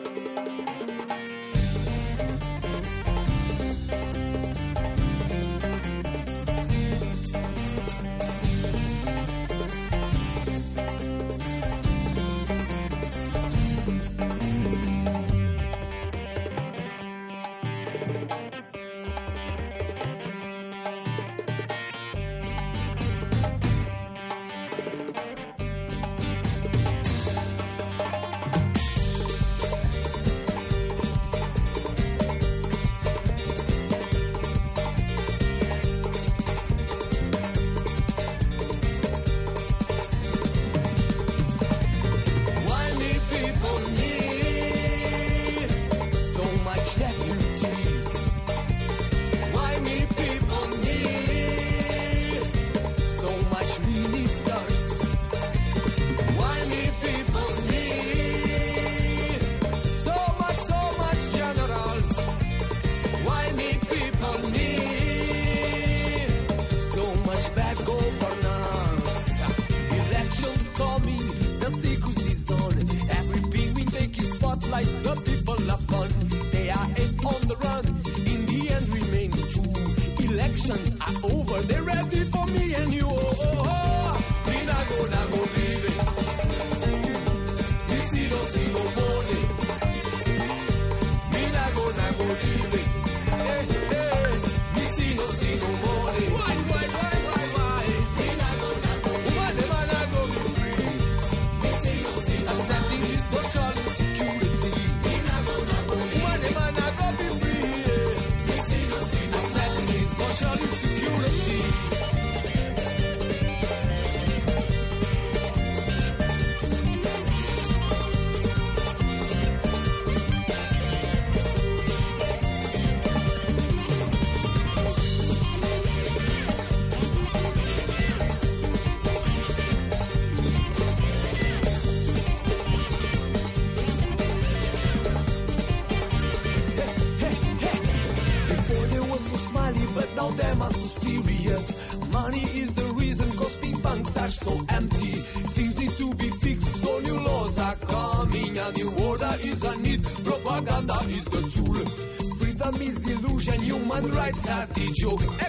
[154.02, 155.49] one right start the joke.